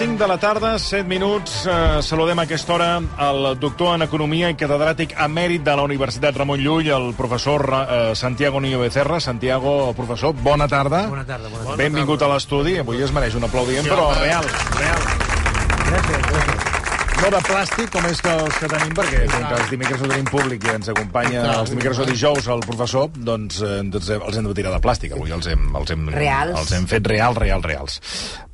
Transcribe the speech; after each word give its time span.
5 0.00 0.16
de 0.16 0.26
la 0.26 0.38
tarda, 0.38 0.78
7 0.78 1.04
minuts. 1.04 1.66
Eh, 1.66 2.00
saludem 2.00 2.38
a 2.38 2.46
aquesta 2.46 2.72
hora 2.72 3.02
el 3.20 3.58
doctor 3.60 3.98
en 3.98 4.06
Economia 4.06 4.48
i 4.48 4.56
catedràtic 4.56 5.12
emèrit 5.26 5.60
de 5.60 5.74
la 5.76 5.84
Universitat 5.84 6.38
Ramon 6.40 6.62
Llull, 6.64 6.88
el 6.88 7.10
professor 7.18 7.66
eh, 7.68 7.98
Santiago 8.16 8.62
Niño 8.64 8.80
Becerra. 8.80 9.20
Santiago, 9.20 9.92
professor, 9.92 10.32
bona 10.32 10.68
tarda. 10.72 11.04
Bona 11.12 11.26
tarda, 11.28 11.52
bona 11.52 11.64
tarda. 11.66 11.76
Benvingut 11.82 12.24
a 12.24 12.32
l'estudi. 12.32 12.78
Avui 12.80 13.04
es 13.04 13.12
mereix 13.12 13.36
un 13.36 13.44
aplaudiment, 13.44 13.92
però 13.92 14.08
real, 14.16 14.48
real. 14.80 15.08
Gràcies. 15.90 16.29
No 17.20 17.28
de 17.28 17.40
plàstic, 17.44 17.90
com 17.92 18.06
és 18.08 18.20
que 18.24 18.30
els 18.32 18.54
que 18.56 18.68
tenim, 18.72 18.92
perquè 18.96 19.18
com 19.28 19.42
que 19.44 19.56
els 19.58 19.68
dimecres 19.68 20.00
no 20.00 20.08
tenim 20.08 20.28
públic 20.30 20.62
i 20.64 20.70
ens 20.72 20.88
acompanya 20.88 21.42
els 21.58 21.72
dimecres 21.74 21.98
o 22.00 22.06
dijous 22.08 22.46
el 22.54 22.62
professor, 22.64 23.10
doncs, 23.12 23.58
eh, 23.60 23.80
doncs 23.92 24.06
eh, 24.08 24.16
els 24.16 24.38
hem 24.38 24.46
de 24.48 24.54
tirar 24.56 24.70
de 24.72 24.78
plàstic. 24.80 25.12
Avui 25.12 25.34
els 25.36 25.48
hem, 25.52 25.66
els 25.76 25.90
hem, 25.92 26.06
Reals. 26.14 26.54
els 26.62 26.70
hem 26.78 26.86
fet 26.88 27.10
reals, 27.12 27.36
reals, 27.36 27.66
reals. 27.68 27.98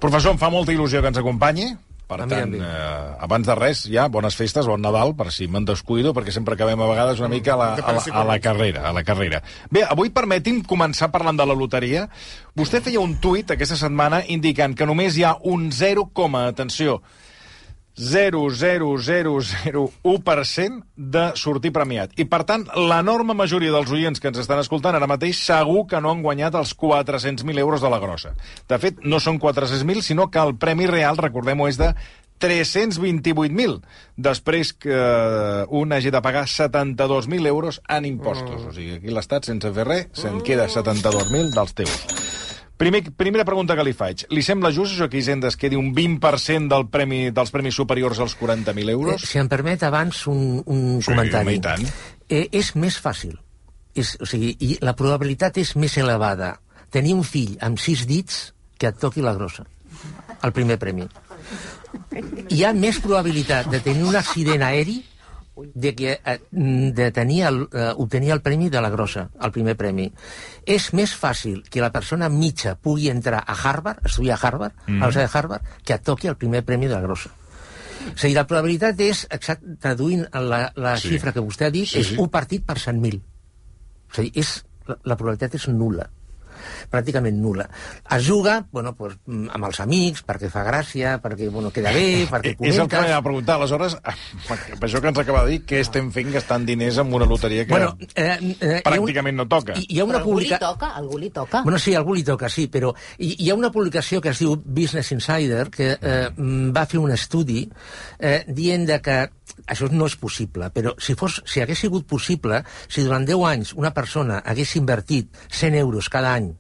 Professor, 0.03 0.35
em 0.35 0.41
fa 0.41 0.51
molta 0.51 0.75
il·lusió 0.75 0.99
que 0.99 1.13
ens 1.15 1.21
acompanyi. 1.23 1.69
Per 2.11 2.19
A 2.23 2.27
mi 2.27 2.35
tant, 2.35 2.55
eh, 2.59 3.05
abans 3.27 3.47
de 3.47 3.55
res, 3.59 3.85
ja, 3.91 4.09
bones 4.11 4.35
festes, 4.39 4.67
bon 4.67 4.83
Nadal, 4.83 5.15
per 5.19 5.29
si 5.35 5.47
me'n 5.51 5.65
descuido, 5.67 6.11
perquè 6.15 6.35
sempre 6.35 6.55
acabem 6.59 6.83
a 6.83 6.89
vegades 6.91 7.23
una 7.23 7.31
mica 7.31 7.55
a 7.55 7.59
la, 7.61 7.69
a 7.75 7.95
la, 7.95 8.03
a 8.03 8.25
la 8.27 8.39
carrera. 8.43 8.89
A 8.91 8.93
la 8.95 9.05
carrera. 9.07 9.41
Bé, 9.71 9.85
avui 9.87 10.11
permeti'm 10.15 10.65
començar 10.67 11.13
parlant 11.15 11.39
de 11.39 11.47
la 11.47 11.55
loteria. 11.55 12.09
Vostè 12.59 12.83
feia 12.83 13.03
un 13.03 13.15
tuit 13.23 13.55
aquesta 13.55 13.79
setmana 13.79 14.25
indicant 14.27 14.75
que 14.75 14.87
només 14.87 15.19
hi 15.19 15.27
ha 15.27 15.37
un 15.51 15.71
0, 15.75 16.09
atenció, 16.43 17.01
0,0001% 17.97 20.85
de 20.97 21.33
sortir 21.35 21.73
premiat. 21.73 22.11
I, 22.21 22.25
per 22.29 22.45
tant, 22.49 22.67
l'enorme 22.77 23.35
majoria 23.35 23.73
dels 23.73 23.91
oients 23.95 24.21
que 24.21 24.29
ens 24.29 24.39
estan 24.43 24.59
escoltant 24.61 24.95
ara 24.99 25.07
mateix 25.09 25.37
segur 25.41 25.87
que 25.89 26.01
no 26.01 26.11
han 26.13 26.23
guanyat 26.27 26.55
els 26.61 26.77
400.000 26.77 27.59
euros 27.63 27.81
de 27.81 27.91
la 27.93 27.99
grossa. 28.03 28.31
De 28.69 28.79
fet, 28.83 28.95
no 29.03 29.21
són 29.23 29.41
400.000, 29.41 30.03
sinó 30.05 30.31
que 30.31 30.41
el 30.43 30.57
premi 30.61 30.87
real, 30.91 31.17
recordem-ho, 31.17 31.69
és 31.73 31.79
de 31.81 31.95
328.000, 32.37 33.81
després 34.21 34.77
que 34.77 34.93
un 35.73 35.89
hagi 35.97 36.13
de 36.13 36.21
pagar 36.21 36.45
72.000 36.45 37.49
euros 37.49 37.81
en 37.89 38.05
impostos. 38.05 38.69
O 38.69 38.77
sigui, 38.77 39.01
aquí 39.01 39.09
l'Estat, 39.09 39.49
sense 39.49 39.73
fer 39.73 39.89
res, 39.89 40.13
se'n 40.21 40.45
queda 40.45 40.69
72.000 40.69 41.57
dels 41.57 41.73
teus. 41.81 42.26
Primer, 42.77 43.11
primera 43.17 43.45
pregunta 43.49 43.73
que 43.75 43.85
li 43.87 43.95
faig. 43.97 44.27
Li 44.29 44.43
sembla 44.45 44.69
just 44.75 44.93
això 44.93 45.07
que 45.09 45.17
Hisenda 45.17 45.49
es 45.49 45.57
quedi 45.57 45.79
un 45.81 45.95
20% 45.97 46.69
del 46.69 46.85
premi, 46.93 47.31
dels 47.33 47.51
premis 47.55 47.75
superiors 47.79 48.19
als 48.21 48.35
40.000 48.37 48.89
Eh, 48.89 48.93
euros? 48.93 49.23
si 49.23 49.39
em 49.39 49.49
permet 49.49 49.83
abans 49.83 50.27
un, 50.27 50.63
un 50.67 51.01
Sí, 51.01 51.11
comentari. 51.11 51.57
home. 51.57 51.89
Eh, 52.29 52.49
és 52.53 52.75
més 52.77 52.99
fàcil. 53.01 53.39
És, 53.95 54.19
o 54.21 54.27
sigui, 54.27 54.57
i 54.61 54.77
la 54.85 54.93
probabilitat 54.95 55.57
és 55.57 55.75
més 55.77 55.97
elevada 55.97 56.59
tenir 56.91 57.15
un 57.15 57.25
fill 57.25 57.57
amb 57.63 57.79
sis 57.81 58.05
dits 58.07 58.53
que 58.79 58.89
et 58.89 58.99
toqui 59.01 59.23
la 59.25 59.33
grossa, 59.33 59.65
el 60.43 60.53
primer 60.53 60.77
premi. 60.79 61.09
Hi 62.51 62.63
ha 62.65 62.75
més 62.77 62.99
probabilitat 63.01 63.71
de 63.73 63.81
tenir 63.81 64.05
un 64.05 64.17
accident 64.17 64.63
aeri 64.63 64.99
de, 65.57 65.95
que, 65.95 66.21
eh, 66.25 66.39
de 66.51 67.11
tenir 67.13 67.43
el, 67.45 67.69
eh, 67.73 67.93
obtenir 67.97 68.31
el 68.33 68.43
premi 68.43 68.69
de 68.69 68.81
la 68.81 68.91
grossa, 68.91 69.31
el 69.41 69.53
primer 69.53 69.77
premi. 69.77 70.11
És 70.67 70.93
més 70.93 71.15
fàcil 71.17 71.63
que 71.71 71.81
la 71.81 71.93
persona 71.95 72.29
mitja 72.29 72.77
pugui 72.77 73.09
entrar 73.11 73.43
a 73.47 73.57
Harvard, 73.57 74.05
estudiar 74.05 74.39
a 74.39 74.47
Harvard, 74.47 74.75
mm. 74.87 74.97
a 74.97 75.07
la 75.07 75.09
Universitat 75.09 75.33
de 75.33 75.39
Harvard, 75.39 75.63
que 75.85 75.95
et 75.95 76.05
toqui 76.05 76.29
el 76.29 76.37
primer 76.37 76.65
premi 76.65 76.87
de 76.87 76.95
la 76.95 77.03
grossa. 77.05 77.33
O 78.07 78.15
sigui, 78.15 78.35
la 78.37 78.47
probabilitat 78.47 79.01
és, 79.01 79.25
exact, 79.35 79.65
traduint 79.83 80.27
la, 80.33 80.71
la 80.77 80.97
Sí. 81.01 81.15
xifra 81.15 81.33
que 81.33 81.43
vostè 81.43 81.67
ha 81.67 81.75
dit, 81.75 81.89
Sí, 81.89 81.99
és 82.01 82.13
sí. 82.15 82.21
un 82.21 82.29
partit 82.29 82.65
per 82.65 82.77
100.000. 82.79 83.23
O 84.11 84.15
sigui, 84.15 84.33
és, 84.35 84.65
la, 84.87 84.99
la 85.03 85.17
probabilitat 85.17 85.57
és 85.59 85.69
nula 85.69 86.11
pràcticament 86.91 87.37
nula. 87.43 87.69
Es 88.11 88.27
juga 88.27 88.67
bueno, 88.73 88.95
pues, 88.97 89.17
mm, 89.27 89.49
amb 89.55 89.65
els 89.69 89.81
amics, 89.81 90.23
perquè 90.27 90.51
fa 90.53 90.65
gràcia, 90.67 91.17
perquè 91.23 91.51
bueno, 91.51 91.71
queda 91.71 91.93
bé, 91.93 92.27
perquè 92.31 92.55
Eh, 92.57 92.69
és 92.71 92.79
el 92.79 92.87
que 92.89 92.97
comentes... 92.97 93.01
m'anava 93.01 93.19
a 93.19 93.23
preguntar. 93.23 93.57
Aleshores, 93.57 93.97
per 94.79 94.85
això 94.89 95.01
que 95.01 95.09
ens 95.13 95.19
acaba 95.19 95.45
de 95.45 95.51
dir, 95.57 95.61
què 95.67 95.81
estem 95.83 96.11
fent 96.15 96.33
gastant 96.35 96.67
diners 96.67 96.99
en 97.03 97.13
una 97.15 97.27
loteria 97.27 97.65
que 97.67 97.73
Bueno, 97.73 97.97
eh, 98.15 98.39
eh, 98.61 98.83
ha 98.85 98.91
un- 98.91 98.97
pràcticament 99.07 99.37
no 99.37 99.47
toca? 99.49 99.75
Hi, 99.77 99.87
hi 99.89 100.01
ha 100.01 100.05
una 100.05 100.19
Però 100.19 100.25
algú 100.25 100.39
li 100.39 100.47
publica... 100.47 100.59
toca, 100.59 100.93
algú 100.97 101.19
li 101.19 101.31
toca. 101.31 101.63
Bueno, 101.63 101.79
sí, 101.79 101.95
algú 101.95 102.15
li 102.15 102.25
toca, 102.25 102.49
sí, 102.49 102.67
però 102.69 102.93
hi, 103.19 103.35
hi 103.45 103.51
ha 103.51 103.55
una 103.55 103.71
publicació 103.73 104.21
que 104.21 104.31
es 104.31 104.39
diu 104.39 104.57
Business 104.65 105.13
Insider 105.13 105.69
que 105.71 105.93
eh, 106.01 106.29
mm, 106.37 106.71
va 106.77 106.87
fer 106.87 106.99
un 107.01 107.13
estudi 107.13 107.69
eh, 108.19 108.45
dient 108.49 108.87
de 108.89 109.01
que 109.05 109.19
això 109.67 109.89
no 109.91 110.07
és 110.07 110.17
possible, 110.21 110.69
però 110.75 110.93
si, 110.99 111.15
fos, 111.19 111.41
si 111.47 111.61
hagués 111.63 111.79
sigut 111.85 112.07
possible, 112.07 112.63
si 112.89 113.03
durant 113.07 113.25
10 113.27 113.45
anys 113.49 113.73
una 113.75 113.93
persona 113.95 114.41
hagués 114.45 114.75
invertit 114.77 115.31
100 115.51 115.75
euros 115.81 116.09
cada 116.13 116.35
any, 116.35 116.53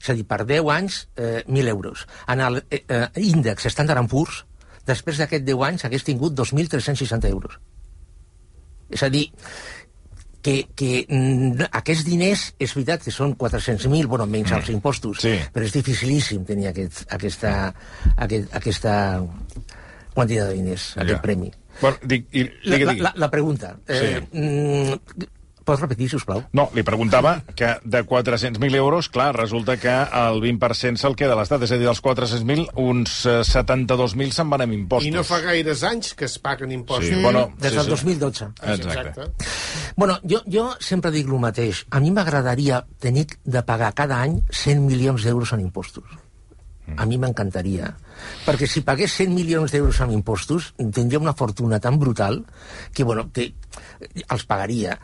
és 0.00 0.08
a 0.10 0.14
dir, 0.16 0.24
per 0.26 0.44
10 0.48 0.70
anys, 0.72 1.08
eh, 1.16 1.42
1.000 1.46 1.68
euros, 1.68 2.06
en 2.26 2.40
l'índex 3.16 3.66
Standard 3.68 4.08
Poor's, 4.08 4.44
després 4.86 5.18
d'aquests 5.20 5.44
10 5.46 5.66
anys 5.68 5.84
hagués 5.84 6.04
tingut 6.06 6.34
2.360 6.34 7.28
euros. 7.28 7.58
És 8.90 9.02
a 9.06 9.10
dir, 9.12 9.26
que, 10.42 10.54
que 10.74 11.04
mm, 11.08 11.68
aquests 11.70 12.04
diners, 12.08 12.46
és 12.58 12.72
veritat 12.74 13.04
que 13.04 13.12
són 13.12 13.36
400.000, 13.36 14.08
bueno, 14.08 14.26
menys 14.26 14.52
els 14.56 14.70
impostos, 14.72 15.20
Sí. 15.20 15.34
però 15.52 15.66
és 15.66 15.72
dificilíssim 15.76 16.44
tenir 16.48 16.70
aquest, 16.70 17.04
aquesta, 17.12 17.74
aquest, 18.16 18.54
aquesta 18.56 18.94
quantitat 20.14 20.48
de 20.48 20.54
diners, 20.54 20.94
Ja. 20.96 21.02
aquest 21.04 21.20
premi. 21.22 21.52
Bueno, 21.80 21.98
dic, 22.02 22.26
i, 22.32 22.42
La, 22.64 22.76
digui, 22.76 22.84
la, 22.86 23.10
la, 23.10 23.12
la 23.16 23.30
pregunta. 23.30 23.76
Eh, 23.86 24.20
mm, 24.32 25.28
pots 25.64 25.80
repetir, 25.82 26.08
si 26.10 26.18
us 26.18 26.24
plau? 26.28 26.42
No, 26.56 26.68
li 26.76 26.84
preguntava 26.86 27.36
que 27.56 27.74
de 27.84 28.02
400.000 28.06 28.78
euros, 28.78 29.08
clar, 29.12 29.30
resulta 29.36 29.76
que 29.80 29.92
el 29.92 30.40
20% 30.42 31.00
se'l 31.00 31.16
queda 31.18 31.36
a 31.36 31.40
l'Estat. 31.40 31.64
És 31.66 31.74
a 31.74 31.78
dir, 31.80 31.88
dels 31.88 32.02
400.000, 32.04 32.70
uns 32.80 33.20
eh, 33.28 33.40
72.000 33.46 34.36
se'n 34.36 34.50
van 34.52 34.64
amb 34.66 34.76
impostos. 34.76 35.08
I 35.08 35.14
no 35.14 35.24
fa 35.26 35.40
gaires 35.44 35.84
anys 35.86 36.14
que 36.18 36.28
es 36.28 36.38
paguen 36.42 36.72
impostos. 36.72 37.10
Sí, 37.10 37.22
bueno, 37.22 37.50
Des 37.60 37.72
sí, 37.72 37.76
del 37.76 37.84
sí. 37.84 37.90
2012. 37.96 38.50
Exacte. 38.74 39.28
Bueno, 39.96 40.18
jo, 40.24 40.42
jo 40.50 40.70
sempre 40.80 41.12
dic 41.14 41.28
el 41.28 41.40
mateix. 41.42 41.84
A 41.90 42.00
mi 42.00 42.10
m'agradaria 42.14 42.84
tenir 43.00 43.26
de 43.44 43.62
pagar 43.66 43.92
cada 43.94 44.20
any 44.24 44.40
100 44.50 44.86
milions 44.86 45.24
d'euros 45.24 45.52
en 45.56 45.64
impostos. 45.66 46.04
A 46.96 47.06
mi 47.06 47.18
m'encantaria. 47.22 47.94
Perquè 48.46 48.66
si 48.68 48.82
pagués 48.86 49.12
100 49.20 49.34
milions 49.34 49.72
d'euros 49.72 50.00
en 50.04 50.10
impostos, 50.16 50.72
tindria 50.92 51.18
una 51.20 51.34
fortuna 51.34 51.78
tan 51.80 51.98
brutal 51.98 52.44
que, 52.92 53.04
bueno, 53.04 53.28
que 53.32 53.52
els 54.30 54.44
pagaria. 54.48 54.98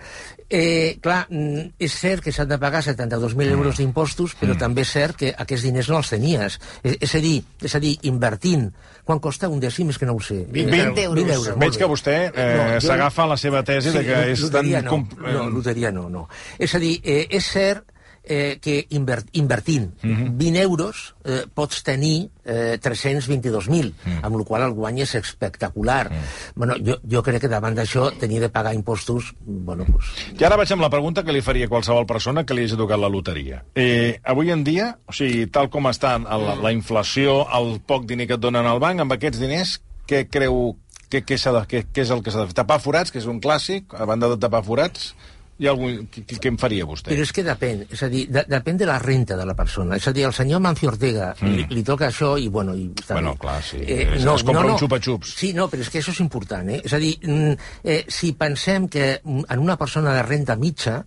Eh, 0.49 0.99
clar, 1.03 1.27
mm, 1.31 1.75
és 1.83 1.93
cert 1.99 2.23
que 2.25 2.33
s'han 2.33 2.49
de 2.49 2.59
pagar 2.59 2.83
72.000 2.83 3.51
euros 3.53 3.77
d'impostos, 3.79 4.37
però 4.39 4.57
també 4.59 4.83
és 4.87 4.93
cert 4.95 5.17
que 5.19 5.33
aquests 5.37 5.65
diners 5.67 5.89
no 5.91 5.99
els 5.99 6.11
tenies. 6.11 6.59
És, 6.83 6.97
és, 7.01 7.15
a 7.15 7.21
dir, 7.23 7.41
és 7.63 7.75
a 7.75 7.81
dir, 7.83 7.97
invertint... 8.11 8.71
Quan 9.07 9.21
costa 9.23 9.47
un 9.47 9.61
dècim? 9.63 9.87
És 9.93 10.01
que 10.03 10.07
no 10.09 10.17
ho 10.17 10.21
sé. 10.21 10.41
20 10.51 10.73
Eh, 10.75 11.05
euros. 11.05 11.15
20 11.15 11.35
euros. 11.37 11.59
Veig 11.61 11.77
que 11.79 11.87
vostè 11.87 12.15
eh, 12.35 12.47
No, 12.59 12.65
jo- 12.75 12.81
s'agafa 12.89 13.23
a 13.23 13.27
la 13.31 13.37
seva 13.39 13.61
tesi 13.63 13.93
de 13.95 14.03
que 14.03 14.17
és 14.33 14.43
tan... 14.51 14.67
No, 14.83 14.97
no, 15.23 15.45
loteria 15.51 15.93
no, 15.95 16.09
no. 16.11 16.25
És 16.59 16.75
a 16.75 16.81
dir, 16.83 16.97
eh, 17.05 17.21
és 17.31 17.47
cert 17.47 17.85
eh, 18.27 18.59
que 18.61 18.87
inver 18.91 19.23
invertint 19.33 19.95
Mhm. 20.03 20.37
20 20.37 20.61
euros 20.63 21.15
eh, 21.25 21.45
pots 21.53 21.83
tenir 21.83 22.29
eh, 22.45 22.79
322.000, 22.81 23.93
Mhm. 24.05 24.19
amb 24.23 24.37
la 24.37 24.45
qual 24.45 24.63
el 24.63 24.73
guany 24.73 25.01
és 25.01 25.15
espectacular. 25.15 26.11
Bueno, 26.55 26.75
jo, 26.85 26.99
jo 27.11 27.23
crec 27.23 27.41
que 27.41 27.49
davant 27.49 27.75
d'això 27.77 28.11
tenir 28.19 28.41
de 28.41 28.49
pagar 28.49 28.75
impostos, 28.75 29.35
bueno, 29.45 29.85
pues, 29.91 30.07
I 30.39 30.45
ara 30.45 30.57
vaig 30.57 30.71
amb 30.73 30.83
la 30.83 30.91
pregunta 30.91 31.25
que 31.25 31.33
li 31.33 31.43
faria 31.43 31.69
qualsevol 31.69 32.07
persona 32.07 32.45
que 32.45 32.55
li 32.55 32.65
hagi 32.65 32.77
tocat 32.77 32.99
la 32.99 33.09
loteria. 33.09 33.65
Eh, 33.75 34.21
avui 34.25 34.51
en 34.51 34.63
dia, 34.65 34.99
o 35.07 35.13
sigui, 35.13 35.47
tal 35.47 35.71
com 35.71 35.85
està 35.87 36.19
la, 36.23 36.55
la 36.55 36.73
inflació, 36.73 37.47
el 37.59 37.81
poc 37.81 38.07
diner 38.07 38.27
que 38.27 38.35
et 38.35 38.41
donen 38.41 38.67
al 38.67 38.79
banc, 38.79 39.01
amb 39.01 39.13
aquests 39.13 39.39
diners, 39.41 39.81
què 40.07 40.29
creu 40.29 40.77
què, 41.11 41.23
què, 41.25 41.37
de, 41.39 41.61
què, 41.71 41.85
què 41.95 42.03
és 42.03 42.11
el 42.11 42.23
que 42.23 42.33
s'ha 42.33 42.41
de 42.41 42.47
fer? 42.51 42.55
Tapar 42.59 42.81
forats, 42.83 43.13
que 43.13 43.21
és 43.21 43.27
un 43.31 43.41
clàssic, 43.41 43.95
a 43.95 44.05
banda 44.05 44.29
de 44.29 44.37
tapar 44.43 44.65
forats, 44.67 45.15
hi 45.59 45.67
ha 45.69 45.73
algun... 45.73 46.07
què, 46.13 46.25
què 46.29 46.51
en 46.53 46.59
faria 46.61 46.87
vostè? 46.89 47.11
Però 47.13 47.25
és 47.25 47.33
que 47.33 47.45
depèn, 47.47 47.85
és 47.93 48.03
a 48.05 48.09
dir, 48.13 48.27
de, 48.33 48.43
depèn 48.51 48.81
de 48.81 48.89
la 48.89 48.99
renta 49.03 49.39
de 49.39 49.47
la 49.49 49.55
persona. 49.59 49.97
És 49.97 50.09
a 50.09 50.13
dir, 50.17 50.27
al 50.29 50.35
senyor 50.37 50.61
Mancio 50.65 50.91
Ortega 50.93 51.31
mm. 51.39 51.53
li, 51.55 51.67
li 51.79 51.85
toca 51.87 52.11
això 52.11 52.35
i, 52.41 52.49
bueno... 52.53 52.75
I 52.77 52.91
Bueno, 53.09 53.37
clar, 53.41 53.63
sí. 53.65 53.81
Es- 53.87 54.25
es 54.25 54.45
compra 54.45 54.67
un 54.67 54.81
xupa-xups. 54.81 55.37
Sí, 55.39 55.53
no, 55.57 55.69
però 55.73 55.85
és 55.85 55.93
que 55.93 56.03
això 56.03 56.13
és 56.13 56.21
important, 56.25 56.69
eh? 56.73 56.81
És 56.85 56.93
a 56.97 57.01
dir, 57.03 57.15
mm, 57.23 57.55
eh, 57.85 58.03
si 58.13 58.33
pensem 58.39 58.91
que 58.93 59.07
mm, 59.23 59.47
en 59.55 59.63
una 59.63 59.79
persona 59.81 60.13
de 60.17 60.27
renta 60.27 60.57
mitja, 60.61 60.99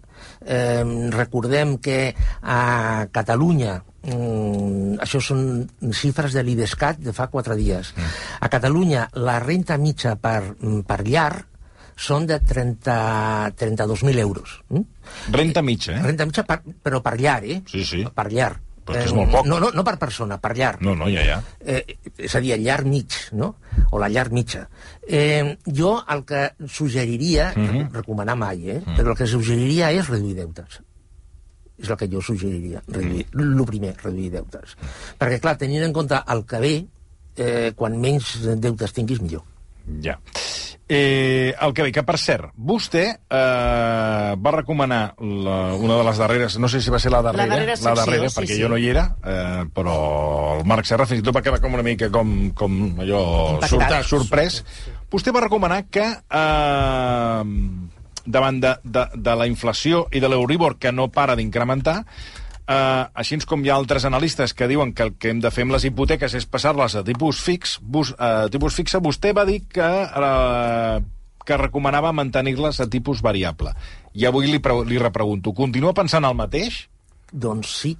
eh, 0.45 0.83
recordem 1.13 1.77
que 1.83 2.01
a 2.41 3.07
Catalunya 3.12 3.79
Mm, 4.00 4.95
això 5.03 5.19
són 5.19 5.41
xifres 5.91 6.31
de 6.31 6.44
l'IDESCAT 6.47 7.01
de 7.03 7.12
fa 7.12 7.25
quatre 7.27 7.57
dies. 7.59 7.91
Mm. 7.97 8.13
A 8.45 8.50
Catalunya, 8.51 9.01
la 9.19 9.39
renta 9.44 9.75
mitja 9.77 10.15
per, 10.15 10.56
mm, 10.56 10.85
per 10.88 11.01
llar 11.03 11.33
són 11.99 12.25
de 12.29 12.39
30 12.39 12.95
32.000 13.59 14.23
euros. 14.23 14.61
Mm? 14.69 14.85
Renta 15.35 15.61
mitja, 15.65 15.97
eh? 15.97 16.03
Renta 16.07 16.25
mitja, 16.29 16.45
per, 16.47 16.61
però 16.83 17.01
per 17.03 17.17
llar, 17.19 17.43
eh? 17.43 17.61
Sí, 17.67 17.83
sí. 17.85 18.05
Per 18.15 18.27
llar. 18.31 18.53
Però 18.89 18.97
és 18.97 19.09
és 19.09 19.13
molt 19.13 19.29
poc. 19.29 19.45
No, 19.45 19.59
no, 19.61 19.67
no 19.75 19.83
per 19.85 19.97
persona, 20.01 20.39
per 20.41 20.55
llar. 20.57 20.79
No, 20.81 20.95
no, 20.97 21.09
ja, 21.11 21.21
ja. 21.27 21.35
Eh, 21.61 21.83
és 22.17 22.33
a 22.35 22.39
dir, 22.41 22.55
el 22.55 22.63
llar 22.65 22.79
mig, 22.89 23.13
no? 23.37 23.51
O 23.91 23.99
la 24.01 24.07
llar 24.09 24.31
mitja. 24.33 24.63
Eh, 25.05 25.57
jo 25.67 25.91
el 26.09 26.23
que 26.25 26.53
suggeriria, 26.67 27.51
Mhm. 27.55 27.69
-huh. 27.69 27.91
recomanar 27.99 28.35
mai, 28.37 28.69
eh? 28.69 28.81
però 28.97 29.11
el 29.11 29.17
que 29.17 29.27
suggeriria 29.27 29.91
és 29.91 30.07
reduir 30.09 30.35
deutes. 30.35 30.81
És 31.77 31.89
el 31.89 31.97
que 31.97 32.07
jo 32.09 32.21
suggeriria, 32.21 32.81
reduir. 32.87 33.27
Mhm. 33.33 33.59
El 33.59 33.65
primer, 33.65 33.95
reduir 34.03 34.31
deutes. 34.31 34.75
Perquè, 35.19 35.39
clar, 35.39 35.57
tenint 35.57 35.83
en 35.83 35.93
compte 35.93 36.19
el 36.27 36.45
que 36.45 36.59
ve, 36.59 36.85
eh, 37.37 37.71
quan 37.75 37.99
menys 37.99 38.39
deutes 38.57 38.91
tinguis, 38.93 39.21
millor. 39.21 39.43
Ja. 40.03 40.19
Eh, 40.91 41.53
el 41.62 41.74
que 41.77 41.83
ve, 41.86 41.91
que 41.94 42.01
per 42.01 42.15
cert, 42.18 42.50
vostè 42.57 43.03
eh, 43.13 44.31
va 44.41 44.53
recomanar 44.56 45.13
la, 45.21 45.57
una 45.77 46.00
de 46.00 46.06
les 46.07 46.18
darreres, 46.18 46.56
no 46.57 46.65
sé 46.65 46.81
si 46.81 46.89
va 46.89 46.97
ser 46.97 47.12
la 47.13 47.21
darrera, 47.21 47.45
La 47.45 47.59
darrera 47.59 47.75
secció, 47.75 47.91
la 47.94 48.00
darrera 48.01 48.30
sí, 48.31 48.38
perquè 48.39 48.56
sí. 48.56 48.63
jo 48.63 48.71
no 48.74 48.80
hi 48.81 48.88
era, 48.89 49.03
eh, 49.21 49.68
però 49.69 49.94
el 50.56 50.65
Marc 50.65 50.89
Serra 50.89 51.06
fins 51.06 51.21
i 51.21 51.27
tot 51.27 51.38
va 51.38 51.44
quedar 51.45 51.62
com 51.62 51.77
una 51.77 51.86
mica 51.86 52.09
com, 52.09 52.33
com 52.57 52.80
allò 53.06 53.21
sort, 53.69 53.94
sorprès. 54.09 54.63
Vostè 55.13 55.30
va 55.36 55.45
recomanar 55.45 55.83
que 55.94 56.07
eh, 56.09 57.44
davant 58.25 58.59
de, 58.65 58.74
de, 58.81 59.06
de 59.13 59.38
la 59.44 59.45
inflació 59.45 60.07
i 60.09 60.25
de 60.25 60.33
l'Euribor 60.33 60.80
que 60.81 60.89
no 60.92 61.12
para 61.13 61.38
d'incrementar, 61.38 62.00
Uh, 62.69 63.07
així 63.18 63.39
com 63.50 63.63
hi 63.66 63.71
ha 63.71 63.75
altres 63.80 64.04
analistes 64.06 64.51
que 64.54 64.68
diuen 64.69 64.92
que 64.94 65.07
el 65.07 65.16
que 65.18 65.31
hem 65.31 65.39
de 65.42 65.50
fer 65.50 65.63
amb 65.66 65.74
les 65.74 65.88
hipoteques 65.89 66.36
és 66.38 66.45
passar-les 66.45 67.00
a 67.00 67.01
tipus 67.06 67.39
fix, 67.42 67.80
bus, 67.81 68.12
uh, 68.13 68.45
tipus 68.54 68.75
fixe, 68.77 69.00
vostè 69.01 69.31
va 69.33 69.45
dir 69.48 69.63
que, 69.66 69.88
uh, 70.06 71.00
que 71.42 71.57
recomanava 71.57 72.12
mantenir-les 72.13 72.77
a 72.83 72.86
tipus 72.86 73.24
variable. 73.25 73.74
I 74.13 74.27
avui 74.30 74.51
li, 74.51 74.60
li 74.86 75.01
repregunto, 75.01 75.56
continua 75.57 75.95
pensant 75.98 76.27
el 76.30 76.38
mateix? 76.38 76.83
Doncs 77.31 77.71
sí. 77.80 77.95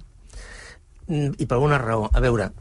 Mm, 1.08 1.34
I 1.42 1.48
per 1.50 1.58
una 1.58 1.80
raó. 1.82 2.06
A 2.06 2.22
veure, 2.22 2.52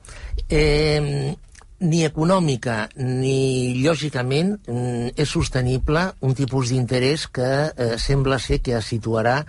eh, 0.50 1.36
ni 1.80 2.02
econòmica 2.08 2.88
ni 2.98 3.84
lògicament 3.84 4.56
mm, 4.66 5.14
és 5.14 5.30
sostenible 5.30 6.08
un 6.26 6.34
tipus 6.36 6.74
d'interès 6.74 7.28
que 7.30 7.52
eh, 7.70 7.94
sembla 8.02 8.40
ser 8.42 8.60
que 8.66 8.76
es 8.80 8.90
situarà 8.90 9.44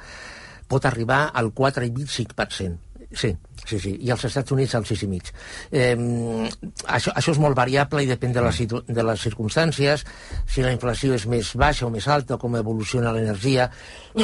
pot 0.70 0.86
arribar 0.86 1.26
al 1.34 1.50
4,5%. 1.54 2.86
Sí, 3.10 3.36
sí, 3.66 3.78
sí, 3.82 3.96
i 4.06 4.10
als 4.14 4.24
Estats 4.28 4.52
Units 4.54 4.76
al 4.78 4.84
6,5. 4.86 5.32
Eh, 5.74 5.96
això, 6.86 7.10
això 7.10 7.32
és 7.34 7.40
molt 7.42 7.58
variable 7.58 8.04
i 8.04 8.10
depèn 8.10 8.36
de, 8.36 8.44
situ 8.54 8.84
de 8.86 9.02
les 9.02 9.24
circumstàncies, 9.26 10.04
si 10.46 10.62
la 10.62 10.70
inflació 10.70 11.16
és 11.18 11.26
més 11.26 11.50
baixa 11.58 11.88
o 11.88 11.90
més 11.90 12.06
alta, 12.06 12.38
com 12.38 12.54
evoluciona 12.56 13.10
l'energia, 13.16 13.66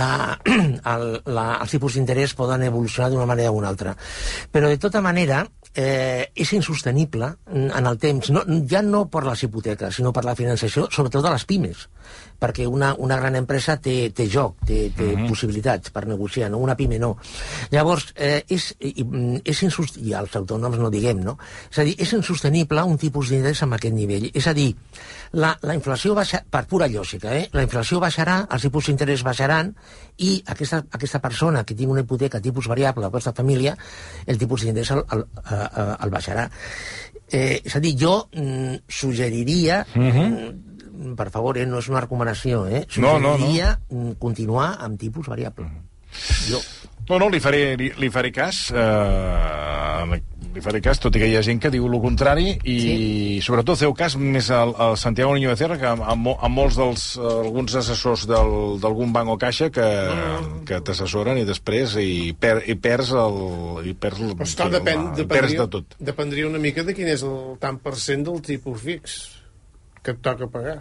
la, 0.00 0.38
el, 0.94 1.06
la, 1.28 1.46
els 1.60 1.76
tipus 1.76 1.98
d'interès 1.98 2.32
poden 2.38 2.64
evolucionar 2.70 3.10
d'una 3.12 3.28
manera 3.28 3.52
o 3.52 3.60
una 3.60 3.68
altra. 3.68 3.92
Però, 4.50 4.72
de 4.72 4.80
tota 4.80 5.04
manera, 5.04 5.44
eh, 5.74 6.30
és 6.34 6.52
insostenible 6.56 7.34
en 7.52 7.86
el 7.86 7.98
temps, 8.00 8.32
no, 8.34 8.42
ja 8.70 8.82
no 8.82 9.04
per 9.12 9.26
les 9.28 9.44
hipoteques, 9.44 10.00
sinó 10.00 10.12
per 10.16 10.24
la 10.26 10.36
financiació, 10.38 10.88
sobretot 10.90 11.24
de 11.24 11.34
les 11.36 11.44
pimes, 11.48 11.88
perquè 12.38 12.66
una, 12.66 12.92
una 12.98 13.16
gran 13.18 13.36
empresa 13.36 13.76
té, 13.82 14.10
té 14.14 14.28
joc, 14.30 14.62
té, 14.66 14.92
té 14.96 15.12
uh 15.12 15.18
-huh. 15.18 15.28
possibilitats 15.28 15.90
per 15.90 16.06
negociar, 16.06 16.50
no? 16.50 16.58
una 16.58 16.76
pime 16.76 16.98
no. 16.98 17.16
Llavors, 17.70 18.12
eh, 18.14 18.44
és, 18.48 18.74
és 18.78 19.62
insostenible, 19.62 20.08
i 20.08 20.14
els 20.14 20.36
autònoms 20.36 20.78
no 20.78 20.90
diguem, 20.90 21.20
no? 21.20 21.38
És 21.70 21.78
a 21.78 21.84
dir, 21.84 21.94
és 21.98 22.12
insostenible 22.12 22.82
un 22.82 22.96
tipus 22.96 23.28
d'interès 23.28 23.62
amb 23.62 23.74
aquest 23.74 23.94
nivell. 23.94 24.30
És 24.34 24.46
a 24.46 24.52
dir, 24.54 24.74
la, 25.32 25.58
la 25.62 25.74
inflació 25.74 26.14
baixa, 26.14 26.44
per 26.50 26.66
pura 26.66 26.86
lògica, 26.86 27.34
eh? 27.34 27.48
la 27.52 27.62
inflació 27.62 28.00
baixarà, 28.00 28.46
els 28.50 28.62
tipus 28.62 28.86
d'interès 28.86 29.22
baixaran, 29.22 29.74
i 30.18 30.42
aquesta, 30.46 30.84
aquesta 30.90 31.20
persona 31.20 31.64
que 31.64 31.74
tingui 31.74 31.92
una 31.92 32.00
hipoteca 32.00 32.40
tipus 32.40 32.66
variable, 32.66 33.06
aquesta 33.06 33.32
família, 33.32 33.76
el 34.26 34.38
tipus 34.38 34.62
d'interès 34.62 34.90
el, 34.90 35.04
el, 35.12 35.26
el, 35.50 35.94
el 36.04 36.10
baixarà. 36.10 36.48
Eh, 37.30 37.60
és 37.64 37.76
a 37.76 37.80
dir, 37.80 37.94
jo 38.00 38.28
mm, 38.32 38.88
suggeriria, 38.88 39.86
uh 39.94 40.00
-huh. 40.00 40.67
Mm, 40.98 41.14
per 41.14 41.30
favor, 41.30 41.56
eh, 41.58 41.66
no 41.66 41.78
és 41.78 41.88
una 41.88 42.02
recomanació, 42.04 42.66
eh, 42.66 42.84
No, 42.98 43.18
no, 43.18 43.36
no. 43.38 43.46
mm, 43.46 44.18
continuar 44.18 44.74
amb 44.80 44.98
tipus 45.00 45.26
variable. 45.30 45.70
Jo. 46.48 46.58
No, 47.08 47.18
no, 47.18 47.28
li 47.32 47.38
faré, 47.40 47.76
li, 47.80 47.86
li 47.96 48.10
faré 48.12 48.28
cas. 48.32 48.66
Eh, 48.74 50.20
li 50.54 50.60
faré 50.64 50.80
cas, 50.82 50.98
tot 51.00 51.14
i 51.16 51.20
que 51.22 51.28
hi 51.28 51.36
ha 51.38 51.42
gent 51.44 51.60
que 51.60 51.70
diu 51.72 51.86
el 51.88 51.96
contrari, 52.02 52.50
i 52.68 52.74
sí. 52.80 53.40
sobretot 53.44 53.78
feu 53.80 53.92
cas 53.96 54.16
més 54.18 54.48
al, 54.54 54.72
al 54.80 54.96
Santiago 55.00 55.34
Niño 55.36 55.50
Becerra 55.52 55.76
que 55.78 55.86
a, 55.86 55.92
a, 55.92 56.14
mo- 56.16 56.36
a 56.40 56.48
molts 56.52 56.76
dels 56.80 57.04
alguns 57.20 57.74
assessors 57.80 58.26
del- 58.28 58.78
d'algun 58.82 59.12
banc 59.12 59.28
o 59.32 59.36
caixa 59.40 59.68
que, 59.70 59.86
que 60.68 60.80
t'assessoren 60.84 61.38
i 61.40 61.44
després 61.48 61.96
i, 62.02 62.34
per, 62.38 62.58
i 62.66 62.74
perds 62.76 63.12
el... 63.12 63.40
I 63.88 63.94
perds 63.94 64.20
el, 64.24 64.34
Però 64.38 64.48
esclar, 64.48 64.70
depèn, 64.78 65.04
la- 65.04 65.12
i 65.12 65.26
perds 65.28 65.52
dependria, 65.54 65.60
de 65.64 65.68
tot. 65.76 65.98
dependria 66.12 66.48
una 66.50 66.58
mica 66.62 66.84
de 66.84 66.96
quin 66.96 67.08
és 67.12 67.22
el 67.24 67.56
tant 67.62 67.78
per 67.84 67.94
cent 68.00 68.24
del 68.28 68.40
tipus 68.44 68.80
fix 68.84 69.18
que 70.08 70.16
et 70.16 70.24
toca 70.24 70.48
pagar. 70.50 70.80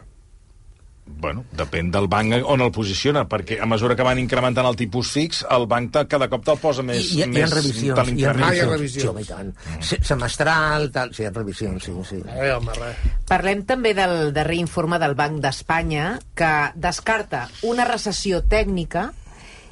Bueno, 1.07 1.45
depèn 1.55 1.87
del 1.87 2.09
banc 2.11 2.33
on 2.51 2.59
el 2.65 2.71
posiciona, 2.75 3.21
perquè 3.31 3.61
a 3.63 3.67
mesura 3.69 3.95
que 3.95 4.03
van 4.03 4.19
incrementant 4.19 4.67
el 4.67 4.75
tipus 4.75 5.07
fix, 5.15 5.37
el 5.55 5.63
banc 5.71 5.93
te, 5.95 6.01
cada 6.11 6.27
cop 6.27 6.43
te'l 6.43 6.57
posa 6.59 6.83
més... 6.83 6.99
I, 7.15 7.21
i, 7.21 7.23
hi 7.23 7.27
més 7.31 7.45
ha 7.45 7.55
revisions, 7.55 7.85
hi 7.87 7.93
ha 7.95 8.03
l'incrementa. 8.09 8.49
Ah, 8.49 8.57
hi 8.57 8.59
ha 8.59 8.65
revisions. 8.67 9.05
revisions. 9.05 9.15
Sí, 9.15 9.23
i 9.23 9.77
tant. 9.77 9.85
Se- 9.87 9.99
Semestral, 10.09 10.89
tal, 10.91 11.13
sí, 11.15 11.23
hi 11.23 11.29
ha 11.29 11.31
revisions, 11.31 11.87
sí, 11.87 11.95
sí. 12.09 12.19
Eh, 12.27 12.49
home, 12.57 12.75
res. 12.75 13.05
Parlem 13.31 13.63
també 13.69 13.93
del 13.95 14.33
darrer 14.35 14.59
informe 14.59 14.99
del 14.99 15.15
Banc 15.15 15.39
d'Espanya 15.47 16.09
que 16.35 16.51
descarta 16.75 17.45
una 17.71 17.87
recessió 17.87 18.43
tècnica 18.43 19.07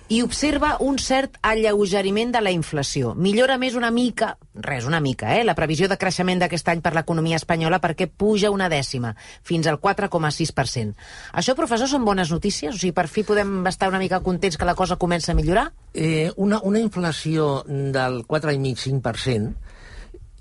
i 0.07 0.21
observa 0.21 0.75
un 0.85 0.99
cert 1.01 1.39
alleugeriment 1.41 2.31
de 2.35 2.41
la 2.43 2.51
inflació. 2.53 3.15
Millora 3.17 3.57
més 3.57 3.73
una 3.73 3.89
mica, 3.91 4.35
res, 4.53 4.85
una 4.85 4.99
mica, 5.01 5.33
eh, 5.35 5.43
la 5.43 5.55
previsió 5.57 5.87
de 5.89 5.97
creixement 5.97 6.43
d'aquest 6.43 6.69
any 6.69 6.83
per 6.85 6.93
l'economia 6.93 7.39
espanyola 7.41 7.79
perquè 7.81 8.05
puja 8.07 8.51
una 8.53 8.69
dècima, 8.69 9.15
fins 9.41 9.65
al 9.67 9.79
4,6%. 9.81 10.93
Això, 11.33 11.55
professor, 11.57 11.89
són 11.89 12.05
bones 12.05 12.29
notícies? 12.31 12.75
O 12.75 12.77
sigui, 12.77 12.93
per 12.93 13.07
fi 13.09 13.23
podem 13.25 13.65
estar 13.65 13.89
una 13.89 13.99
mica 13.99 14.21
contents 14.21 14.57
que 14.57 14.65
la 14.69 14.75
cosa 14.75 14.99
comença 15.01 15.33
a 15.33 15.35
millorar? 15.35 15.71
Eh, 15.93 16.31
una, 16.35 16.61
una 16.61 16.79
inflació 16.79 17.63
del 17.65 18.25
4,5-5%, 18.27 19.55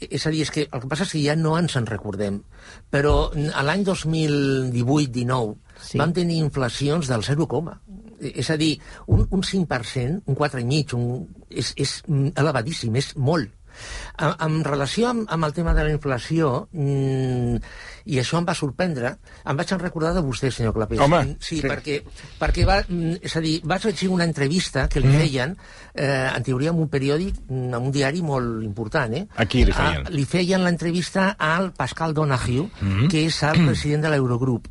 és 0.05 0.27
a 0.27 0.31
dir, 0.31 0.43
és 0.45 0.51
que 0.53 0.69
el 0.69 0.81
que 0.83 0.89
passa 0.91 1.07
és 1.07 1.13
que 1.15 1.23
ja 1.25 1.37
no 1.39 1.57
ens 1.57 1.77
en 1.81 1.87
recordem, 1.89 2.43
però 2.93 3.31
l'any 3.33 3.85
2018-19 3.87 5.57
Sí. 5.85 5.99
vam 5.99 6.13
tenir 6.13 6.39
inflacions 6.39 7.09
del 7.09 7.23
0, 7.25 7.45
Eh, 7.45 7.84
és 8.33 8.51
a 8.51 8.57
dir, 8.61 8.73
un, 9.07 9.27
un 9.31 9.45
5%, 9.45 10.23
un 10.27 10.39
4,5%, 10.39 10.97
un, 10.99 11.27
és, 11.51 11.73
és 11.77 11.99
mm, 12.09 12.35
elevadíssim, 12.41 12.97
és 13.01 13.13
molt. 13.17 13.53
En, 14.19 14.33
en 14.47 14.61
relació 14.65 15.09
amb, 15.11 15.27
amb 15.29 15.45
el 15.49 15.53
tema 15.57 15.75
de 15.75 15.85
la 15.85 15.91
inflació, 15.95 16.69
mmm, 16.73 17.59
i 18.05 18.19
això 18.21 18.37
em 18.39 18.45
va 18.47 18.55
sorprendre, 18.55 19.15
em 19.49 19.57
vaig 19.57 19.71
recordar 19.81 20.13
de 20.15 20.21
vostè, 20.25 20.51
senyor 20.53 20.75
Clapés. 20.77 21.01
Home, 21.01 21.23
Mm, 21.25 21.37
sí, 21.41 21.61
sí. 21.61 21.67
perquè, 21.67 22.01
perquè 22.41 22.65
va, 22.69 22.81
mm, 22.87 23.19
és 23.25 23.37
a 23.37 23.41
dir, 23.41 23.55
vaig 23.65 23.85
llegir 23.87 24.09
una 24.13 24.25
entrevista 24.29 24.89
que 24.89 25.01
li 25.01 25.09
feien, 25.09 25.57
eh, 25.95 26.31
en 26.37 26.43
teoria, 26.43 26.71
en 26.71 26.79
un 26.83 26.89
periòdic, 26.89 27.39
mm, 27.49 27.73
en 27.75 27.81
un 27.81 27.93
diari 27.93 28.21
molt 28.23 28.63
important, 28.65 29.15
eh? 29.15 29.27
A 29.37 29.47
qui 29.47 29.65
li 29.65 29.73
feien? 29.73 30.07
A, 30.07 30.11
li 30.11 30.25
feien 30.25 30.63
l'entrevista 30.65 31.31
al 31.39 31.73
Pascal 31.73 32.13
Donahue, 32.15 32.69
que 33.11 33.25
és 33.27 33.43
el 33.43 33.65
president 33.67 34.03
de 34.03 34.11
l'Eurogrup. 34.11 34.69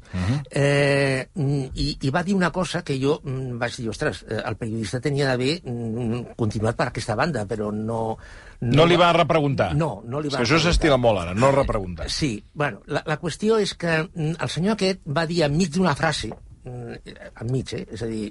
eh, 0.52 1.28
mm, 1.34 1.64
i, 1.76 1.98
I 2.02 2.10
va 2.10 2.24
dir 2.24 2.36
una 2.36 2.52
cosa 2.52 2.84
que 2.84 3.00
jo 3.02 3.20
mm, 3.24 3.58
vaig 3.58 3.76
dir, 3.78 3.90
ostres, 3.90 4.24
eh, 4.30 4.42
el 4.46 4.56
periodista 4.58 5.00
tenia 5.00 5.28
d'haver 5.28 5.62
mm, 5.64 6.36
continuat 6.38 6.76
per 6.76 6.88
aquesta 6.92 7.16
banda, 7.16 7.46
però 7.46 7.72
no... 7.74 8.18
No 8.64 8.86
li 8.88 8.98
va 9.00 9.12
repreguntar. 9.16 9.72
No, 9.76 10.02
no 10.08 10.22
li 10.22 10.30
És 10.30 10.36
va 10.36 10.42
que 10.42 10.48
això 10.48 10.60
s'estila 10.64 10.98
molt 11.02 11.24
ara, 11.24 11.34
no 11.36 11.52
repreguntar. 11.56 12.10
Sí, 12.12 12.38
bueno, 12.54 12.84
la, 12.88 13.04
la 13.10 13.20
qüestió 13.22 13.60
és 13.62 13.76
que 13.80 13.98
mm, 14.06 14.38
el 14.40 14.54
senyor 14.54 14.78
aquest 14.78 15.04
va 15.18 15.26
dir 15.30 15.44
enmig 15.48 15.74
d'una 15.76 15.96
frase, 16.00 16.32
mm, 16.64 17.18
enmig, 17.44 17.74
eh? 17.80 17.84
és 17.98 18.06
a 18.06 18.10
dir, 18.12 18.30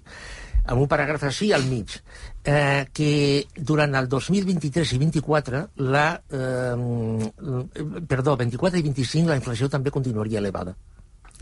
amb 0.63 0.85
un 0.85 0.89
paràgraf 0.89 1.27
així 1.29 1.51
al 1.53 1.67
mig, 1.67 1.99
eh, 2.45 2.87
que 2.95 3.11
durant 3.57 3.99
el 3.99 4.09
2023 4.09 4.95
i 4.95 5.03
24, 5.03 5.63
la, 5.93 6.07
eh, 6.31 8.01
perdó, 8.09 8.37
24 8.37 8.79
i 8.79 8.89
25, 8.89 9.29
la 9.29 9.39
inflació 9.41 9.69
també 9.69 9.91
continuaria 9.91 10.41
elevada. 10.41 10.77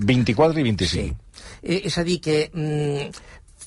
24 0.01 0.61
i 0.61 0.65
25. 0.65 1.17
Eh, 1.63 1.83
és 1.85 1.99
a 1.99 2.05
dir, 2.05 2.21
que 2.25 2.39
mm, 2.53 3.11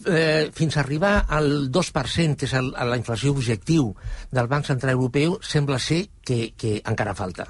eh, 0.08 0.50
fins 0.54 0.78
a 0.78 0.82
arribar 0.82 1.26
al 1.30 1.70
2%, 1.72 2.36
que 2.38 2.46
és 2.50 2.54
el, 2.60 2.72
la 2.74 2.98
inflació 3.00 3.32
objectiu 3.32 3.92
del 4.32 4.48
Banc 4.52 4.66
Central 4.70 4.94
Europeu, 4.96 5.38
sembla 5.42 5.80
ser 5.80 6.08
que, 6.22 6.54
que 6.58 6.80
encara 6.86 7.16
falta. 7.16 7.50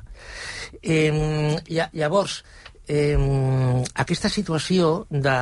Eh, 0.81 1.59
lla- 1.69 1.89
llavors, 1.93 2.43
eh, 2.87 3.83
aquesta 3.95 4.29
situació 4.29 5.05
de, 5.09 5.35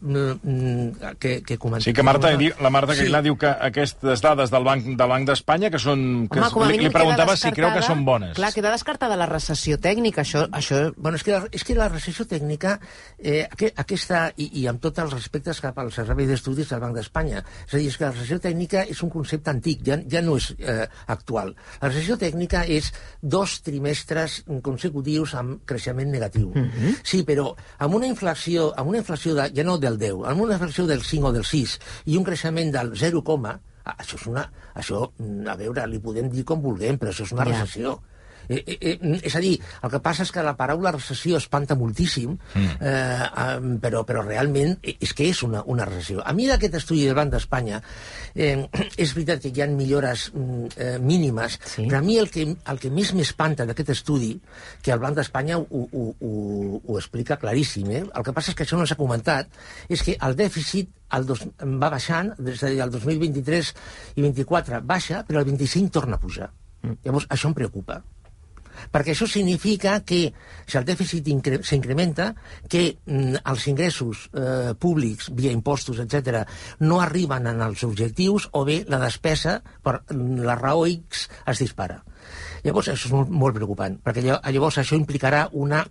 mm, 0.00 1.14
que, 1.18 1.42
que 1.46 1.58
comentem... 1.58 1.86
Sí 1.90 1.94
que 1.94 2.02
Marta, 2.02 2.32
la 2.34 2.70
Marta 2.70 2.94
Sí. 2.98 3.04
Aguilar 3.04 3.22
diu 3.22 3.36
que 3.38 3.50
aquestes 3.50 4.22
dades 4.24 4.50
del 4.50 4.64
Banc 4.66 4.86
del 4.98 5.10
Banc 5.10 5.28
d'Espanya 5.28 5.70
que 5.70 5.78
són... 5.78 6.26
Que 6.32 6.40
Home, 6.42 6.70
li, 6.72 6.80
li 6.86 6.90
preguntava 6.94 7.36
si 7.38 7.52
creu 7.54 7.70
que 7.76 7.84
són 7.86 8.04
bones. 8.06 8.34
Clar, 8.38 8.50
queda 8.54 8.72
descartada 8.74 9.18
la 9.18 9.28
recessió 9.30 9.78
tècnica, 9.78 10.24
això... 10.24 10.46
això 10.50 10.88
Bueno, 10.96 11.18
és 11.20 11.24
que 11.26 11.34
la, 11.34 11.42
és 11.54 11.64
que 11.64 11.76
la 11.78 11.88
recessió 11.90 12.26
tècnica, 12.28 12.78
eh, 13.18 13.44
aqu 13.46 13.70
aquesta, 13.84 14.24
i, 14.40 14.48
i 14.62 14.66
amb 14.70 14.82
tots 14.82 15.04
els 15.04 15.14
respectes 15.14 15.60
cap 15.62 15.78
al 15.78 15.92
Servei 15.94 16.26
d'Estudis 16.26 16.72
del 16.72 16.82
Banc 16.82 16.96
d'Espanya, 16.98 17.44
és 17.66 17.74
a 17.74 17.78
dir, 17.78 17.88
és 17.92 17.98
que 17.98 18.06
la 18.06 18.12
recessió 18.14 18.40
tècnica 18.42 18.84
és 18.88 19.02
un 19.04 19.12
concepte 19.12 19.52
antic, 19.52 19.84
ja, 19.86 19.98
ja 20.10 20.22
no 20.24 20.38
és 20.40 20.50
eh, 20.58 20.86
actual. 21.14 21.54
La 21.82 21.92
recessió 21.92 22.18
tècnica 22.18 22.64
és 22.66 22.90
dos 23.22 23.58
trimestres 23.66 24.40
consecutius 24.64 25.36
amb 25.38 25.62
creixement 25.68 26.10
negatiu. 26.10 26.50
Mm 26.54 26.70
-hmm. 26.70 26.87
Sí, 27.02 27.22
però 27.28 27.50
amb 27.84 27.98
una 27.98 28.08
inflació, 28.10 28.72
amb 28.78 28.92
una 28.92 29.02
inflació 29.02 29.34
de, 29.38 29.48
ja 29.54 29.64
no 29.66 29.78
del 29.82 29.98
10, 30.00 30.22
amb 30.30 30.44
una 30.44 30.58
inflació 30.58 30.86
del 30.90 31.02
5 31.06 31.30
o 31.30 31.32
del 31.36 31.46
6 31.48 31.78
i 32.06 32.18
un 32.18 32.26
creixement 32.26 32.72
del 32.74 32.94
0, 32.98 33.22
ah, 33.88 33.96
això 33.96 34.18
és 34.20 34.26
una... 34.30 34.46
Això, 34.78 35.02
a 35.48 35.56
veure, 35.58 35.86
li 35.90 35.98
podem 35.98 36.28
dir 36.30 36.44
com 36.46 36.62
vulguem, 36.62 36.98
però 37.00 37.10
això 37.10 37.26
és 37.26 37.34
una 37.34 37.44
Ja. 37.94 37.96
Eh, 38.48 38.62
eh, 38.64 38.78
eh, 38.80 39.20
és 39.22 39.36
a 39.36 39.42
dir, 39.44 39.54
el 39.84 39.92
que 39.92 40.00
passa 40.04 40.24
és 40.24 40.32
que 40.32 40.44
la 40.44 40.54
paraula 40.56 40.92
recessió 40.94 41.36
espanta 41.36 41.76
moltíssim, 41.76 42.32
mm. 42.32 42.78
eh, 42.80 43.26
eh, 43.44 43.76
però, 43.82 44.04
però 44.08 44.24
realment 44.24 44.76
és 44.80 45.12
que 45.12 45.28
és 45.28 45.42
una, 45.44 45.62
una 45.68 45.86
recessió. 45.88 46.22
A 46.24 46.32
mi 46.36 46.48
d'aquest 46.48 46.78
estudi 46.80 47.04
del 47.04 47.16
Banc 47.18 47.34
d'Espanya 47.34 47.82
eh, 48.34 48.64
és 49.04 49.14
veritat 49.16 49.44
que 49.44 49.52
hi 49.52 49.64
ha 49.64 49.68
millores 49.70 50.28
mm, 50.32 50.72
eh, 50.76 50.96
mínimes, 50.98 51.58
sí. 51.64 51.84
però 51.84 52.00
a 52.00 52.04
mi 52.04 52.18
el 52.20 52.32
que, 52.32 52.46
el 52.48 52.80
que 52.80 52.92
més 52.94 53.12
m'espanta 53.16 53.68
d'aquest 53.68 53.92
estudi, 53.98 54.34
que 54.82 54.94
el 54.96 55.02
Banc 55.02 55.18
d'Espanya 55.20 55.60
ho, 55.60 55.84
ho, 55.84 56.06
ho, 56.16 56.32
ho 56.84 56.98
explica 56.98 57.36
claríssim, 57.40 57.90
eh? 57.92 58.04
el 58.08 58.24
que 58.24 58.36
passa 58.36 58.54
és 58.54 58.58
que 58.58 58.64
això 58.64 58.80
no 58.80 58.88
s'ha 58.88 58.98
comentat, 58.98 59.52
és 59.92 60.04
que 60.04 60.16
el 60.24 60.38
dèficit 60.38 60.94
el 61.16 61.24
dos, 61.28 61.40
va 61.60 61.88
baixant, 61.92 62.34
és 62.44 62.62
a 62.62 62.68
dir, 62.72 62.82
el 62.84 62.92
2023 62.92 63.72
i 64.16 64.24
24 64.24 64.82
baixa, 64.84 65.22
però 65.28 65.40
el 65.40 65.48
25 65.48 65.92
torna 65.92 66.18
a 66.18 66.20
pujar. 66.20 66.50
Mm. 66.82 67.00
Llavors, 67.04 67.26
això 67.32 67.48
em 67.48 67.56
preocupa 67.56 68.02
perquè 68.92 69.14
això 69.14 69.28
significa 69.30 69.98
que 70.06 70.20
si 70.66 70.78
el 70.78 70.86
dèficit 70.88 71.28
s'incrementa, 71.62 72.32
que 72.68 72.84
mm, 73.04 73.42
els 73.44 73.66
ingressos 73.70 74.28
eh, 74.32 74.74
públics, 74.78 75.30
via 75.34 75.52
impostos, 75.54 76.00
etc, 76.04 76.44
no 76.80 77.00
arriben 77.04 77.46
en 77.50 77.62
els 77.64 77.84
objectius, 77.84 78.48
o 78.52 78.64
bé 78.68 78.82
la 78.88 79.00
despesa, 79.02 79.58
per 79.82 80.00
la 80.10 80.58
raó 80.58 80.86
X, 80.86 81.28
es 81.46 81.62
dispara. 81.64 82.02
Llavors, 82.64 82.90
això 82.92 83.08
és 83.08 83.14
molt, 83.14 83.30
molt 83.30 83.56
preocupant, 83.56 84.00
perquè 84.04 84.24
llavors 84.26 84.80
això 84.82 84.98
implicarà 84.98 85.48
una 85.52 85.84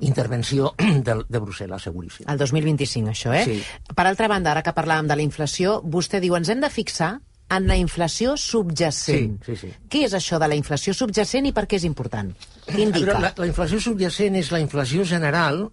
intervenció 0.00 0.74
de, 1.06 1.18
de 1.28 1.40
Brussel·les, 1.40 1.86
seguríssim. 1.88 2.28
El 2.28 2.40
2025, 2.40 3.12
això, 3.12 3.34
eh? 3.36 3.44
Sí. 3.48 3.92
Per 3.94 4.06
altra 4.06 4.28
banda, 4.30 4.52
ara 4.52 4.64
que 4.64 4.74
parlàvem 4.76 5.08
de 5.10 5.18
la 5.18 5.24
inflació, 5.24 5.78
vostè 5.84 6.20
diu, 6.24 6.36
ens 6.38 6.50
hem 6.52 6.62
de 6.64 6.72
fixar 6.72 7.14
en 7.50 7.66
la 7.68 7.76
inflació 7.76 8.36
subjacent. 8.40 9.36
Sí, 9.44 9.54
sí, 9.54 9.68
sí. 9.68 9.72
Què 9.90 10.04
és 10.06 10.14
això 10.16 10.38
de 10.40 10.48
la 10.48 10.56
inflació 10.58 10.94
subjacent 10.96 11.46
i 11.48 11.52
per 11.56 11.66
què 11.68 11.78
és 11.78 11.84
important? 11.88 12.32
Què 12.66 12.80
indica? 12.86 13.18
La, 13.20 13.32
la 13.36 13.48
inflació 13.48 13.80
subjacent 13.82 14.38
és 14.40 14.50
la 14.54 14.62
inflació 14.62 15.04
general 15.08 15.66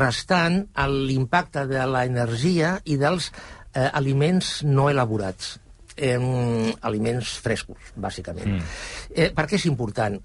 restant 0.00 0.62
l'impacte 0.88 1.66
de 1.70 1.84
l'energia 1.92 2.76
i 2.84 2.98
dels 3.00 3.30
eh, 3.30 3.86
aliments 3.92 4.58
no 4.64 4.88
elaborats. 4.90 5.56
Eh, 5.96 6.18
aliments 6.84 7.38
frescos, 7.40 7.92
bàsicament. 7.96 8.58
Mm. 8.58 8.76
Eh, 9.14 9.32
per 9.36 9.48
què 9.48 9.60
és 9.60 9.68
important? 9.70 10.20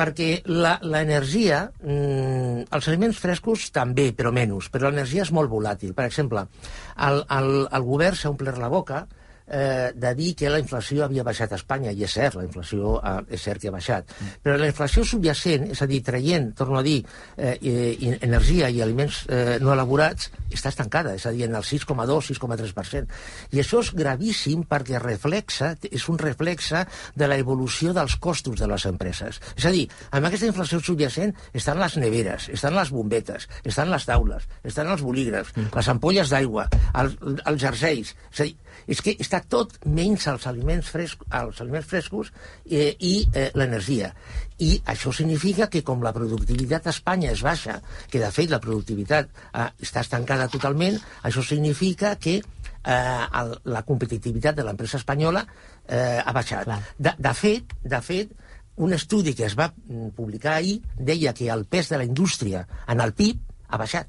perquè 0.00 0.40
l'energia, 0.48 1.64
mm, 1.82 2.70
els 2.72 2.86
aliments 2.88 3.18
frescos 3.20 3.66
també, 3.74 4.14
però 4.16 4.30
menys, 4.32 4.70
però 4.72 4.88
l'energia 4.88 5.26
és 5.26 5.32
molt 5.34 5.50
volàtil. 5.50 5.92
Per 5.92 6.06
exemple, 6.06 6.46
el, 6.96 7.20
el, 7.36 7.50
el 7.68 7.84
govern 7.84 8.16
s'ha 8.16 8.30
omplert 8.30 8.56
la 8.62 8.70
boca 8.72 9.02
eh, 9.02 9.19
de 9.50 10.14
dir 10.14 10.34
que 10.38 10.50
la 10.50 10.60
inflació 10.62 11.04
havia 11.04 11.24
baixat 11.26 11.52
a 11.52 11.58
Espanya, 11.58 11.90
i 11.90 12.04
és 12.06 12.12
cert, 12.14 12.36
la 12.38 12.44
inflació 12.46 12.96
eh, 12.98 13.16
és 13.34 13.42
cert 13.42 13.62
que 13.62 13.70
ha 13.70 13.74
baixat, 13.74 14.10
mm. 14.10 14.40
però 14.44 14.56
la 14.60 14.68
inflació 14.70 15.04
subjacent, 15.06 15.66
és 15.74 15.82
a 15.82 15.88
dir, 15.90 16.00
traient, 16.06 16.50
torno 16.58 16.78
a 16.78 16.84
dir, 16.86 16.98
eh, 17.36 17.56
eh, 17.58 18.12
energia 18.20 18.70
i 18.70 18.80
aliments 18.84 19.24
eh, 19.28 19.58
no 19.62 19.72
elaborats, 19.74 20.30
està 20.50 20.72
estancada, 20.72 21.14
és 21.18 21.26
a 21.26 21.34
dir, 21.34 21.46
en 21.48 21.56
el 21.58 21.66
6,2-6,3%. 21.66 23.20
I 23.54 23.62
això 23.62 23.82
és 23.84 23.92
gravíssim 23.96 24.64
perquè 24.70 25.00
reflexa, 25.02 25.74
és 25.90 26.08
un 26.12 26.18
reflexe 26.20 26.84
de 27.16 27.30
la 27.30 27.38
evolució 27.40 27.94
dels 27.96 28.16
costos 28.22 28.60
de 28.60 28.70
les 28.70 28.86
empreses. 28.90 29.40
És 29.56 29.66
a 29.66 29.74
dir, 29.74 29.86
amb 30.10 30.30
aquesta 30.30 30.50
inflació 30.50 30.80
subjacent 30.84 31.34
estan 31.56 31.80
les 31.80 31.96
neveres, 32.00 32.50
estan 32.54 32.76
les 32.78 32.92
bombetes, 32.94 33.48
estan 33.64 33.90
les 33.92 34.06
taules, 34.06 34.46
estan 34.64 34.90
els 34.90 35.04
bolígrafs, 35.04 35.54
mm. 35.56 35.74
les 35.76 35.92
ampolles 35.94 36.34
d'aigua, 36.34 36.68
els, 37.02 37.18
els 37.44 37.62
jerseis... 37.62 38.16
És 38.30 38.40
a 38.40 38.46
dir, 38.46 38.54
és 38.86 39.00
que 39.04 39.16
està 39.20 39.42
tot 39.48 39.76
menys 39.86 40.26
els 40.30 40.46
aliments, 40.50 40.88
frescos, 40.92 41.26
els 41.40 41.60
aliments 41.64 41.88
frescos 41.90 42.30
eh, 42.66 42.94
i 42.98 43.14
eh, 43.34 43.50
l'energia. 43.58 44.12
I 44.60 44.74
això 44.92 45.12
significa 45.16 45.68
que 45.72 45.82
com 45.86 46.02
la 46.04 46.14
productivitat 46.16 46.86
a 46.86 46.94
Espanya 46.94 47.32
és 47.32 47.42
baixa, 47.44 47.80
que 48.10 48.20
de 48.22 48.30
fet 48.34 48.52
la 48.52 48.60
productivitat 48.62 49.28
eh, 49.28 49.68
està 49.80 50.04
estancada 50.04 50.48
totalment, 50.52 50.98
això 51.22 51.44
significa 51.44 52.14
que 52.20 52.40
eh, 52.40 53.26
el, 53.42 53.54
la 53.72 53.84
competitivitat 53.88 54.56
de 54.56 54.66
l'empresa 54.66 55.00
espanyola 55.00 55.44
eh, 55.86 56.20
ha 56.24 56.32
baixat. 56.36 56.70
De, 56.98 57.14
de 57.18 57.34
fet, 57.36 57.76
de 57.84 58.02
fet, 58.04 58.34
un 58.80 58.94
estudi 58.96 59.34
que 59.36 59.46
es 59.48 59.56
va 59.58 59.68
mm, 59.70 60.12
publicar 60.16 60.56
ahir 60.56 60.80
deia 60.96 61.34
que 61.36 61.50
el 61.52 61.66
pes 61.68 61.90
de 61.90 62.00
la 62.00 62.08
indústria 62.08 62.66
en 62.88 63.00
el 63.04 63.12
PIB 63.12 63.40
ha 63.68 63.80
baixat. 63.80 64.08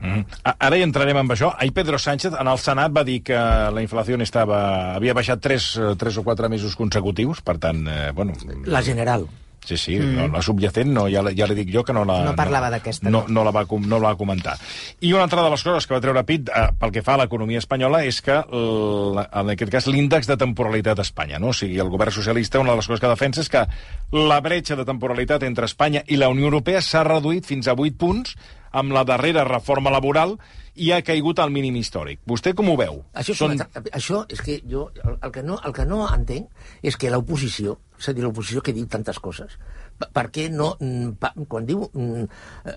Mm. 0.00 0.24
Ara 0.52 0.78
hi 0.78 0.84
entrarem 0.84 1.20
amb 1.22 1.32
això. 1.36 1.52
Ahir 1.58 1.72
Pedro 1.76 1.98
Sánchez 1.98 2.36
en 2.40 2.50
el 2.50 2.60
Senat 2.60 2.92
va 2.96 3.04
dir 3.06 3.20
que 3.24 3.38
la 3.38 3.84
inflació 3.84 4.18
estava, 4.20 4.58
havia 4.96 5.14
baixat 5.14 5.40
3, 5.40 5.70
3 5.98 6.20
o 6.20 6.26
4 6.26 6.50
mesos 6.52 6.76
consecutius, 6.76 7.40
per 7.40 7.58
tant, 7.58 7.86
eh, 7.88 8.12
bueno... 8.12 8.36
La 8.66 8.82
general. 8.82 9.26
Sí, 9.64 9.78
sí, 9.78 9.96
mm. 9.96 10.16
no, 10.16 10.28
la 10.28 10.42
subjacent 10.42 10.90
no, 10.92 11.06
ja, 11.08 11.22
ja 11.32 11.46
li 11.48 11.56
dic 11.56 11.70
jo 11.72 11.82
que 11.84 11.94
no 11.96 12.04
la... 12.04 12.18
No 12.26 12.34
parlava 12.36 12.68
no, 12.68 12.76
d'aquesta. 12.76 13.08
No, 13.08 13.22
no, 13.32 13.44
la 13.46 13.52
va, 13.54 13.64
no 13.64 13.98
la 13.98 14.10
va 14.10 14.18
comentar. 14.20 14.58
I 15.00 15.14
una 15.14 15.24
altra 15.24 15.42
de 15.42 15.52
les 15.54 15.64
coses 15.64 15.86
que 15.88 15.96
va 15.96 16.02
treure 16.04 16.24
Pit 16.28 16.50
eh, 16.52 16.66
pel 16.80 16.92
que 16.92 17.02
fa 17.06 17.14
a 17.16 17.22
l'economia 17.22 17.62
espanyola 17.62 18.02
és 18.04 18.20
que, 18.24 18.36
en 18.44 19.52
aquest 19.54 19.72
cas, 19.72 19.88
l'índex 19.88 20.28
de 20.28 20.36
temporalitat 20.40 21.00
a 21.00 21.06
Espanya. 21.08 21.40
No? 21.40 21.54
O 21.54 21.56
sigui, 21.56 21.78
el 21.80 21.92
govern 21.92 22.12
socialista, 22.12 22.60
una 22.60 22.74
de 22.74 22.82
les 22.82 22.90
coses 22.90 23.00
que 23.00 23.14
defensa 23.14 23.40
és 23.44 23.48
que 23.52 23.64
la 24.12 24.40
bretxa 24.44 24.76
de 24.76 24.84
temporalitat 24.84 25.48
entre 25.48 25.70
Espanya 25.70 26.04
i 26.12 26.20
la 26.20 26.28
Unió 26.32 26.50
Europea 26.50 26.84
s'ha 26.84 27.06
reduït 27.08 27.48
fins 27.48 27.70
a 27.70 27.78
8 27.78 27.96
punts 27.96 28.36
amb 28.74 28.94
la 28.94 29.04
darrera 29.06 29.46
reforma 29.48 29.92
laboral 29.94 30.36
i 30.74 30.90
ha 30.90 31.00
caigut 31.06 31.38
al 31.38 31.52
mínim 31.54 31.76
històric. 31.78 32.20
Vostè 32.26 32.54
com 32.58 32.72
ho 32.72 32.76
veu? 32.78 33.00
Això, 33.14 33.36
Són... 33.38 33.54
una... 33.54 33.68
això 33.94 34.24
és 34.32 34.42
que 34.42 34.58
jo 34.70 34.88
el, 35.04 35.18
el, 35.20 35.30
que 35.34 35.44
no, 35.46 35.60
el 35.62 35.74
que 35.76 35.86
no 35.86 36.02
entenc 36.08 36.50
és 36.82 36.98
que 36.98 37.12
l'oposició, 37.14 37.78
és 37.98 38.10
a 38.10 38.14
dir, 38.16 38.24
l'oposició 38.26 38.64
que 38.64 38.74
diu 38.74 38.88
tantes 38.90 39.20
coses, 39.22 39.54
per 39.94 40.24
què 40.34 40.48
no, 40.50 40.72
mm, 40.82 41.44
quan 41.50 41.66
diu 41.68 41.84
mm, 41.86 42.24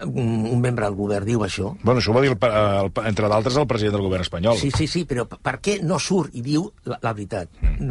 un 0.06 0.62
membre 0.62 0.86
del 0.86 0.98
govern 0.98 1.26
diu 1.26 1.42
això... 1.46 1.74
Bueno, 1.82 1.98
això 1.98 2.14
ho 2.14 2.18
va 2.20 2.26
dir, 2.26 2.34
el, 2.36 2.46
el, 2.54 2.92
entre 3.10 3.32
d'altres, 3.32 3.58
el 3.58 3.70
president 3.70 3.98
del 3.98 4.06
govern 4.06 4.26
espanyol. 4.28 4.60
Sí, 4.62 4.70
sí, 4.76 4.86
sí, 4.92 5.06
però 5.10 5.26
per 5.26 5.58
què 5.64 5.80
no 5.82 5.98
surt 5.98 6.38
i 6.38 6.46
diu 6.46 6.70
la, 6.86 7.00
la 7.02 7.16
veritat? 7.18 7.50
Mm. 7.64 7.90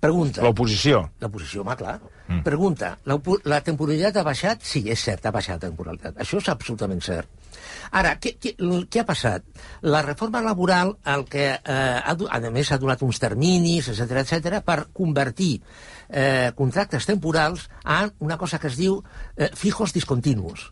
Pregunta. 0.00 0.42
L'oposició. 0.44 1.00
L'oposició, 1.22 1.62
home, 1.62 1.76
clar. 1.78 1.96
Mm. 2.26 2.42
Pregunta. 2.44 2.92
La, 3.08 3.16
la 3.48 3.62
temporalitat 3.64 4.20
ha 4.20 4.26
baixat? 4.26 4.62
Sí, 4.66 4.84
és 4.92 5.02
cert, 5.02 5.24
ha 5.24 5.32
baixat 5.34 5.56
la 5.56 5.70
temporalitat. 5.70 6.20
Això 6.22 6.40
és 6.42 6.50
absolutament 6.52 7.00
cert. 7.04 7.30
Ara, 7.96 8.16
què, 8.20 8.34
què, 8.42 8.52
què 8.92 9.00
ha 9.00 9.06
passat? 9.08 9.44
La 9.86 10.02
reforma 10.04 10.42
laboral, 10.44 10.92
el 11.14 11.24
que, 11.30 11.46
eh, 11.56 11.76
ha, 11.96 12.14
a 12.14 12.40
més, 12.50 12.72
ha 12.72 12.80
donat 12.82 13.02
uns 13.06 13.20
terminis, 13.22 13.88
etc 13.92 14.20
etc 14.22 14.60
per 14.66 14.78
convertir 14.92 15.54
eh, 16.08 16.52
contractes 16.58 17.06
temporals 17.08 17.68
en 17.84 18.12
una 18.20 18.36
cosa 18.36 18.60
que 18.60 18.68
es 18.68 18.76
diu 18.76 19.00
eh, 19.36 19.50
fijos 19.54 19.94
discontinus, 19.96 20.70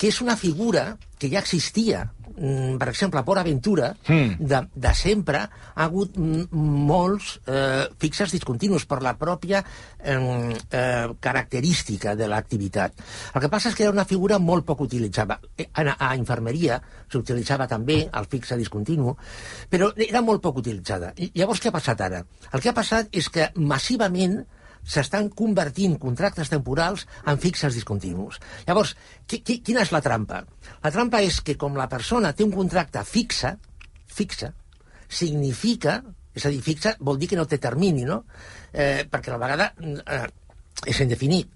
que 0.00 0.08
és 0.08 0.22
una 0.24 0.36
figura 0.40 0.94
que 1.20 1.28
ja 1.28 1.42
existia 1.44 2.06
Mm, 2.40 2.78
per 2.78 2.88
exemple, 2.88 3.22
Port 3.22 3.40
Aventura, 3.40 3.94
mm. 4.08 4.46
de, 4.48 4.60
de 4.72 4.92
sempre, 4.96 5.42
ha 5.44 5.84
hagut 5.84 6.14
molts 6.16 7.34
eh, 7.44 7.84
fixes 8.00 8.32
discontinus 8.32 8.86
per 8.88 9.02
la 9.04 9.12
pròpia 9.20 9.60
eh, 9.60 10.16
eh, 10.16 11.10
característica 11.20 12.14
de 12.16 12.28
l'activitat. 12.32 13.02
El 13.34 13.44
que 13.44 13.50
passa 13.52 13.68
és 13.68 13.76
que 13.76 13.84
era 13.84 13.92
una 13.92 14.06
figura 14.08 14.38
molt 14.40 14.64
poc 14.68 14.86
utilitzada. 14.86 15.36
Eh, 15.52 15.68
a, 15.68 15.84
a 15.92 16.14
infermeria 16.16 16.80
s'utilitzava 17.12 17.68
també 17.68 18.00
el 18.06 18.30
fixe 18.32 18.56
discontinu, 18.56 19.12
però 19.68 19.90
era 20.08 20.24
molt 20.24 20.40
poc 20.40 20.62
utilitzada. 20.62 21.12
I, 21.20 21.32
llavors, 21.36 21.60
què 21.60 21.68
ha 21.68 21.76
passat 21.76 22.00
ara? 22.08 22.24
El 22.54 22.64
que 22.64 22.72
ha 22.72 22.76
passat 22.76 23.12
és 23.12 23.28
que 23.28 23.50
massivament 23.60 24.40
s'estan 24.84 25.28
convertint 25.36 25.96
contractes 26.00 26.50
temporals 26.50 27.06
en 27.28 27.38
fixes 27.40 27.74
discontinus. 27.76 28.40
Llavors, 28.66 28.94
qui, 29.26 29.42
qui, 29.44 29.60
quina 29.64 29.84
és 29.84 29.92
la 29.94 30.02
trampa? 30.04 30.42
La 30.82 30.92
trampa 30.94 31.20
és 31.24 31.40
que 31.44 31.56
com 31.60 31.76
la 31.78 31.88
persona 31.90 32.32
té 32.36 32.46
un 32.46 32.54
contracte 32.54 33.02
fixe, 33.06 33.54
fixe, 34.10 34.52
significa, 35.10 36.00
és 36.34 36.46
a 36.46 36.52
dir, 36.52 36.62
fixa 36.64 36.94
vol 37.00 37.18
dir 37.20 37.30
que 37.30 37.38
no 37.38 37.46
té 37.50 37.60
termini, 37.62 38.06
no? 38.08 38.22
Eh, 38.72 39.06
perquè 39.10 39.30
a 39.30 39.36
la 39.36 39.42
vegada 39.42 39.70
eh, 39.76 40.26
és 40.86 41.00
indefinit, 41.04 41.50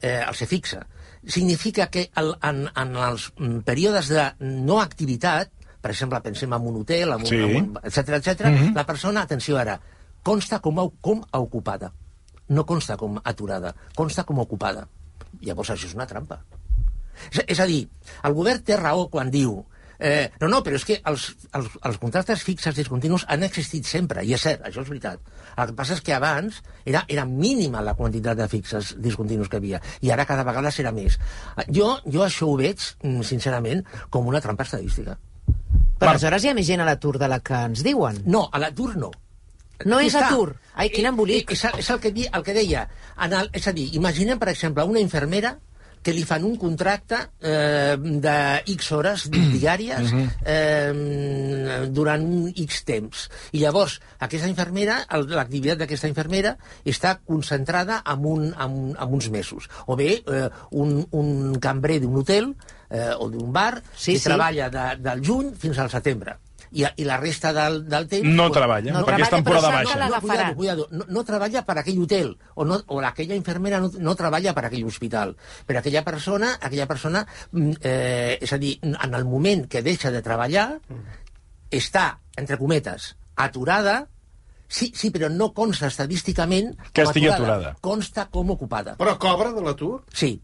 eh, 0.00 0.20
el 0.22 0.34
se 0.38 0.48
fixa. 0.50 0.84
Significa 1.26 1.90
que 1.92 2.08
el, 2.16 2.34
en, 2.46 2.64
en 2.80 2.94
els 2.96 3.30
períodes 3.66 4.08
de 4.08 4.28
no 4.40 4.80
activitat, 4.80 5.52
per 5.80 5.92
exemple, 5.92 6.20
pensem 6.24 6.52
en 6.52 6.68
un 6.68 6.82
hotel, 6.82 7.12
en 7.12 7.24
un, 7.24 7.28
sí. 7.28 7.40
en 7.40 7.56
un, 7.56 7.72
etc 7.82 8.16
etc, 8.20 8.46
mm 8.46 8.56
-hmm. 8.56 8.74
la 8.76 8.86
persona, 8.86 9.22
atenció 9.22 9.58
ara, 9.58 9.80
consta 10.22 10.60
com 10.60 10.78
a, 10.80 10.88
com 11.00 11.22
a 11.30 11.38
ocupada 11.38 11.92
no 12.50 12.66
consta 12.66 12.98
com 13.00 13.20
aturada, 13.24 13.74
consta 13.96 14.26
com 14.28 14.42
ocupada. 14.42 14.86
Llavors 15.40 15.72
això 15.72 15.88
és 15.88 15.96
una 15.96 16.08
trampa. 16.10 16.42
És, 17.46 17.60
a 17.60 17.66
dir, 17.68 17.84
el 18.24 18.34
govern 18.36 18.64
té 18.64 18.78
raó 18.80 19.08
quan 19.12 19.30
diu 19.32 19.60
Eh, 20.02 20.30
no, 20.40 20.48
no, 20.48 20.62
però 20.64 20.78
és 20.78 20.84
que 20.88 20.96
els, 21.10 21.26
els, 21.52 21.66
els 21.84 21.98
contractes 22.00 22.40
fixes 22.40 22.72
discontinus 22.72 23.26
han 23.28 23.44
existit 23.44 23.84
sempre, 23.84 24.24
i 24.24 24.32
és 24.32 24.40
cert, 24.40 24.62
això 24.64 24.80
és 24.80 24.88
veritat. 24.88 25.20
El 25.52 25.68
que 25.68 25.76
passa 25.76 25.92
és 25.98 26.00
que 26.00 26.14
abans 26.16 26.62
era, 26.88 27.02
era 27.12 27.26
mínima 27.28 27.82
la 27.84 27.92
quantitat 27.98 28.38
de 28.40 28.46
fixes 28.48 28.94
discontinus 28.96 29.52
que 29.52 29.60
havia, 29.60 29.82
i 30.00 30.08
ara 30.10 30.24
cada 30.24 30.46
vegada 30.48 30.72
serà 30.72 30.94
més. 30.96 31.20
Jo, 31.68 31.98
jo 32.08 32.24
això 32.24 32.48
ho 32.48 32.56
veig, 32.56 32.80
mm, 33.04 33.20
sincerament, 33.28 33.84
com 34.08 34.32
una 34.32 34.40
trampa 34.40 34.64
estadística. 34.64 35.18
Però 36.00 36.14
aleshores 36.14 36.46
hi 36.46 36.48
ha 36.48 36.56
més 36.56 36.70
gent 36.70 36.80
a 36.80 36.88
l'atur 36.88 37.18
de 37.20 37.28
la 37.28 37.42
que 37.44 37.60
ens 37.68 37.84
diuen. 37.84 38.22
No, 38.24 38.46
a 38.48 38.62
l'atur 38.62 38.94
no. 38.96 39.12
No 39.84 40.00
és 40.00 40.14
atur. 40.14 40.54
Ai, 40.74 40.88
quin 40.92 41.06
embolic. 41.08 41.50
És, 41.56 41.64
és 41.78 41.90
el, 41.90 42.00
que, 42.00 42.10
di- 42.12 42.28
el 42.32 42.42
que 42.44 42.52
deia. 42.56 42.88
En 43.20 43.32
el, 43.32 43.50
és 43.52 43.66
a 43.68 43.72
dir, 43.72 43.88
imaginem, 43.96 44.38
per 44.38 44.48
exemple, 44.52 44.84
una 44.84 45.00
infermera 45.00 45.56
que 46.02 46.14
li 46.16 46.22
fan 46.24 46.44
un 46.48 46.54
contracte 46.56 47.16
eh, 47.44 47.96
de 48.00 48.36
X 48.72 48.86
hores 48.96 49.26
diàries 49.56 50.12
eh, 50.48 51.86
durant 51.92 52.24
un 52.24 52.48
X 52.56 52.84
temps. 52.88 53.26
I 53.52 53.60
llavors, 53.64 53.98
aquesta 54.24 54.48
infermera, 54.48 55.00
l'activitat 55.28 55.82
d'aquesta 55.82 56.08
infermera 56.08 56.54
està 56.88 57.18
concentrada 57.20 58.00
en, 58.08 58.24
un, 58.24 58.46
en, 58.54 58.78
en 58.96 59.14
uns 59.18 59.28
mesos. 59.30 59.68
O 59.86 59.96
bé, 59.96 60.22
eh, 60.24 60.48
un, 60.72 61.02
un 61.12 61.58
cambrer 61.60 62.00
d'un 62.00 62.16
hotel 62.22 62.52
eh, 62.88 63.10
o 63.18 63.28
d'un 63.28 63.52
bar 63.52 63.82
Sí, 63.94 64.14
que 64.14 64.18
sí. 64.20 64.28
treballa 64.30 64.70
de, 64.72 64.86
del 65.04 65.20
juny 65.26 65.52
fins 65.58 65.78
al 65.84 65.90
setembre. 65.92 66.38
I, 66.70 66.84
I 67.02 67.04
la 67.04 67.16
resta 67.18 67.52
del, 67.52 67.80
del 67.90 68.06
temps... 68.10 68.28
No 68.28 68.46
pues, 68.48 68.58
treballa, 68.58 68.92
No 68.94 69.02
perquè 69.06 69.26
és 69.26 69.32
temporada 69.32 69.68
però 69.68 69.78
baixa. 69.80 69.94
no, 69.94 70.00
l'agafaran. 70.04 70.54
cuidado, 70.54 70.56
cuidado. 70.56 70.86
No, 70.92 71.06
no 71.08 71.24
treballa 71.26 71.64
per 71.66 71.78
aquell 71.80 71.98
hotel 72.02 72.36
o, 72.54 72.66
no, 72.68 72.78
o 72.86 73.00
aquella 73.06 73.38
infermera 73.38 73.80
no, 73.82 73.90
no 73.98 74.14
treballa 74.18 74.54
per 74.54 74.66
aquell 74.68 74.86
hospital. 74.86 75.34
Per 75.66 75.76
aquella 75.80 76.04
persona, 76.06 76.54
aquella 76.60 76.86
persona 76.90 77.24
mm, 77.50 77.80
eh, 77.80 78.38
és 78.40 78.54
a 78.54 78.60
dir, 78.62 78.76
en 78.86 79.18
el 79.18 79.26
moment 79.26 79.66
que 79.70 79.82
deixa 79.82 80.14
de 80.14 80.22
treballar 80.22 80.68
està, 81.70 82.06
entre 82.38 82.58
cometes, 82.60 83.14
aturada 83.36 84.04
Sí, 84.70 84.92
sí, 84.94 85.08
però 85.10 85.26
no 85.34 85.48
consta 85.50 85.88
estadísticament 85.90 86.76
Que 86.94 87.02
estigui 87.02 87.26
aturada. 87.26 87.72
Consta 87.82 88.28
com 88.30 88.52
ocupada. 88.54 88.94
Però 89.00 89.16
cobra 89.18 89.50
de 89.50 89.64
l'atur? 89.66 89.96
Sí. 90.14 90.36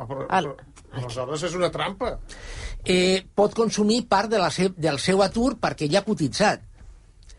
Oh, 0.00 0.06
però, 0.08 0.24
però, 0.30 0.54
aleshores 0.96 1.44
és 1.44 1.56
una 1.58 1.68
trampa. 1.74 2.14
Eh, 2.84 3.24
pot 3.34 3.54
consumir 3.54 4.06
part 4.08 4.30
de 4.30 4.38
la 4.38 4.50
se 4.50 4.70
del 4.76 4.98
seu 4.98 5.22
atur 5.22 5.56
perquè 5.60 5.90
ja 5.90 6.00
ha 6.00 6.06
cotitzat. 6.06 6.62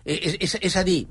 Eh, 0.06 0.20
és, 0.20 0.38
és, 0.40 0.58
és 0.62 0.78
a 0.78 0.84
dir, 0.84 1.02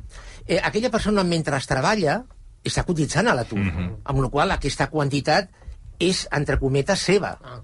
eh, 0.47 0.61
aquella 0.63 0.91
persona 0.91 1.25
mentre 1.25 1.61
treballa 1.67 2.23
està 2.63 2.85
cotitzant 2.87 3.29
a 3.29 3.35
l'atur, 3.35 3.59
mm 3.59 3.71
-hmm. 3.71 3.91
amb 4.05 4.23
la 4.23 4.29
qual 4.29 4.51
aquesta 4.51 4.89
quantitat 4.89 5.51
és, 5.99 6.29
entre 6.31 6.59
cometes, 6.59 7.01
seva. 7.01 7.39
Ah. 7.43 7.61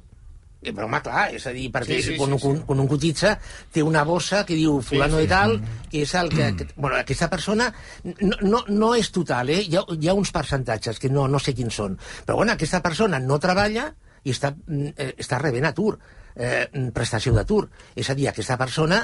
Eh, 0.61 0.73
però, 0.73 0.87
home, 0.87 0.99
clar, 1.01 1.29
és 1.35 1.47
a 1.47 1.53
dir, 1.55 1.71
perquè 1.71 1.87
Sí, 1.87 2.03
sí, 2.03 2.03
sí, 2.03 2.13
sí, 2.13 2.19
quan, 2.19 2.33
sí, 2.33 2.39
sí, 2.39 2.43
quan, 2.43 2.63
quan 2.67 2.81
un 2.81 2.89
cotitza 2.89 3.39
té 3.71 3.83
una 3.83 4.03
bossa 4.03 4.45
que 4.45 4.57
diu 4.59 4.81
fulano 4.83 5.19
sí. 5.19 5.23
sí, 5.23 5.23
sí. 5.23 5.29
de 5.29 5.35
tal, 5.35 5.61
que 5.91 6.03
és 6.03 6.15
el 6.15 6.29
que... 6.29 6.57
que 6.57 6.67
bueno, 6.77 6.97
aquesta 6.97 7.29
persona 7.31 7.73
no, 8.03 8.37
no, 8.43 8.65
no 8.67 8.95
és 8.95 9.13
total, 9.13 9.51
eh? 9.51 9.63
Hi 9.63 9.77
ha, 9.77 9.85
hi 9.95 10.09
ha 10.09 10.15
uns 10.15 10.33
percentatges 10.35 10.99
que 10.99 11.09
no, 11.09 11.29
no 11.29 11.39
sé 11.39 11.55
quins 11.55 11.75
són. 11.75 11.97
Però, 12.27 12.37
bueno, 12.37 12.53
aquesta 12.53 12.83
persona 12.83 13.21
no 13.21 13.39
treballa 13.39 13.95
i 14.29 14.35
està, 14.35 14.53
mm, 14.53 14.93
eh, 14.95 15.15
està 15.25 15.41
rebent 15.41 15.67
atur, 15.69 15.97
eh, 16.35 16.69
mm, 16.69 16.93
prestació 16.97 17.35
d'atur. 17.35 17.65
És 17.97 18.11
a 18.11 18.17
dir, 18.19 18.29
aquesta 18.29 18.59
persona 18.61 19.03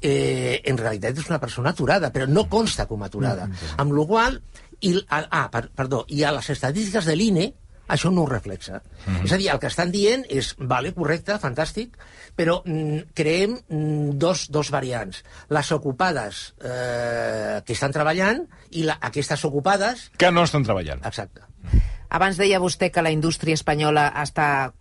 eh, 0.00 0.60
en 0.64 0.78
realitat 0.78 1.18
és 1.18 1.30
una 1.30 1.40
persona 1.40 1.70
aturada, 1.70 2.10
però 2.12 2.26
no 2.26 2.48
consta 2.50 2.88
com 2.90 3.02
a 3.02 3.10
aturada. 3.12 3.48
Amb 3.76 3.92
la 3.94 4.06
qual 4.06 4.40
i, 4.82 4.96
ah, 5.08 5.48
per, 5.52 5.68
perdó, 5.76 6.04
i 6.08 6.24
a 6.26 6.32
les 6.34 6.48
estadístiques 6.50 7.06
de 7.06 7.16
l'INE 7.16 7.52
això 7.92 8.10
no 8.10 8.22
ho 8.22 8.26
reflexa. 8.26 8.80
Mm 9.06 9.14
-hmm. 9.14 9.24
És 9.24 9.32
a 9.32 9.36
dir, 9.36 9.48
el 9.50 9.58
que 9.58 9.66
estan 9.66 9.90
dient 9.90 10.24
és, 10.28 10.54
vale, 10.58 10.94
correcte, 10.94 11.38
fantàstic, 11.38 11.96
però 12.36 12.62
mm, 12.64 13.12
creem 13.14 13.58
mm, 13.68 14.10
dos, 14.18 14.48
dos 14.50 14.70
variants. 14.70 15.22
Les 15.48 15.72
ocupades 15.72 16.54
eh, 16.64 17.60
que 17.64 17.72
estan 17.72 17.92
treballant 17.92 18.46
i 18.70 18.84
la, 18.84 18.98
aquestes 19.00 19.44
ocupades... 19.44 20.10
Que 20.16 20.30
no 20.30 20.44
estan 20.44 20.64
treballant. 20.64 21.04
Exacte. 21.04 21.42
Abans 22.12 22.36
deia 22.36 22.58
vostè 22.60 22.90
que 22.92 23.00
la 23.00 23.10
indústria 23.14 23.56
espanyola 23.56 24.04
està... 24.20 24.74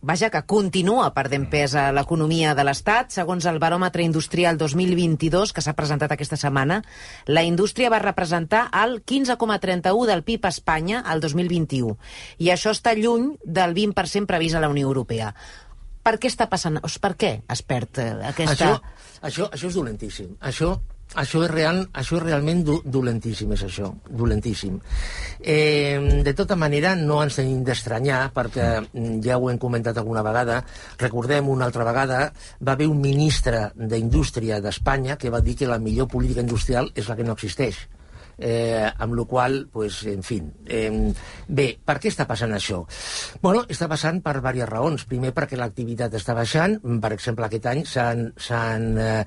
Vaja, 0.00 0.30
que 0.32 0.40
continua 0.48 1.10
perdent 1.12 1.44
pes 1.52 1.74
a 1.76 1.90
l'economia 1.92 2.54
de 2.56 2.64
l'Estat. 2.64 3.10
Segons 3.12 3.44
el 3.50 3.60
baròmetre 3.60 4.06
industrial 4.06 4.56
2022, 4.56 5.52
que 5.52 5.60
s'ha 5.64 5.76
presentat 5.76 6.14
aquesta 6.16 6.38
setmana, 6.40 6.80
la 7.28 7.42
indústria 7.44 7.90
va 7.92 8.00
representar 8.00 8.70
el 8.84 9.02
15,31 9.04 10.08
del 10.08 10.24
PIB 10.24 10.48
a 10.48 10.54
Espanya 10.54 11.02
al 11.04 11.20
2021. 11.20 11.98
I 12.40 12.48
això 12.54 12.72
està 12.72 12.96
lluny 12.96 13.34
del 13.44 13.76
20% 13.76 14.30
previst 14.30 14.56
a 14.56 14.64
la 14.64 14.72
Unió 14.72 14.88
Europea. 14.88 15.34
Per 16.02 16.16
què 16.18 16.32
està 16.32 16.48
passant? 16.50 16.80
Per 16.80 17.12
què 17.20 17.34
es 17.52 17.62
perd 17.62 18.00
eh, 18.00 18.08
aquesta... 18.32 18.54
Això, 18.56 18.72
això, 19.20 19.52
això 19.52 19.68
és 19.68 19.76
dolentíssim. 19.76 20.32
Això, 20.40 20.72
això, 21.20 21.42
és 21.44 21.50
real, 21.50 21.80
això 21.92 22.18
és 22.18 22.24
realment 22.24 22.62
do, 22.66 22.78
dolentíssim, 22.84 23.52
és 23.56 23.64
això, 23.66 23.90
dolentíssim. 24.08 24.78
Eh, 25.40 26.22
de 26.24 26.34
tota 26.38 26.56
manera, 26.56 26.94
no 26.96 27.22
ens 27.24 27.38
hem 27.42 27.64
d'estranyar, 27.66 28.22
perquè 28.34 28.68
mm, 28.82 29.18
ja 29.24 29.38
ho 29.38 29.50
hem 29.50 29.58
comentat 29.62 29.98
alguna 29.98 30.24
vegada, 30.26 30.62
recordem 30.98 31.48
una 31.48 31.68
altra 31.68 31.86
vegada, 31.88 32.22
va 32.60 32.76
haver 32.76 32.88
un 32.90 33.00
ministre 33.00 33.70
d'Indústria 33.76 34.60
d'Espanya 34.60 35.18
que 35.18 35.30
va 35.30 35.40
dir 35.40 35.56
que 35.56 35.70
la 35.70 35.80
millor 35.82 36.08
política 36.08 36.44
industrial 36.44 36.92
és 36.94 37.08
la 37.08 37.18
que 37.18 37.26
no 37.26 37.36
existeix 37.38 37.86
eh, 38.38 38.88
amb 38.98 39.16
la 39.18 39.24
qual, 39.28 39.66
pues, 39.72 40.02
en 40.10 40.22
fi... 40.26 40.40
Eh, 40.66 41.12
bé, 41.48 41.66
per 41.84 41.98
què 42.02 42.10
està 42.12 42.26
passant 42.28 42.52
això? 42.56 42.82
Bueno, 43.42 43.64
està 43.72 43.88
passant 43.90 44.20
per 44.24 44.36
diverses 44.38 44.68
raons. 44.70 45.06
Primer, 45.08 45.32
perquè 45.36 45.58
l'activitat 45.58 46.14
està 46.18 46.36
baixant. 46.36 46.78
Per 47.02 47.12
exemple, 47.14 47.46
aquest 47.46 47.68
any 47.70 47.82
s'han 47.88 48.86
eh, 49.00 49.24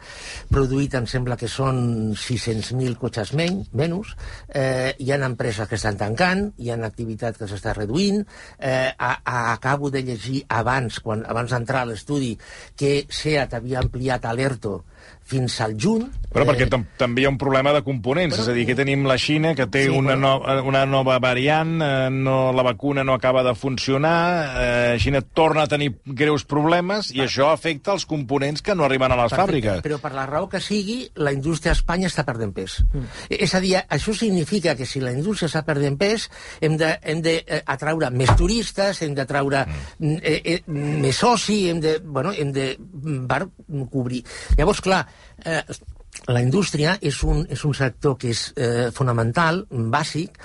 produït, 0.52 0.98
em 1.00 1.08
sembla 1.10 1.38
que 1.40 1.50
són 1.52 2.14
600.000 2.14 3.00
cotxes 3.02 3.34
men 3.38 3.64
menys. 3.74 4.16
Eh, 4.50 4.94
hi 5.00 5.12
ha 5.12 5.22
empreses 5.26 5.70
que 5.70 5.80
estan 5.80 5.98
tancant, 6.00 6.48
hi 6.62 6.72
ha 6.72 6.80
activitat 6.86 7.40
que 7.40 7.50
s'està 7.50 7.74
reduint. 7.78 8.24
Eh, 8.60 8.92
a, 8.92 9.12
a, 9.24 9.38
acabo 9.54 9.92
de 9.92 10.04
llegir 10.06 10.44
abans, 10.50 11.00
quan, 11.04 11.26
abans 11.28 11.52
d'entrar 11.56 11.86
a 11.86 11.92
l'estudi, 11.92 12.36
que 12.78 13.06
SEAT 13.10 13.56
havia 13.58 13.82
ampliat 13.84 14.26
l'ERTO 14.36 14.82
fins 15.26 15.60
al 15.62 15.76
juny. 15.80 16.06
Però 16.36 16.44
perquè 16.44 16.66
tam 16.68 16.84
també 17.00 17.24
hi 17.24 17.26
ha 17.26 17.32
un 17.32 17.38
problema 17.40 17.72
de 17.72 17.80
components, 17.86 18.36
és 18.42 18.48
a 18.52 18.54
dir, 18.54 18.66
que 18.68 18.76
tenim 18.76 19.06
la 19.08 19.16
Xina, 19.18 19.54
que 19.56 19.70
té 19.72 19.86
Sí, 19.86 19.90
una, 19.90 20.18
però- 20.18 20.42
no 20.44 20.64
una 20.68 20.86
nova 20.86 21.18
variant, 21.20 21.82
eh, 21.82 22.10
no, 22.12 22.52
la 22.52 22.64
vacuna 22.64 23.06
no 23.08 23.14
acaba 23.14 23.42
de 23.42 23.56
funcionar, 23.56 24.52
eh, 24.60 24.98
Xina 25.00 25.22
torna 25.22 25.64
a 25.64 25.68
tenir 25.68 25.94
greus 26.06 26.44
problemes 26.44 27.12
i 27.16 27.22
això 27.24 27.54
afecta 27.54 27.94
els 27.94 28.06
components 28.06 28.62
que 28.62 28.76
no 28.76 28.84
arriben 28.84 29.12
a 29.12 29.16
les 29.16 29.32
fàbriques. 29.32 29.82
Però 29.82 29.98
per 30.04 30.12
la 30.12 30.26
raó 30.26 30.50
que 30.50 30.60
sigui, 30.60 31.10
la 31.16 31.32
indústria 31.32 31.72
a 31.72 31.80
Espanya 31.80 32.08
està 32.08 32.26
perdent 32.26 32.52
pes. 32.54 32.84
Mm. 32.92 33.06
És 33.30 33.56
a 33.56 33.62
dir, 33.64 33.78
això 33.88 34.14
significa 34.14 34.76
que 34.76 34.86
si 34.86 35.00
la 35.00 35.14
indústria 35.16 35.48
està 35.48 35.64
perdent 35.64 35.98
pes, 35.98 36.30
hem 36.60 36.76
de, 36.76 37.00
hem 37.02 37.22
de 37.22 37.38
eh, 37.48 37.62
atraure 37.66 38.12
més 38.12 38.36
turistes, 38.36 39.02
hem 39.02 39.16
de 39.16 39.26
traure 39.26 39.66
mm. 40.00 40.20
eh, 40.22 40.42
eh, 40.44 40.62
més 40.68 41.16
soci, 41.16 41.70
hem 41.70 41.80
de, 41.80 42.00
bueno, 42.04 42.34
hem 42.36 42.52
de 42.52 42.76
mm, 42.78 43.26
per 43.26 43.46
cobrir. 43.90 44.26
Llavors, 44.58 44.82
clar, 44.84 45.06
eh, 45.46 45.62
la 46.32 46.42
indústria 46.42 46.96
és 47.02 47.22
un, 47.24 47.44
és 47.52 47.64
un 47.68 47.76
sector 47.78 48.18
que 48.18 48.32
és 48.34 48.48
eh, 48.56 48.88
fonamental, 48.96 49.66
bàsic, 49.70 50.40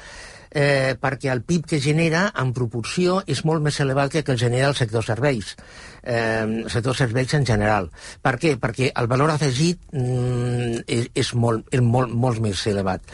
eh, 0.50 0.96
perquè 1.00 1.30
el 1.32 1.42
PIB 1.46 1.66
que 1.74 1.80
genera 1.80 2.26
en 2.40 2.52
proporció 2.56 3.20
és 3.26 3.44
molt 3.46 3.62
més 3.62 3.78
elevat 3.80 4.10
que 4.12 4.22
el 4.22 4.26
que 4.26 4.36
genera 4.38 4.70
el 4.70 4.76
sector 4.78 5.04
serveis 5.06 5.54
eh, 6.02 6.42
el 6.42 6.70
sector 6.70 6.96
serveis 6.96 7.34
en 7.38 7.46
general 7.46 7.90
per 8.22 8.36
què? 8.42 8.56
perquè 8.60 8.90
el 8.90 9.08
valor 9.10 9.32
afegit 9.34 9.80
mm, 9.92 10.84
és, 10.86 11.08
és, 11.14 11.32
molt, 11.34 11.68
és 11.72 11.82
molt, 11.84 12.12
molt 12.12 12.42
més 12.42 12.64
elevat 12.70 13.04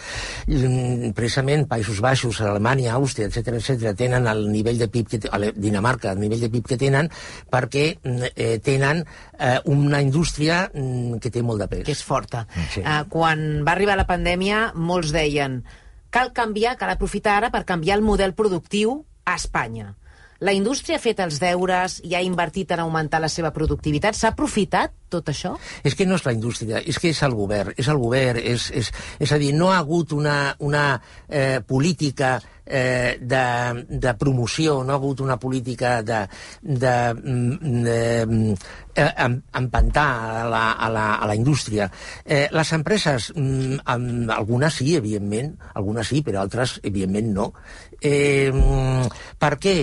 mm, 0.48 1.12
precisament 1.16 1.66
Països 1.68 2.00
Baixos, 2.04 2.40
Alemanya, 2.40 2.94
Àustria, 2.96 3.28
etc 3.28 3.58
etc 3.60 3.94
tenen 3.98 4.28
el 4.30 4.46
nivell 4.52 4.80
de 4.80 4.88
PIB 4.92 5.12
que 5.12 5.22
té, 5.24 5.52
Dinamarca, 5.56 6.12
el 6.12 6.22
nivell 6.22 6.46
de 6.46 6.52
PIB 6.52 6.72
que 6.72 6.80
tenen 6.80 7.10
perquè 7.52 7.88
mm, 7.96 8.32
eh, 8.34 8.58
tenen 8.64 9.04
eh, 9.38 9.58
una 9.72 10.00
indústria 10.02 10.66
mm, 10.72 11.20
que 11.22 11.32
té 11.32 11.44
molt 11.44 11.62
de 11.64 11.70
pes 11.70 11.84
que 11.86 11.94
és 11.94 12.04
forta. 12.06 12.44
Sí. 12.72 12.82
Uh, 12.82 13.02
quan 13.12 13.42
va 13.66 13.74
arribar 13.76 13.96
la 13.98 14.06
pandèmia, 14.08 14.70
molts 14.74 15.12
deien 15.14 15.60
cal 16.10 16.32
canviar, 16.32 16.76
cal 16.80 16.92
aprofitar 16.92 17.36
ara 17.36 17.52
per 17.54 17.64
canviar 17.68 17.98
el 17.98 18.04
model 18.04 18.34
productiu 18.34 19.04
a 19.24 19.36
Espanya. 19.36 19.94
La 20.38 20.52
indústria 20.52 20.98
ha 20.98 21.00
fet 21.00 21.20
els 21.24 21.38
deures 21.40 22.00
i 22.04 22.12
ha 22.14 22.20
invertit 22.20 22.74
en 22.74 22.82
augmentar 22.82 23.22
la 23.24 23.30
seva 23.32 23.52
productivitat. 23.56 24.16
S'ha 24.16 24.34
aprofitat 24.34 24.92
tot 25.08 25.30
això? 25.32 25.54
És 25.86 25.96
que 25.96 26.04
no 26.04 26.18
és 26.18 26.26
la 26.26 26.34
indústria, 26.36 26.82
és 26.84 26.98
que 27.00 27.08
és 27.14 27.22
el 27.24 27.32
govern. 27.38 27.72
És 27.80 27.88
el 27.88 27.96
govern, 28.02 28.42
és, 28.42 28.68
és, 28.76 28.90
és 29.18 29.32
a 29.32 29.38
dir, 29.40 29.54
no 29.56 29.70
ha 29.72 29.78
hagut 29.80 30.12
una, 30.12 30.54
una 30.60 30.84
eh, 31.28 31.62
política 31.64 32.36
eh, 32.66 33.16
de, 33.20 33.84
de 33.88 34.14
promoció, 34.18 34.82
no 34.84 34.92
ha 34.92 34.96
hagut 34.96 35.20
una 35.20 35.38
política 35.38 36.02
de, 36.02 36.26
de, 36.62 37.14
mm, 37.14 37.82
de 37.86 38.56
eh, 38.94 39.12
em- 39.24 39.40
empantar 39.54 40.06
a 40.42 40.48
la, 40.48 40.64
a 40.72 40.90
la, 40.90 41.06
a 41.14 41.26
la 41.26 41.34
indústria. 41.34 41.90
Eh, 42.24 42.48
les 42.52 42.72
empreses, 42.72 43.32
mm, 43.36 43.80
amb, 43.84 44.30
algunes 44.30 44.74
sí, 44.74 44.96
evidentment, 44.96 45.54
algunes 45.74 46.08
sí, 46.08 46.22
però 46.26 46.42
altres, 46.42 46.80
evidentment, 46.82 47.32
no. 47.34 47.52
Eh, 48.00 48.50
mm, 48.52 49.06
per 49.38 49.54
què? 49.62 49.76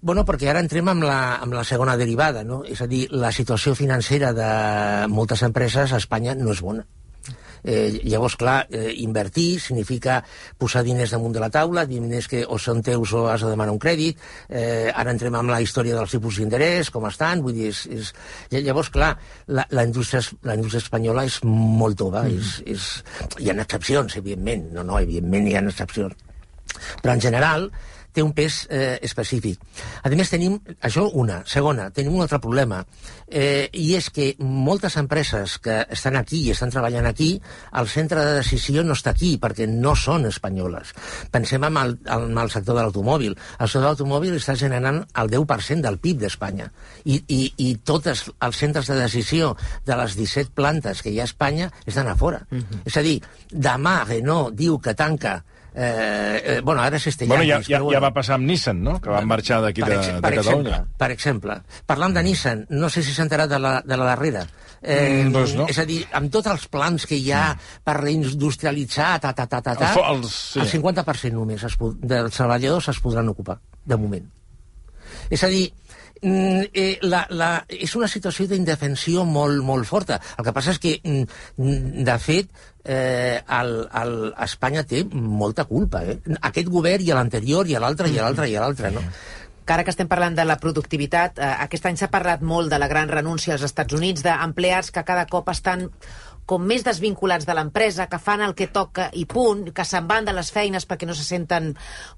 Bueno, 0.00 0.24
perquè 0.24 0.48
ara 0.50 0.62
entrem 0.62 0.88
amb 0.88 1.04
la, 1.04 1.20
amb 1.42 1.56
la 1.58 1.64
segona 1.64 1.96
derivada, 2.00 2.44
no? 2.44 2.62
És 2.64 2.80
a 2.80 2.88
dir, 2.90 3.06
la 3.10 3.32
situació 3.32 3.74
financera 3.74 4.32
de 4.36 4.50
moltes 5.08 5.42
empreses 5.42 5.92
a 5.92 6.00
Espanya 6.00 6.34
no 6.38 6.52
és 6.54 6.62
bona. 6.64 6.86
Eh, 7.64 8.00
llavors, 8.04 8.36
clar, 8.40 8.66
eh, 8.70 8.94
invertir 9.04 9.60
significa 9.60 10.20
posar 10.58 10.82
diners 10.86 11.12
damunt 11.14 11.34
de 11.34 11.42
la 11.42 11.50
taula, 11.52 11.86
diners 11.86 12.28
que 12.30 12.44
o 12.46 12.58
són 12.58 12.82
teus 12.82 13.12
o 13.16 13.26
has 13.28 13.44
de 13.44 13.52
demanar 13.52 13.74
un 13.74 13.82
crèdit. 13.82 14.18
Eh, 14.48 14.90
ara 14.94 15.12
entrem 15.12 15.34
amb 15.34 15.52
la 15.52 15.60
història 15.60 15.96
dels 15.98 16.16
tipus 16.16 16.40
d'interès, 16.40 16.90
com 16.90 17.06
estan, 17.08 17.44
vull 17.44 17.56
dir, 17.56 17.70
és, 17.74 17.84
és... 17.90 18.14
Llavors, 18.60 18.90
clar, 18.92 19.12
la, 19.48 19.66
la, 19.70 19.84
indústria, 19.84 20.22
la 20.46 20.56
indústria 20.58 20.84
espanyola 20.84 21.24
és 21.28 21.40
molt 21.44 21.98
tova, 22.00 22.24
mm. 22.24 22.40
és, 22.40 22.56
és... 22.76 22.88
hi 23.40 23.52
ha 23.52 23.58
excepcions, 23.60 24.16
evidentment, 24.20 24.70
no, 24.74 24.86
no, 24.86 24.98
evidentment 25.00 25.48
hi 25.48 25.56
ha 25.56 25.64
excepcions. 25.68 26.16
Però 27.02 27.14
en 27.14 27.22
general, 27.22 27.70
té 28.12 28.22
un 28.22 28.32
pes 28.36 28.66
eh, 28.70 28.98
específic. 29.02 29.60
A 30.02 30.10
més, 30.10 30.30
tenim, 30.32 30.58
això 30.82 31.06
una. 31.14 31.40
Segona, 31.46 31.88
tenim 31.94 32.14
un 32.16 32.24
altre 32.24 32.40
problema, 32.42 32.82
eh, 33.26 33.68
i 33.72 33.94
és 33.96 34.10
que 34.10 34.34
moltes 34.40 34.96
empreses 35.00 35.58
que 35.62 35.80
estan 35.90 36.18
aquí 36.18 36.42
i 36.46 36.54
estan 36.54 36.72
treballant 36.74 37.06
aquí, 37.06 37.30
el 37.78 37.88
centre 37.88 38.24
de 38.26 38.38
decisió 38.40 38.84
no 38.84 38.96
està 38.98 39.14
aquí, 39.14 39.36
perquè 39.40 39.68
no 39.70 39.94
són 39.96 40.26
espanyoles. 40.28 40.94
Pensem 41.30 41.64
en 41.68 41.78
el, 41.80 41.96
en 42.10 42.38
el 42.38 42.50
sector 42.50 42.76
de 42.76 42.84
l'automòbil. 42.84 43.36
El 43.36 43.68
sector 43.68 43.86
de 43.86 43.92
l'automòbil 43.92 44.36
està 44.38 44.56
generant 44.58 45.02
el 45.22 45.32
10% 45.32 45.86
del 45.86 46.00
PIB 46.02 46.24
d'Espanya. 46.24 46.70
I, 47.04 47.20
i, 47.28 47.40
I 47.56 47.68
tots 47.86 48.10
els 48.10 48.58
centres 48.58 48.90
de 48.90 48.98
decisió 48.98 49.54
de 49.86 49.96
les 50.00 50.16
17 50.18 50.54
plantes 50.56 51.02
que 51.02 51.14
hi 51.14 51.20
ha 51.20 51.28
a 51.28 51.30
Espanya 51.30 51.70
estan 51.86 52.08
a 52.08 52.16
fora. 52.16 52.46
Uh 52.50 52.58
-huh. 52.58 52.82
És 52.84 52.96
a 52.96 53.02
dir, 53.02 53.20
demà 53.50 54.04
Renault 54.04 54.54
diu 54.54 54.78
que 54.78 54.94
tanca 54.94 55.44
Eh, 55.72 56.56
eh, 56.56 56.60
bueno, 56.62 56.82
ara 56.82 56.96
és 56.96 57.16
Bueno, 57.26 57.44
ja, 57.44 57.60
ja, 57.62 57.78
bueno. 57.78 57.92
ja 57.94 58.00
va 58.00 58.10
passar 58.12 58.34
amb 58.34 58.46
Nissan, 58.46 58.82
no?, 58.82 58.98
que 59.00 59.10
van 59.10 59.28
marxar 59.28 59.60
d'aquí 59.62 59.82
de, 59.82 59.96
de 59.96 60.16
per 60.20 60.32
Catalunya. 60.34 60.70
Exemple, 60.70 60.98
per 60.98 61.10
exemple, 61.14 61.56
parlant 61.86 62.16
de 62.16 62.24
Nissan, 62.26 62.64
no 62.70 62.90
sé 62.90 63.04
si 63.06 63.14
s'ha 63.14 63.22
enterat 63.22 63.50
de 63.50 63.60
la, 63.62 63.76
de 63.86 63.96
la 64.00 64.08
darrera. 64.10 64.46
Eh, 64.82 65.22
mm, 65.24 65.32
doncs 65.34 65.54
no. 65.54 65.68
És 65.70 65.78
a 65.78 65.86
dir, 65.86 66.00
amb 66.16 66.32
tots 66.32 66.50
els 66.50 66.66
plans 66.72 67.06
que 67.06 67.18
hi 67.18 67.30
ha 67.30 67.52
mm. 67.54 67.84
per 67.86 67.96
reindustrialitzar, 68.00 69.12
ta, 69.22 69.32
ta, 69.36 69.46
ta, 69.46 69.62
ta, 69.62 69.76
ta 69.76 69.92
el, 69.94 70.02
els, 70.16 70.34
sí. 70.56 70.64
el 70.64 70.70
50% 70.72 71.36
només 71.36 71.64
es, 71.68 71.78
dels 72.02 72.34
treballadors 72.34 72.90
es 72.90 73.02
podran 73.04 73.30
ocupar, 73.30 73.60
de 73.84 74.00
moment. 74.00 74.26
És 75.30 75.44
a 75.46 75.50
dir, 75.52 75.68
eh, 76.22 76.98
la, 77.02 77.24
la, 77.30 77.50
és 77.68 77.94
una 77.96 78.08
situació 78.08 78.46
d'indefensió 78.50 79.24
molt, 79.24 79.62
molt 79.64 79.88
forta. 79.88 80.20
El 80.38 80.46
que 80.46 80.54
passa 80.56 80.74
és 80.74 80.80
que, 80.82 80.96
mm, 81.02 82.04
de 82.06 82.18
fet, 82.18 82.50
eh, 82.84 83.40
el, 83.60 83.74
el, 84.02 84.16
Espanya 84.46 84.84
té 84.84 85.04
molta 85.12 85.64
culpa. 85.64 86.04
Eh? 86.04 86.18
Aquest 86.40 86.68
govern 86.68 87.04
i 87.04 87.12
l'anterior 87.12 87.68
i 87.68 87.78
l'altre 87.78 88.08
i 88.08 88.18
l'altre 88.18 88.48
i 88.48 88.56
l'altre, 88.58 88.90
no? 88.94 89.04
que 89.70 89.74
ara 89.74 89.84
que 89.86 89.92
estem 89.92 90.08
parlant 90.10 90.34
de 90.34 90.42
la 90.42 90.56
productivitat, 90.58 91.38
eh, 91.38 91.48
aquest 91.62 91.84
any 91.86 91.98
s'ha 92.00 92.08
parlat 92.10 92.40
molt 92.42 92.72
de 92.72 92.78
la 92.82 92.88
gran 92.90 93.06
renúncia 93.08 93.52
als 93.54 93.62
Estats 93.62 93.94
Units, 93.94 94.24
d'empleats 94.26 94.90
que 94.90 95.04
cada 95.06 95.28
cop 95.30 95.46
estan 95.52 95.84
com 96.50 96.64
més 96.66 96.82
desvinculats 96.86 97.46
de 97.46 97.54
l'empresa, 97.54 98.08
que 98.10 98.18
fan 98.18 98.42
el 98.42 98.56
que 98.58 98.66
toca 98.74 99.06
i 99.14 99.22
punt, 99.30 99.68
que 99.74 99.84
se'n 99.86 100.08
van 100.10 100.26
de 100.26 100.34
les 100.34 100.50
feines 100.50 100.86
perquè 100.88 101.06
no 101.06 101.14
se 101.14 101.26
senten 101.26 101.70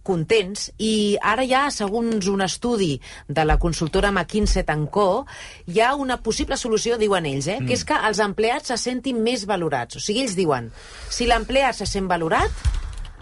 contents. 0.07 0.71
I 0.81 1.19
ara 1.21 1.45
ja, 1.49 1.67
segons 1.75 2.31
un 2.33 2.45
estudi 2.45 2.95
de 3.29 3.45
la 3.45 3.59
consultora 3.61 4.13
McKinsey 4.13 4.65
Co, 4.93 5.27
hi 5.69 5.81
ha 5.81 5.95
una 5.95 6.19
possible 6.23 6.57
solució, 6.57 6.97
diuen 6.99 7.27
ells, 7.27 7.49
eh? 7.49 7.59
Mm. 7.61 7.67
que 7.67 7.77
és 7.77 7.85
que 7.85 7.99
els 8.09 8.21
empleats 8.25 8.73
se 8.73 8.79
sentin 8.81 9.21
més 9.23 9.45
valorats. 9.47 9.97
O 9.97 10.01
sigui, 10.01 10.23
ells 10.25 10.37
diuen, 10.39 10.71
si 11.11 11.27
l'empleat 11.29 11.77
se 11.77 11.87
sent 11.87 12.09
valorat, 12.09 12.65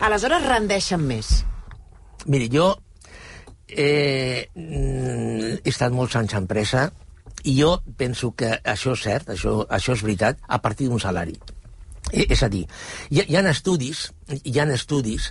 aleshores 0.01 0.47
rendeixen 0.47 1.03
més. 1.03 1.41
Miri, 2.27 2.51
jo 2.53 2.71
eh, 3.69 4.49
mm, 4.55 5.63
he 5.65 5.71
estat 5.71 5.95
molts 5.95 6.17
anys 6.21 6.35
a 6.37 6.43
empresa 6.43 6.91
i 7.45 7.57
jo 7.61 7.79
penso 7.97 8.35
que 8.37 8.53
això 8.65 8.95
és 8.97 9.07
cert, 9.07 9.33
això, 9.37 9.65
això 9.69 9.97
és 9.97 10.05
veritat, 10.05 10.39
a 10.49 10.61
partir 10.61 10.89
d'un 10.89 11.01
salari. 11.01 11.37
Eh, 12.11 12.27
és 12.29 12.43
a 12.43 12.49
dir, 12.51 12.65
hi, 13.11 13.23
hi 13.23 13.37
ha 13.39 13.43
estudis, 13.51 14.09
hi 14.43 14.59
ha 14.59 14.67
estudis 14.75 15.31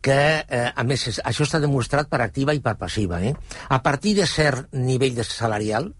que, 0.00 0.44
eh, 0.46 0.66
a 0.74 0.84
més, 0.84 1.06
això 1.24 1.46
està 1.46 1.60
demostrat 1.60 2.08
per 2.08 2.20
activa 2.22 2.54
i 2.54 2.62
per 2.64 2.76
passiva. 2.78 3.20
Eh? 3.22 3.34
A 3.68 3.82
partir 3.82 4.14
de 4.16 4.26
cert 4.26 4.70
nivell 4.72 5.16
de 5.16 5.24
salarial, 5.24 5.90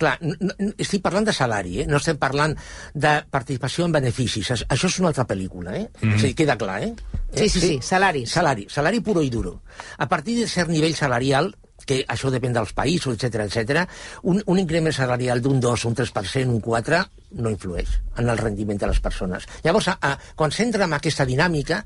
clar, 0.00 0.16
no, 0.24 0.34
no, 0.40 0.70
estic 0.80 1.02
parlant 1.04 1.26
de 1.28 1.34
salari, 1.36 1.80
eh? 1.82 1.86
no 1.88 2.00
estem 2.00 2.18
parlant 2.20 2.56
de 2.94 3.12
participació 3.30 3.86
en 3.86 3.94
beneficis. 3.98 4.50
Això 4.64 4.88
és 4.88 4.98
una 5.02 5.12
altra 5.12 5.26
pel·lícula, 5.28 5.76
eh? 5.76 5.86
Mm 6.00 6.08
-hmm. 6.08 6.20
Sigui, 6.20 6.34
queda 6.34 6.56
clar, 6.56 6.82
eh? 6.82 6.94
Sí, 7.34 7.48
sí, 7.48 7.60
sí, 7.60 7.78
salaris. 7.82 8.30
Salari, 8.30 8.66
salari 8.68 9.00
puro 9.00 9.22
i 9.22 9.30
duro. 9.30 9.62
A 9.98 10.08
partir 10.08 10.38
de 10.40 10.48
cert 10.48 10.70
nivell 10.70 10.94
salarial, 10.94 11.54
que 11.86 12.02
això 12.08 12.32
depèn 12.34 12.56
dels 12.56 12.74
països, 12.76 13.14
etc 13.16 13.46
etc. 13.46 13.86
un, 14.24 14.42
un 14.46 14.58
increment 14.58 14.94
salarial 14.94 15.42
d'un 15.42 15.60
2, 15.62 15.86
un 15.90 15.94
3%, 15.94 16.50
un 16.50 16.60
4%, 16.62 17.22
no 17.36 17.50
influeix 17.50 17.90
en 18.16 18.30
el 18.30 18.38
rendiment 18.38 18.78
de 18.80 18.88
les 18.88 19.00
persones. 19.02 19.44
Llavors, 19.64 19.88
a, 19.90 19.96
a, 20.00 20.12
quan 20.38 20.52
s'entra 20.54 20.86
en 20.86 20.94
aquesta 20.96 21.26
dinàmica, 21.28 21.82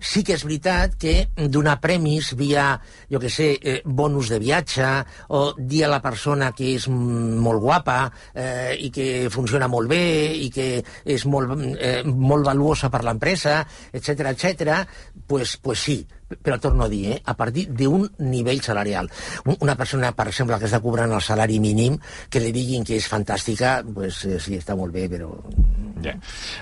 sí 0.00 0.22
que 0.24 0.36
és 0.36 0.44
veritat 0.46 0.94
que 1.00 1.14
donar 1.52 1.76
premis 1.82 2.32
via, 2.38 2.70
jo 3.10 3.20
que 3.20 3.30
sé, 3.32 3.50
eh, 3.60 3.80
bonus 3.84 4.30
de 4.32 4.38
viatge, 4.40 4.88
o 5.36 5.42
dir 5.58 5.84
a 5.84 5.92
la 5.92 6.00
persona 6.04 6.52
que 6.56 6.70
és 6.78 6.86
molt 6.88 7.60
guapa 7.60 7.98
eh, 8.32 8.76
i 8.86 8.90
que 8.94 9.28
funciona 9.34 9.68
molt 9.68 9.90
bé 9.90 10.04
i 10.46 10.48
que 10.54 10.68
és 10.80 11.26
molt, 11.28 11.52
eh, 11.76 12.00
molt 12.04 12.46
valuosa 12.46 12.90
per 12.92 13.02
l'empresa, 13.04 13.60
etc 13.92 14.30
etc, 14.32 14.80
pues, 15.26 15.56
pues 15.56 15.78
sí, 15.78 16.06
però 16.42 16.58
torno 16.60 16.84
a 16.84 16.88
dir, 16.88 17.12
eh, 17.12 17.22
a 17.24 17.34
partir 17.36 17.68
d'un 17.72 18.08
nivell 18.18 18.60
salarial. 18.62 19.10
Una 19.60 19.76
persona, 19.76 20.12
per 20.12 20.28
exemple, 20.28 20.58
que 20.58 20.68
està 20.68 20.80
cobrant 20.82 21.12
el 21.12 21.22
salari 21.22 21.60
mínim, 21.60 21.98
que 22.30 22.42
li 22.42 22.52
diguin 22.52 22.84
que 22.84 22.98
és 22.98 23.08
fantàstica, 23.08 23.78
pues, 23.94 24.24
eh, 24.24 24.40
sí, 24.40 24.58
està 24.58 24.76
molt 24.76 24.92
bé, 24.94 25.06
però... 25.08 25.30
Ja. 26.04 26.16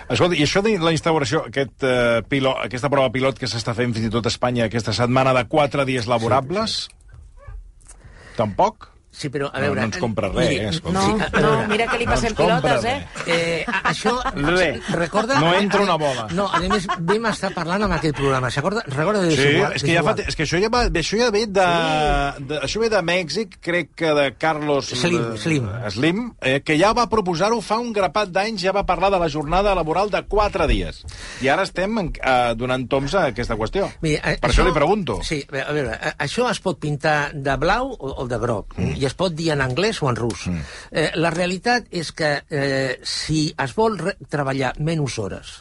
Escolta, 0.08 0.36
i 0.36 0.44
això 0.44 0.62
de 0.62 0.76
la 0.78 0.92
instauració, 0.94 1.46
aquest, 1.48 1.82
uh, 1.82 2.22
pilot, 2.28 2.62
aquesta 2.68 2.90
prova 2.92 3.10
pilot 3.10 3.40
que 3.40 3.50
s'està 3.50 3.74
fent 3.74 3.94
fins 3.96 4.06
i 4.06 4.12
tot 4.12 4.26
a 4.26 4.32
Espanya 4.32 4.68
aquesta 4.68 4.94
setmana 4.94 5.34
de 5.34 5.46
quatre 5.50 5.86
dies 5.88 6.06
laborables, 6.06 6.84
sí. 6.86 7.96
tampoc? 8.36 8.91
Sí, 9.12 9.28
però, 9.28 9.50
a 9.52 9.60
veure... 9.60 9.76
No, 9.76 9.84
no 9.84 9.90
ens 9.90 10.00
compra 10.00 10.30
res, 10.32 10.38
miri, 10.40 10.56
eh? 10.56 10.68
Escolta. 10.72 10.96
No, 10.96 11.02
sí, 11.20 11.40
no, 11.44 11.50
mira 11.68 11.86
que 11.90 11.98
li 12.00 12.06
passem 12.08 12.32
no 12.32 12.38
pilotes, 12.38 12.86
eh? 12.88 12.94
eh 13.28 13.80
això... 13.90 14.14
Res. 14.32 14.88
Recorda... 14.96 15.36
No 15.42 15.50
entra 15.52 15.82
una 15.84 15.98
bola. 16.00 16.24
No, 16.32 16.46
a 16.48 16.60
més, 16.64 16.86
vam 16.88 17.28
estar 17.28 17.50
parlant 17.52 17.84
amb 17.84 17.98
aquest 17.98 18.16
programa. 18.16 18.48
Recorda, 18.56 18.84
recorda 18.88 19.20
de 19.26 19.34
Sí, 19.36 19.50
és 19.76 19.84
que, 19.84 19.92
ja 19.92 20.04
fa, 20.06 20.14
és 20.16 20.38
que 20.38 20.46
això 20.46 20.60
ja, 20.62 20.70
va, 20.72 20.86
això 20.88 21.20
ja 21.20 21.28
ve 21.34 21.44
de, 21.44 21.66
sí. 21.66 22.46
de... 22.48 22.60
Això 22.64 22.80
ve 22.80 22.88
de 22.94 23.02
Mèxic, 23.04 23.58
crec 23.60 23.92
que 24.00 24.14
de 24.16 24.24
Carlos... 24.40 24.88
Slim, 24.96 25.28
Slim. 25.42 25.68
Slim, 25.92 26.24
eh, 26.40 26.56
que 26.64 26.78
ja 26.80 26.94
va 26.96 27.04
proposar-ho 27.12 27.60
fa 27.60 27.78
un 27.84 27.92
grapat 27.92 28.32
d'anys, 28.32 28.64
ja 28.64 28.72
va 28.72 28.86
parlar 28.88 29.12
de 29.12 29.20
la 29.20 29.28
jornada 29.32 29.76
laboral 29.76 30.10
de 30.14 30.24
quatre 30.24 30.70
dies. 30.72 31.02
I 31.44 31.52
ara 31.52 31.68
estem 31.68 32.00
eh, 32.00 32.32
donant 32.56 32.88
toms 32.88 33.18
a 33.20 33.28
aquesta 33.34 33.60
qüestió. 33.60 33.92
Mira, 34.00 34.24
per 34.40 34.48
això, 34.48 34.62
això 34.62 34.68
li 34.70 34.74
pregunto. 34.80 35.20
Sí, 35.28 35.42
a 35.52 35.76
veure, 35.76 36.00
això 36.16 36.48
es 36.48 36.64
pot 36.64 36.80
pintar 36.80 37.34
de 37.36 37.60
blau 37.60 37.92
o, 37.92 38.16
o 38.24 38.28
de 38.30 38.40
groc. 38.40 38.72
Mm 38.80 39.01
i 39.02 39.08
es 39.08 39.18
pot 39.18 39.34
dir 39.34 39.50
en 39.56 39.64
anglès 39.64 40.02
o 40.02 40.08
en 40.10 40.18
rus. 40.18 40.46
Mm. 40.46 40.70
Eh, 40.90 41.10
la 41.18 41.34
realitat 41.34 41.90
és 41.90 42.12
que 42.14 42.32
eh, 42.48 42.96
si 43.02 43.48
es 43.58 43.74
vol 43.76 43.98
treballar 44.30 44.76
menys 44.78 45.18
hores 45.18 45.58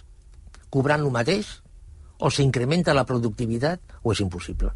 cobrant 0.71 1.03
el 1.03 1.11
mateix, 1.11 1.57
o 2.21 2.29
s'incrementa 2.29 2.95
la 2.95 3.03
productivitat 3.09 3.99
o 4.05 4.13
és 4.13 4.21
impossible. 4.23 4.71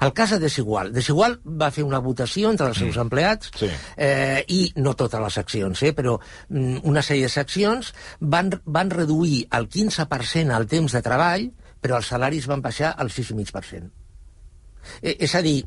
El 0.00 0.12
cas 0.16 0.30
de 0.32 0.38
Desigual. 0.40 0.88
Desigual 0.92 1.36
va 1.44 1.68
fer 1.70 1.84
una 1.84 2.00
votació 2.00 2.48
entre 2.50 2.70
els 2.70 2.78
seus 2.80 2.96
mm. 2.96 3.02
empleats 3.04 3.50
sí. 3.60 3.68
eh, 3.96 4.40
i 4.48 4.60
no 4.80 4.94
totes 4.96 5.20
les 5.20 5.36
seccions, 5.36 5.82
eh, 5.84 5.92
però 5.96 6.16
mm, 6.16 6.80
una 6.88 7.04
sèrie 7.04 7.28
de 7.28 7.34
seccions 7.34 7.92
van, 8.20 8.54
van 8.64 8.92
reduir 8.94 9.44
el 9.58 9.68
15% 9.68 10.56
el 10.56 10.66
temps 10.72 10.96
de 10.96 11.04
treball, 11.04 11.46
però 11.80 12.00
els 12.00 12.08
salaris 12.08 12.48
van 12.48 12.64
baixar 12.64 12.94
al 12.96 13.12
6,5%. 13.12 13.92
Eh, 15.02 15.16
és 15.28 15.36
a 15.36 15.44
dir... 15.44 15.60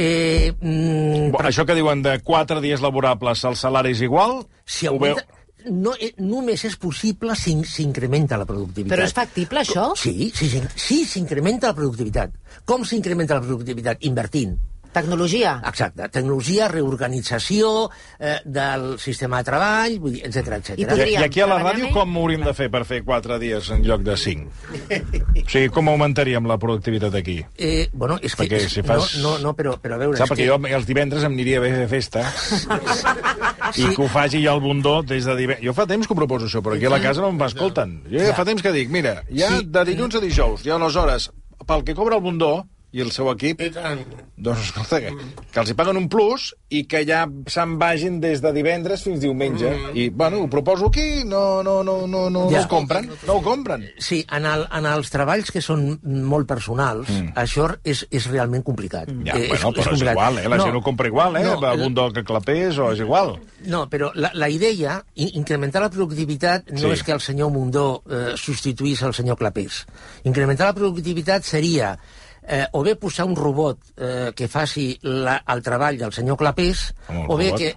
Eh, 0.00 0.54
mm, 0.56 1.28
per... 1.34 1.44
Això 1.50 1.66
que 1.68 1.76
diuen 1.76 2.00
de 2.00 2.16
quatre 2.24 2.62
dies 2.64 2.80
laborables, 2.80 3.44
el 3.44 3.58
salari 3.60 3.92
és 3.92 4.00
igual? 4.06 4.40
Si 4.64 4.88
augmenta... 4.88 5.26
No, 5.68 5.92
eh, 6.00 6.14
només 6.24 6.62
és 6.64 6.78
possible 6.80 7.34
si 7.36 7.52
s'incrementa 7.68 8.38
la 8.40 8.46
productivitat. 8.48 8.94
Però 8.94 9.04
és 9.04 9.12
factible, 9.12 9.60
això? 9.60 9.90
Sí, 10.00 10.30
sí, 10.32 10.48
sí 10.72 11.02
s'incrementa 11.04 11.68
la 11.68 11.76
productivitat. 11.76 12.32
Com 12.64 12.86
s'incrementa 12.88 13.36
la 13.36 13.44
productivitat? 13.44 14.00
Invertint. 14.08 14.56
Tecnologia. 14.92 15.60
Exacte. 15.68 16.08
Tecnologia, 16.10 16.66
reorganització 16.68 17.90
eh, 18.18 18.38
del 18.44 18.98
sistema 18.98 19.38
de 19.40 19.46
treball, 19.46 19.98
vull 20.02 20.16
dir, 20.16 20.24
etc 20.26 20.56
etc. 20.58 20.78
I, 20.80 20.86
I, 21.12 21.16
aquí 21.22 21.42
a 21.44 21.48
la 21.50 21.60
ràdio 21.62 21.92
com 21.94 22.16
hauríem 22.18 22.42
de 22.46 22.54
fer 22.58 22.66
per 22.72 22.82
fer 22.88 23.02
quatre 23.06 23.38
dies 23.42 23.70
en 23.70 23.84
lloc 23.86 24.02
de 24.06 24.16
cinc? 24.18 24.48
o 24.90 25.44
sigui, 25.44 25.68
com 25.74 25.92
augmentaríem 25.92 26.48
la 26.50 26.58
productivitat 26.62 27.14
aquí? 27.20 27.38
Eh, 27.56 27.88
bueno, 27.92 28.18
és 28.18 28.34
que... 28.34 28.42
Perquè 28.42 28.64
és, 28.66 28.74
si 28.74 28.84
fas... 28.86 29.14
No, 29.22 29.36
no, 29.36 29.50
no, 29.50 29.54
però, 29.58 29.76
però 29.82 29.94
a 29.98 30.02
veure... 30.02 30.18
Saps, 30.18 30.34
perquè 30.34 30.48
que... 30.48 30.50
jo 30.50 30.80
els 30.80 30.88
divendres 30.88 31.26
em 31.26 31.38
aniria 31.38 31.62
bé 31.62 31.70
fer 31.76 31.86
festa 31.90 32.24
sí. 32.40 33.84
i 33.84 33.92
que 33.94 34.02
ho 34.02 34.08
faci 34.10 34.42
ja 34.42 34.56
el 34.56 34.64
bundó 34.64 35.00
des 35.06 35.28
de 35.28 35.36
divendres. 35.38 35.66
Jo 35.70 35.76
fa 35.76 35.86
temps 35.90 36.08
que 36.08 36.16
ho 36.16 36.18
proposo 36.18 36.50
això, 36.50 36.64
però 36.66 36.74
aquí 36.74 36.90
a 36.90 36.92
la 36.92 37.02
casa 37.02 37.22
no 37.22 37.30
m'escolten. 37.36 38.00
Jo 38.10 38.26
ja 38.26 38.34
fa 38.34 38.46
temps 38.48 38.64
que 38.64 38.74
dic, 38.74 38.90
mira, 38.90 39.20
ja 39.30 39.54
sí. 39.54 39.70
de 39.70 39.86
dilluns 39.92 40.18
a 40.18 40.24
dijous, 40.24 40.66
i 40.66 40.74
aleshores, 40.74 41.30
pel 41.66 41.86
que 41.86 41.94
cobra 41.94 42.18
el 42.18 42.24
bundó, 42.26 42.54
i 42.92 43.00
el 43.04 43.10
seu 43.14 43.28
equip, 43.30 43.60
I 43.62 43.70
tant. 43.70 44.00
doncs 44.36 44.64
escolta, 44.68 44.98
que, 45.00 45.12
que 45.52 45.60
els 45.60 45.70
hi 45.70 45.74
paguen 45.78 45.96
un 46.00 46.08
plus 46.10 46.48
i 46.74 46.84
que 46.90 47.04
ja 47.06 47.24
se'n 47.46 47.76
vagin 47.78 48.20
des 48.22 48.40
de 48.42 48.50
divendres 48.56 49.02
fins 49.06 49.20
diumenge. 49.22 49.70
I, 49.94 50.08
bueno, 50.10 50.40
ho 50.42 50.48
proposo 50.50 50.86
aquí, 50.88 51.22
no, 51.24 51.62
no, 51.62 51.82
no, 51.84 52.06
no, 52.06 52.28
no, 52.30 52.48
Ja. 52.50 52.60
no 52.60 52.64
ho 52.64 52.68
compren, 52.68 53.10
no 53.26 53.34
ho 53.34 53.42
compren. 53.42 53.84
Sí, 53.98 54.24
en, 54.30 54.46
el, 54.46 54.66
en 54.72 54.86
els 54.86 55.10
treballs 55.10 55.50
que 55.54 55.62
són 55.62 55.98
molt 56.02 56.48
personals, 56.48 57.08
mm. 57.10 57.32
això 57.38 57.68
és, 57.84 58.06
és 58.10 58.26
realment 58.30 58.62
complicat. 58.66 59.08
Ja, 59.26 59.36
Eh, 59.38 59.48
bueno, 59.48 59.70
però 59.72 59.80
és, 59.82 59.88
complicat. 59.92 60.12
igual, 60.16 60.38
eh? 60.38 60.48
La 60.48 60.58
gent 60.62 60.76
ho 60.76 60.82
compra 60.82 61.06
igual, 61.06 61.36
eh? 61.36 61.44
no, 61.44 61.60
No, 61.60 61.86
un 61.86 61.94
do 61.94 62.08
que 62.12 62.24
clapés 62.24 62.78
o 62.78 62.90
és 62.92 62.98
igual. 63.00 63.36
No, 63.66 63.84
però 63.90 64.10
la, 64.14 64.30
la 64.34 64.48
idea, 64.48 65.04
in- 65.14 65.30
incrementar 65.34 65.82
la 65.82 65.90
productivitat 65.90 66.70
no 66.72 66.78
Sí. 66.88 66.90
és 66.96 67.02
que 67.04 67.12
el 67.12 67.20
senyor 67.20 67.50
Mundó 67.52 68.02
eh, 68.10 68.32
substituís 68.36 69.02
el 69.02 69.14
senyor 69.14 69.36
Clapés. 69.38 69.84
Incrementar 70.24 70.66
la 70.66 70.74
productivitat 70.74 71.44
seria 71.44 71.98
eh, 72.46 72.66
o 72.72 72.82
bé 72.86 72.96
posar 72.96 73.26
un 73.28 73.36
robot 73.36 73.92
eh, 73.96 74.32
que 74.36 74.48
faci 74.48 74.92
la, 75.02 75.40
el 75.54 75.62
treball 75.62 75.98
del 76.00 76.12
senyor 76.12 76.38
Clapés, 76.40 76.90
o 77.26 77.36
bé 77.36 77.50
robot. 77.50 77.58
que 77.58 77.74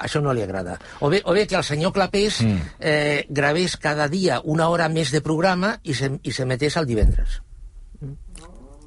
això 0.00 0.22
no 0.24 0.32
li 0.34 0.42
agrada. 0.42 0.78
O 1.00 1.10
bé, 1.12 1.20
o 1.24 1.34
bé 1.36 1.46
que 1.46 1.58
el 1.58 1.64
senyor 1.64 1.92
Clapés 1.92 2.40
mm. 2.42 2.72
eh, 2.80 3.26
gravés 3.28 3.76
cada 3.76 4.08
dia 4.08 4.40
una 4.44 4.68
hora 4.68 4.88
més 4.88 5.12
de 5.12 5.20
programa 5.20 5.76
i 5.84 5.94
se, 5.94 6.10
i 6.22 6.32
se 6.32 6.46
metés 6.48 6.78
el 6.80 6.88
divendres. 6.88 7.40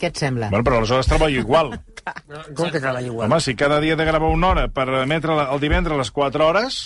Què 0.01 0.09
et 0.09 0.19
sembla? 0.19 0.49
Bueno, 0.51 0.65
però 0.67 0.81
aleshores 0.81 1.07
treballo 1.07 1.39
igual. 1.39 1.71
Com 2.57 2.67
que 2.67 2.81
treballa 2.81 3.07
igual? 3.07 3.29
Home, 3.29 3.39
si 3.39 3.55
cada 3.55 3.79
dia 3.79 3.95
he 3.95 3.99
de 3.99 4.09
gravar 4.09 4.33
una 4.33 4.49
hora 4.51 4.67
per 4.73 4.89
emetre 5.03 5.37
el 5.45 5.63
divendres 5.63 5.95
a 5.95 6.03
les 6.03 6.11
4 6.11 6.49
hores... 6.49 6.83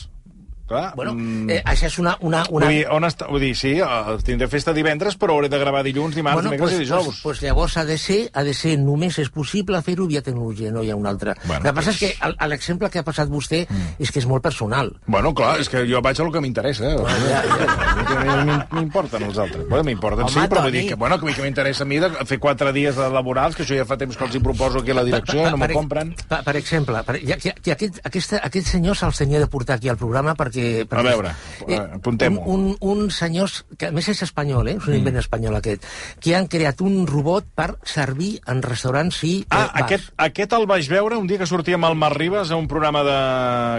Clar, 0.67 0.91
bueno, 0.95 1.13
mm, 1.15 1.49
eh, 1.49 1.61
això 1.63 1.87
és 1.87 1.97
una... 2.01 2.17
una, 2.19 2.41
una... 2.51 2.67
Vull 2.67 2.75
dir, 2.75 2.85
on 2.91 3.07
està? 3.07 3.29
Vull 3.31 3.39
dir, 3.39 3.53
sí, 3.55 3.77
eh, 3.79 4.15
tindré 4.27 4.49
festa 4.51 4.73
divendres, 4.75 5.15
però 5.15 5.37
hauré 5.37 5.47
de 5.47 5.59
gravar 5.61 5.79
dilluns, 5.87 6.15
dimarts, 6.17 6.41
bueno, 6.41 6.51
dimecres 6.51 6.73
pues, 6.73 6.81
i 6.81 6.83
dijous. 6.83 7.05
Pues, 7.07 7.21
pues 7.23 7.41
llavors 7.45 7.77
ha 7.79 7.85
de 7.87 7.95
ser, 7.97 8.17
ha 8.33 8.43
de 8.43 8.53
ser 8.53 8.73
només 8.81 9.15
és 9.23 9.31
possible 9.31 9.79
fer-ho 9.85 10.09
via 10.11 10.21
tecnologia, 10.25 10.73
no 10.75 10.83
hi 10.83 10.91
ha 10.91 10.97
una 10.99 11.13
altra. 11.13 11.37
Bueno, 11.45 11.61
el 11.61 11.69
que 11.69 11.75
passa 11.77 11.93
és 11.95 12.01
que 12.01 12.49
l'exemple 12.51 12.89
que 12.91 12.99
ha 12.99 13.05
passat 13.07 13.31
vostè 13.31 13.61
mm. 13.63 13.95
és 14.03 14.11
que 14.11 14.19
és 14.19 14.27
molt 14.27 14.43
personal. 14.43 14.91
Bueno, 15.07 15.31
clar, 15.37 15.53
és 15.63 15.71
que 15.71 15.85
jo 15.87 16.01
vaig 16.03 16.19
al 16.19 16.33
que 16.35 16.43
m'interessa. 16.43 16.91
Eh? 16.91 16.97
ja, 17.31 17.41
ja. 17.47 18.59
M'importen 18.77 19.23
els 19.23 19.39
altres. 19.39 19.63
Bueno, 19.69 19.85
m'importen, 19.87 20.27
sí, 20.33 20.43
però 20.51 20.65
vull 20.65 20.75
dir 20.75 20.83
que, 20.89 20.99
bueno, 20.99 21.19
que, 21.21 21.31
que 21.31 21.45
m'interessa 21.45 21.87
a 21.87 21.89
mi 21.89 22.01
de 22.03 22.11
fer 22.27 22.39
quatre 22.43 22.75
dies 22.75 22.99
de 22.99 23.07
laborals, 23.13 23.55
que 23.55 23.63
això 23.63 23.79
ja 23.79 23.87
fa 23.87 23.97
temps 23.99 24.19
que 24.19 24.27
els 24.27 24.35
hi 24.35 24.43
proposo 24.43 24.83
aquí 24.83 24.91
a 24.91 24.99
la 24.99 25.05
direcció, 25.07 25.47
no 25.47 25.61
m'ho 25.61 25.71
compren. 25.71 26.13
Per, 26.27 26.41
per 26.43 26.55
exemple, 26.59 27.01
per, 27.07 27.17
ja, 27.23 27.39
ja, 27.43 27.55
ja 27.63 27.77
aquest, 27.77 28.01
aquesta, 28.07 28.41
aquest 28.47 28.73
senyor 28.75 28.97
se'ls 28.99 29.23
tenia 29.23 29.39
de 29.39 29.47
portar 29.51 29.79
aquí 29.79 29.91
al 29.93 29.99
programa 29.99 30.35
perquè... 30.35 30.56
perquè 30.89 31.01
A 31.01 31.05
veure, 31.05 31.31
eh, 31.67 31.79
apuntem-ho. 31.97 32.41
Un, 32.45 32.65
un, 32.81 32.99
un 33.03 33.11
senyors, 33.13 33.59
que 33.77 33.89
a 33.89 33.95
més 33.95 34.07
és 34.11 34.21
espanyol, 34.25 34.67
eh? 34.71 34.75
és 34.79 34.87
un 34.89 34.95
invent 34.97 35.19
espanyol 35.21 35.55
aquest, 35.59 35.85
que 36.23 36.35
han 36.37 36.47
creat 36.51 36.81
un 36.85 37.05
robot 37.09 37.47
per 37.55 37.69
servir 37.87 38.33
en 38.47 38.61
restaurants 38.65 39.21
i 39.27 39.33
eh, 39.41 39.45
Ah, 39.49 39.65
bars. 39.67 39.81
aquest, 39.83 40.11
aquest 40.27 40.53
el 40.57 40.67
vaig 40.69 40.89
veure 40.91 41.17
un 41.17 41.27
dia 41.29 41.39
que 41.41 41.47
sortia 41.49 41.75
amb 41.79 41.89
el 41.89 41.95
Marc 41.99 42.17
Ribas 42.17 42.51
a 42.51 42.59
un 42.59 42.67
programa 42.67 43.03
de... 43.07 43.17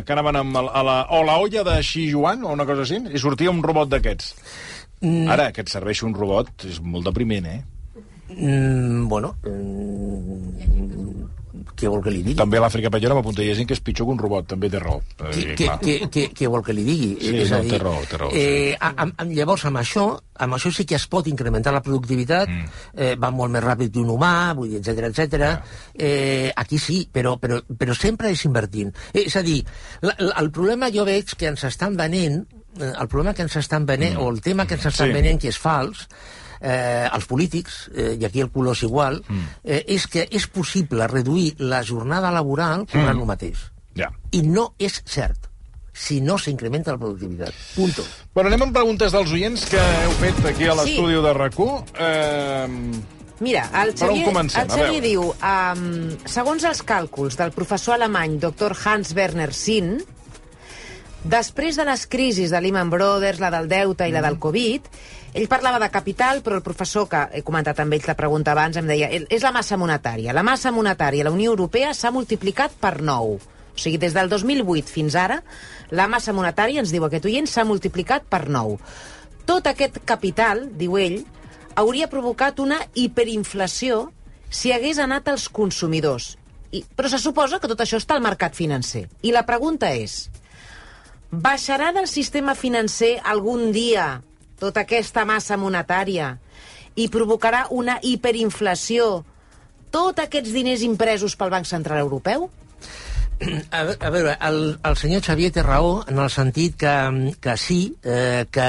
que 0.05 0.13
anaven 0.17 0.37
amb 0.43 0.61
el, 0.63 0.69
a 0.73 0.83
la, 0.87 0.99
o 1.15 1.23
la 1.27 1.39
olla 1.39 1.65
de 1.67 1.79
Xijuan, 1.83 2.45
o 2.45 2.53
una 2.57 2.67
cosa 2.69 2.83
així, 2.87 3.03
i 3.13 3.19
sortia 3.23 3.51
un 3.51 3.63
robot 3.63 3.89
d'aquests. 3.93 4.35
Mm. 5.01 5.29
Ara, 5.31 5.51
que 5.55 5.63
et 5.63 5.71
serveixi 5.71 6.05
un 6.09 6.15
robot 6.17 6.65
és 6.67 6.81
molt 6.83 7.07
depriment, 7.07 7.47
eh? 7.47 7.61
Mm, 8.29 9.07
bueno, 9.09 9.35
mm, 9.47 11.29
què 11.77 11.89
vol 11.91 12.03
que 12.05 12.13
li 12.15 12.23
digui? 12.23 12.37
També 12.39 12.61
l'Àfrica 12.63 12.91
Pallera 12.91 13.17
m'apunta 13.19 13.43
hi 13.45 13.51
ha 13.53 13.57
gent 13.59 13.69
que 13.69 13.77
és 13.77 13.83
pitjor 13.85 14.07
que 14.09 14.15
un 14.15 14.19
robot, 14.23 14.47
també 14.51 14.71
té 14.73 14.81
raó. 14.83 15.01
Eh, 15.19 15.33
Què, 15.33 15.45
què, 15.55 15.67
clar. 15.67 15.79
què, 15.83 15.97
què, 16.15 16.25
què 16.37 16.51
vol 16.51 16.65
que 16.67 16.75
li 16.77 16.85
digui? 16.87 17.11
Sí, 17.21 17.35
És 17.45 17.51
no, 17.53 17.59
a 17.59 17.67
dir, 17.67 17.73
té 17.75 17.79
raó, 17.83 18.03
té 18.11 18.21
raó, 18.21 18.31
Eh, 18.35 18.77
a, 18.81 18.93
a, 19.07 19.25
llavors, 19.29 19.65
amb 19.69 19.81
això, 19.81 20.05
amb 20.45 20.55
això 20.59 20.73
sí 20.75 20.85
que 20.87 20.97
es 20.99 21.07
pot 21.11 21.27
incrementar 21.31 21.73
la 21.75 21.83
productivitat, 21.83 22.49
mm. 22.49 22.83
eh, 22.95 23.15
va 23.21 23.31
molt 23.35 23.53
més 23.55 23.65
ràpid 23.65 23.93
que 23.93 24.03
un 24.03 24.11
humà, 24.15 24.53
vull 24.59 24.71
dir, 24.73 24.81
etc 24.83 25.09
etc. 25.11 25.49
Eh, 25.95 26.53
aquí 26.57 26.79
sí, 26.79 27.03
però, 27.13 27.37
però, 27.41 27.61
però 27.79 27.95
sempre 27.97 28.31
és 28.35 28.45
invertint. 28.49 28.93
Eh, 29.13 29.27
és 29.27 29.37
a 29.37 29.43
dir, 29.43 29.61
la, 30.03 30.15
la, 30.19 30.35
el 30.43 30.51
problema 30.55 30.91
jo 30.95 31.05
veig 31.09 31.35
que 31.39 31.51
ens 31.51 31.65
estan 31.69 31.97
venent, 31.99 32.43
eh, 32.79 32.93
el 32.93 33.09
problema 33.09 33.35
que 33.35 33.43
ens 33.47 33.57
estan 33.57 33.87
venent, 33.87 34.17
mm. 34.17 34.23
o 34.23 34.31
el 34.31 34.41
tema 34.45 34.67
que 34.67 34.75
ens 34.79 34.87
estan 34.87 35.09
Sí. 35.09 35.13
sí. 35.13 35.19
venent, 35.21 35.41
que 35.41 35.49
és 35.53 35.59
fals, 35.59 36.07
eh, 36.61 37.09
els 37.13 37.27
polítics, 37.31 37.89
eh, 37.95 38.15
i 38.21 38.25
aquí 38.29 38.43
el 38.45 38.53
color 38.55 38.77
és 38.77 38.85
igual, 38.87 39.21
mm. 39.27 39.59
eh, 39.65 39.83
és 39.97 40.07
que 40.07 40.27
és 40.31 40.47
possible 40.47 41.07
reduir 41.11 41.55
la 41.59 41.83
jornada 41.83 42.33
laboral 42.35 42.87
cobrant 42.87 43.15
mm. 43.17 43.21
el 43.21 43.31
mateix. 43.35 43.69
Ja. 43.99 44.13
I 44.33 44.43
no 44.47 44.73
és 44.79 45.03
cert 45.05 45.49
si 45.99 46.21
no 46.23 46.37
s'incrementa 46.39 46.95
la 46.95 47.01
productivitat. 47.01 47.55
Punto. 47.75 48.05
Bueno, 48.35 48.53
anem 48.53 48.69
amb 48.69 48.77
preguntes 48.77 49.15
dels 49.15 49.33
oients 49.35 49.65
que 49.67 49.81
heu 49.83 50.13
fet 50.21 50.45
aquí 50.47 50.69
a 50.69 50.77
Sí. 50.77 50.79
l'estudi 50.79 51.23
de 51.25 51.33
RAC1. 51.35 51.85
Eh, 51.99 53.17
Mira, 53.41 53.71
el 53.83 53.95
Xavier, 53.95 54.25
comencem? 54.25 54.63
el 54.63 54.71
Xavier 54.71 55.03
diu, 55.03 55.23
um, 55.31 55.83
segons 56.27 56.65
els 56.65 56.83
càlculs 56.83 57.37
del 57.39 57.53
professor 57.55 57.95
alemany 57.95 58.39
Dr. 58.39 58.75
Hans 58.85 59.15
Werner 59.15 59.53
Sinn, 59.55 60.01
després 61.23 61.77
de 61.77 61.85
les 61.85 62.07
crisis 62.07 62.51
de 62.51 62.61
Lehman 62.61 62.91
Brothers, 62.91 63.39
la 63.39 63.51
del 63.51 63.69
deute 63.71 64.09
i 64.09 64.13
la 64.13 64.23
del 64.23 64.39
Covid, 64.43 64.89
ell 65.39 65.49
parlava 65.49 65.79
de 65.79 65.89
capital, 65.95 66.43
però 66.43 66.59
el 66.59 66.65
professor, 66.67 67.07
que 67.09 67.21
he 67.39 67.45
comentat 67.47 67.79
amb 67.79 67.95
ell 67.95 68.07
la 68.09 68.17
pregunta 68.19 68.53
abans, 68.53 68.77
em 68.81 68.89
deia, 68.91 69.09
és 69.09 69.45
la 69.47 69.53
massa 69.55 69.79
monetària. 69.79 70.35
La 70.35 70.43
massa 70.47 70.73
monetària 70.75 71.27
la 71.27 71.35
Unió 71.35 71.53
Europea 71.55 71.93
s'ha 71.95 72.11
multiplicat 72.15 72.75
per 72.81 72.99
9. 73.03 73.39
O 73.39 73.79
sigui, 73.79 74.01
des 74.03 74.17
del 74.17 74.31
2008 74.33 74.91
fins 74.91 75.15
ara, 75.15 75.39
la 75.95 76.09
massa 76.11 76.35
monetària, 76.35 76.83
ens 76.83 76.91
diu 76.91 77.07
aquest 77.07 77.29
oient, 77.31 77.47
s'ha 77.47 77.67
multiplicat 77.69 78.27
per 78.27 78.49
9. 78.51 78.79
Tot 79.47 79.71
aquest 79.71 80.03
capital, 80.05 80.67
diu 80.77 80.99
ell, 80.99 81.23
hauria 81.79 82.11
provocat 82.11 82.59
una 82.59 82.81
hiperinflació 82.99 84.09
si 84.51 84.73
hagués 84.75 84.99
anat 84.99 85.31
als 85.31 85.47
consumidors. 85.49 86.35
I, 86.75 86.83
però 86.83 87.09
se 87.09 87.21
suposa 87.23 87.61
que 87.63 87.71
tot 87.71 87.81
això 87.81 88.01
està 88.03 88.19
al 88.19 88.25
mercat 88.25 88.59
financer. 88.59 89.07
I 89.23 89.33
la 89.33 89.47
pregunta 89.49 89.95
és, 89.95 90.27
baixarà 91.31 91.93
del 91.95 92.09
sistema 92.11 92.57
financer 92.59 93.19
algun 93.25 93.71
dia 93.73 94.19
tota 94.61 94.85
aquesta 94.85 95.25
massa 95.29 95.59
monetària 95.61 96.35
i 96.99 97.09
provocarà 97.13 97.67
una 97.71 97.99
hiperinflació 98.03 99.25
tots 99.95 100.25
aquests 100.25 100.53
diners 100.53 100.83
impresos 100.85 101.37
pel 101.39 101.53
Banc 101.55 101.69
Central 101.69 102.03
Europeu? 102.05 102.49
A, 103.71 103.85
a 103.87 104.11
veure, 104.11 104.35
el, 104.49 104.61
el 104.83 104.97
senyor 104.99 105.23
Xavier 105.23 105.53
té 105.55 105.63
raó 105.63 106.01
en 106.11 106.19
el 106.19 106.31
sentit 106.35 106.75
que, 106.81 106.95
que 107.41 107.55
sí, 107.61 107.81
eh, 108.03 108.47
que 108.51 108.69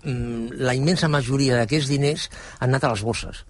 mm, 0.00 0.60
la 0.64 0.74
immensa 0.78 1.10
majoria 1.12 1.58
d'aquests 1.60 1.92
diners 1.92 2.28
han 2.58 2.72
anat 2.72 2.88
a 2.88 2.94
les 2.94 3.04
bosses. 3.04 3.44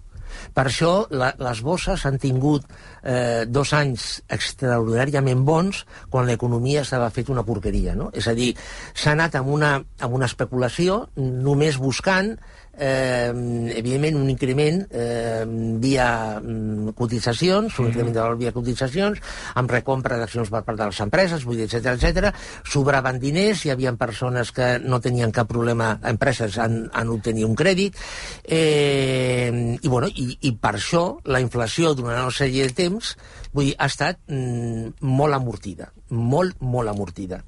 Per 0.53 0.65
això 0.69 0.91
la, 1.09 1.31
les 1.41 1.61
bosses 1.65 2.05
han 2.05 2.19
tingut 2.21 2.65
eh, 2.69 3.43
dos 3.49 3.73
anys 3.73 4.21
extraordinàriament 4.31 5.43
bons 5.47 5.83
quan 6.13 6.29
l'economia 6.29 6.83
estava 6.85 7.09
fet 7.13 7.31
una 7.33 7.45
porqueria. 7.47 7.95
No? 7.97 8.11
És 8.13 8.29
a 8.29 8.35
dir, 8.37 8.51
s'ha 8.93 9.15
anat 9.17 9.39
amb 9.39 9.49
una, 9.53 9.75
amb 9.99 10.19
una 10.19 10.29
especulació 10.29 11.07
només 11.17 11.81
buscant 11.81 12.35
eh, 12.77 13.31
evidentment 13.75 14.17
un 14.19 14.29
increment 14.31 14.81
eh, 14.89 15.43
via 15.83 16.39
mm, 16.39 16.95
cotitzacions, 16.97 17.77
un 17.79 17.89
increment 17.91 18.13
de 18.13 18.21
valor 18.21 18.39
via 18.39 18.53
cotitzacions, 18.55 19.21
amb 19.59 19.71
recompra 19.71 20.17
d'accions 20.21 20.49
per 20.53 20.63
part 20.65 20.79
de 20.79 20.89
les 20.89 21.01
empreses, 21.05 21.45
vull 21.45 21.61
dir, 21.61 21.67
etc 21.69 21.93
etc. 21.93 22.33
sobraven 22.65 23.19
diners, 23.21 23.65
hi 23.65 23.73
havia 23.73 23.93
persones 23.99 24.51
que 24.55 24.77
no 24.83 25.01
tenien 25.01 25.31
cap 25.31 25.49
problema, 25.49 25.93
empreses 26.09 26.57
en, 26.61 26.83
en 26.89 27.13
obtenir 27.13 27.45
un 27.45 27.55
crèdit, 27.55 27.99
eh, 28.43 29.77
i, 29.79 29.87
bueno, 29.87 30.09
i, 30.09 30.37
i 30.49 30.55
per 30.57 30.75
això 30.77 31.05
la 31.29 31.41
inflació 31.43 31.93
durant 31.97 32.23
una 32.25 32.33
sèrie 32.33 32.67
de 32.67 32.77
temps 32.77 33.15
vull 33.53 33.69
dir, 33.69 33.77
ha 33.77 33.87
estat 33.91 34.19
mm, 34.27 34.97
molt 35.13 35.37
amortida, 35.37 35.91
molt, 36.09 36.59
molt 36.61 36.89
amortida. 36.89 37.43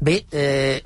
Bé, 0.00 0.20
eh, 0.32 0.80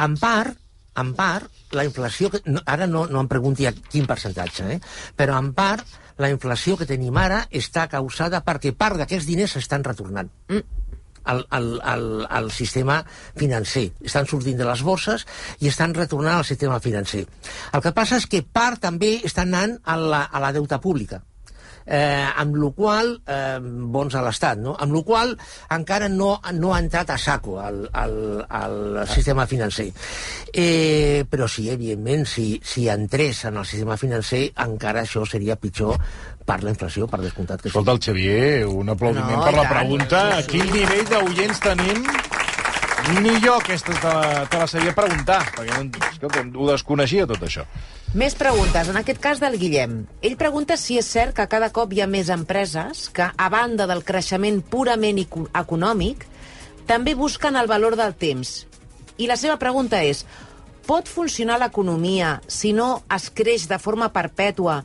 en 0.00 0.16
part, 0.20 0.59
en 1.00 1.14
part, 1.18 1.48
la 1.76 1.86
inflació... 1.88 2.30
Que, 2.32 2.42
no, 2.50 2.62
ara 2.66 2.86
no, 2.90 3.06
no 3.10 3.22
em 3.22 3.30
pregunti 3.30 3.66
a 3.68 3.74
quin 3.74 4.08
percentatge, 4.08 4.76
eh? 4.76 4.78
però 5.16 5.38
en 5.40 5.52
part, 5.56 5.86
la 6.20 6.30
inflació 6.32 6.76
que 6.76 6.88
tenim 6.88 7.16
ara 7.16 7.44
està 7.50 7.86
causada 7.88 8.42
perquè 8.46 8.74
part 8.76 9.00
d'aquests 9.00 9.28
diners 9.28 9.56
s'estan 9.56 9.86
retornant. 9.86 10.30
Mm 10.52 10.80
al, 11.24 11.46
al, 11.50 11.80
al, 11.84 12.26
al 12.28 12.50
sistema 12.50 13.04
financer. 13.36 13.90
Estan 14.00 14.26
sortint 14.26 14.58
de 14.58 14.66
les 14.66 14.82
borses 14.82 15.26
i 15.60 15.68
estan 15.68 15.94
retornant 15.94 16.38
al 16.38 16.46
sistema 16.48 16.80
financer. 16.80 17.26
El 17.72 17.84
que 17.84 17.92
passa 17.96 18.16
és 18.20 18.28
que 18.30 18.40
part 18.42 18.80
també 18.82 19.18
està 19.24 19.44
anant 19.44 19.76
a 19.84 19.98
la, 20.00 20.22
a 20.24 20.42
la 20.42 20.54
deuta 20.56 20.80
pública 20.80 21.20
eh, 21.90 22.26
amb 22.38 22.54
la 22.62 22.70
qual 22.76 23.10
eh, 23.26 23.58
bons 23.60 24.14
a 24.14 24.22
l'Estat, 24.22 24.60
no? 24.62 24.76
amb 24.78 24.94
la 24.94 25.02
qual 25.02 25.34
encara 25.74 26.08
no, 26.08 26.36
no 26.54 26.72
ha 26.74 26.78
entrat 26.80 27.10
a 27.10 27.18
saco 27.18 27.58
al, 27.60 27.82
al, 27.92 28.14
al 28.48 28.78
sistema 29.10 29.46
financer. 29.50 29.90
Eh, 30.54 31.24
però 31.28 31.48
sí, 31.50 31.68
evidentment, 31.70 32.24
si, 32.30 32.60
si 32.64 32.88
entrés 32.88 33.44
en 33.50 33.58
el 33.60 33.66
sistema 33.66 33.96
financer, 34.00 34.46
encara 34.62 35.02
això 35.04 35.26
seria 35.26 35.58
pitjor 35.60 35.98
per 36.46 36.62
la 36.64 36.72
inflació, 36.72 37.06
per 37.10 37.20
descomptat 37.22 37.60
que 37.60 37.68
sí. 37.68 37.74
Escolta, 37.74 37.92
el 37.94 38.00
Xavier, 38.02 38.66
un 38.66 38.88
aplaudiment 38.90 39.36
No, 39.38 39.44
per 39.44 39.52
la 39.54 39.66
tant. 39.66 39.74
pregunta. 39.76 40.22
A 40.38 40.42
quin 40.48 40.66
nivell 40.72 41.04
d'oients 41.10 41.60
tenim 41.62 42.06
Ni 43.20 43.32
jo 43.42 43.54
aquesta 43.58 43.94
te 43.96 44.06
la, 44.12 44.44
te 44.50 44.58
la 44.60 44.66
sabia 44.70 44.92
preguntar, 44.94 45.40
perquè 45.56 45.76
no, 45.78 46.02
escolta, 46.10 46.42
ho 46.44 46.66
desconeixia 46.68 47.26
tot 47.26 47.42
això. 47.46 47.64
Més 48.14 48.34
preguntes. 48.38 48.90
En 48.90 48.98
aquest 49.00 49.20
cas 49.22 49.40
del 49.42 49.56
Guillem. 49.58 50.04
Ell 50.26 50.36
pregunta 50.38 50.76
si 50.78 50.98
és 51.00 51.08
cert 51.10 51.34
que 51.36 51.46
cada 51.50 51.70
cop 51.74 51.92
hi 51.94 52.02
ha 52.04 52.08
més 52.10 52.30
empreses 52.30 53.08
que, 53.14 53.26
a 53.30 53.48
banda 53.52 53.86
del 53.90 54.04
creixement 54.06 54.60
purament 54.62 55.18
eco- 55.22 55.48
econòmic, 55.54 56.26
també 56.90 57.14
busquen 57.18 57.56
el 57.56 57.70
valor 57.70 57.96
del 57.98 58.14
temps. 58.18 58.66
I 59.18 59.26
la 59.30 59.36
seva 59.40 59.58
pregunta 59.62 60.02
és, 60.06 60.24
pot 60.86 61.08
funcionar 61.08 61.58
l'economia 61.62 62.38
si 62.50 62.72
no 62.74 63.02
es 63.14 63.30
creix 63.30 63.66
de 63.70 63.78
forma 63.78 64.10
perpètua 64.14 64.80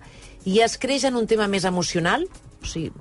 i 0.46 0.60
es 0.66 0.78
creix 0.78 1.06
en 1.10 1.16
un 1.18 1.26
tema 1.28 1.48
més 1.50 1.66
emocional? 1.66 2.28
O 2.62 2.66
sigui, 2.70 2.92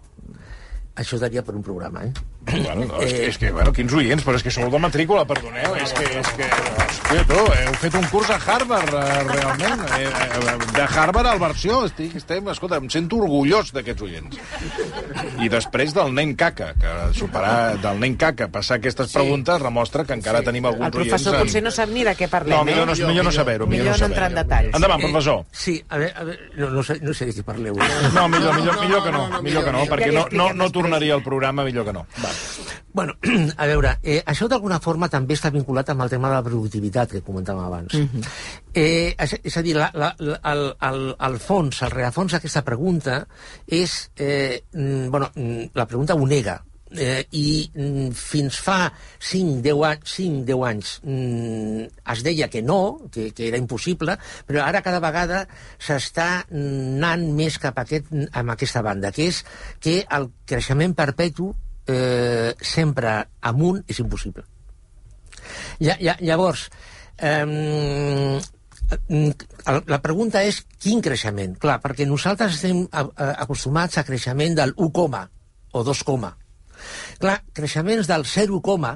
Això 0.94 1.18
daria 1.18 1.42
per 1.42 1.56
un 1.58 1.62
programa, 1.66 2.04
eh? 2.06 2.12
Bueno, 2.44 2.84
no, 2.84 3.00
és, 3.02 3.12
que, 3.12 3.26
és 3.30 3.38
que, 3.40 3.50
bueno, 3.56 3.72
quins 3.72 3.92
oients, 3.96 4.22
però 4.22 4.36
és 4.36 4.42
que 4.44 4.50
sou 4.52 4.68
de 4.70 4.78
matrícula, 4.78 5.24
perdoneu, 5.26 5.74
és 5.80 5.92
que, 5.96 6.04
és 6.20 6.28
que, 6.36 6.48
hòstia, 6.84 7.22
tu, 7.30 7.38
heu 7.40 7.72
fet 7.80 7.94
un 7.98 8.04
curs 8.12 8.28
a 8.30 8.36
Harvard, 8.36 8.92
eh, 8.94 9.22
realment, 9.30 9.80
eh, 9.96 10.04
eh, 10.04 10.54
de 10.76 10.84
Harvard 10.84 11.30
al 11.32 11.40
versió, 11.40 11.80
estic, 11.88 12.14
estem, 12.20 12.46
escolta, 12.52 12.76
em 12.82 12.90
sento 12.92 13.16
orgullós 13.22 13.72
d'aquests 13.74 14.04
oients. 14.06 14.38
I 15.42 15.48
després 15.50 15.94
del 15.96 16.12
nen 16.14 16.34
caca, 16.38 16.74
que 16.78 16.92
superar 17.16 17.78
del 17.82 17.98
nen 18.04 18.14
caca, 18.20 18.50
passar 18.52 18.76
aquestes 18.78 19.10
Sí. 19.10 19.18
preguntes, 19.18 19.62
demostra 19.62 20.04
que 20.04 20.12
encara 20.14 20.42
tenim 20.42 20.66
alguns 20.66 20.86
el 20.86 20.92
professor 20.92 21.32
oients... 21.34 21.46
potser 21.48 21.62
no 21.64 21.70
sap 21.74 21.88
ni 21.96 22.04
de 22.04 22.14
què 22.14 22.28
parlem, 22.28 22.58
No, 22.58 22.64
millor 22.68 22.86
no, 22.86 22.92
eh? 22.92 23.06
millor 23.08 23.24
no 23.24 23.32
saber-ho. 23.32 23.66
Millor 23.66 23.86
no 23.86 23.94
saber-ho. 23.94 24.12
entrar 24.12 24.30
en 24.30 24.36
detalls. 24.42 24.74
Endavant, 24.76 25.00
professor. 25.00 25.40
Eh, 25.40 25.44
sí, 25.64 25.76
a 25.88 25.98
veure, 25.98 26.12
a 26.14 26.24
veure 26.24 26.50
no, 26.60 26.70
no, 26.70 26.82
sé, 26.84 26.98
no 27.00 27.14
sé 27.16 27.26
de 27.32 27.38
què 27.40 27.42
parleu. 27.42 27.74
No, 28.14 28.28
millor, 28.28 28.54
millor, 28.60 28.80
millor 28.84 29.02
que 29.02 29.12
no, 29.12 29.28
no, 29.28 29.36
no, 29.38 29.42
millor 29.42 29.64
que 29.64 29.72
no, 29.72 29.82
millor. 29.84 29.96
perquè 29.96 30.12
no, 30.12 30.26
no, 30.30 30.52
no 30.52 30.70
tornaria 30.70 31.14
al 31.14 31.22
programa, 31.22 31.64
millor 31.64 31.86
que 31.88 31.92
no. 31.96 32.06
Va. 32.22 32.33
Bueno, 32.94 33.16
a 33.56 33.66
veure, 33.66 33.96
eh, 34.02 34.20
això 34.26 34.46
d'alguna 34.48 34.78
forma 34.80 35.08
també 35.10 35.34
està 35.34 35.50
vinculat 35.50 35.88
amb 35.90 36.04
el 36.04 36.12
tema 36.12 36.30
de 36.30 36.36
la 36.36 36.44
productivitat 36.46 37.16
que 37.16 37.24
comentàvem 37.26 37.64
abans. 37.64 37.94
Mm 37.94 38.08
-hmm. 38.12 38.28
eh, 38.74 39.14
és, 39.18 39.38
és 39.42 39.56
a 39.56 39.62
dir, 39.62 39.74
la, 39.76 39.90
la, 39.94 40.14
la, 40.18 40.38
el, 40.52 40.62
el, 40.80 41.16
el 41.18 41.38
fons, 41.38 41.82
el 41.82 41.90
rerefons 41.90 42.32
d'aquesta 42.32 42.62
pregunta 42.62 43.26
és... 43.66 44.10
Eh, 44.16 44.62
bueno, 45.10 45.30
la 45.74 45.86
pregunta 45.86 46.14
ho 46.14 46.26
nega, 46.26 46.62
eh, 46.96 47.24
i 47.32 47.70
fins 48.14 48.58
fa 48.62 48.92
5-10 49.18 49.84
anys, 49.88 50.14
5, 50.16 50.44
10 50.46 50.64
anys 50.68 50.92
mm, 51.02 51.86
es 52.14 52.22
deia 52.26 52.48
que 52.48 52.62
no, 52.62 53.08
que, 53.12 53.30
que 53.34 53.48
era 53.48 53.60
impossible, 53.60 54.16
però 54.46 54.64
ara 54.64 54.82
cada 54.84 55.02
vegada 55.02 55.44
s'està 55.78 56.44
anant 56.50 57.26
més 57.34 57.58
cap 57.62 57.78
a 57.78 57.86
aquest, 57.86 58.10
amb 58.32 58.54
aquesta 58.54 58.82
banda, 58.86 59.12
que 59.12 59.28
és 59.32 59.42
que 59.80 60.02
el 60.04 60.30
creixement 60.46 60.94
perpetu 60.94 61.52
eh, 61.86 62.54
sempre 62.60 63.16
amunt 63.40 63.82
és 63.88 64.00
impossible. 64.02 64.44
Lla, 65.80 65.96
lla, 66.00 66.16
llavors, 66.20 66.68
eh, 67.18 68.40
la 69.88 70.00
pregunta 70.04 70.42
és 70.44 70.60
quin 70.80 71.00
creixement? 71.04 71.56
Clar, 71.60 71.80
perquè 71.82 72.06
nosaltres 72.06 72.58
estem 72.58 72.84
acostumats 72.92 73.98
a 73.98 74.04
creixement 74.04 74.56
del 74.60 74.74
1, 74.76 74.90
coma 74.92 75.24
o 75.72 75.82
2, 75.82 76.02
coma. 76.06 76.34
Clar, 77.18 77.38
creixements 77.52 78.08
del 78.10 78.24
0, 78.28 78.60
coma, 78.62 78.94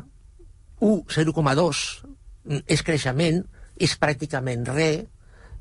1, 0.81 1.05
0,2 1.11 1.85
mm, 2.05 2.65
és 2.67 2.83
creixement, 2.87 3.41
és 3.79 3.95
pràcticament 3.99 4.67
res, 4.71 5.07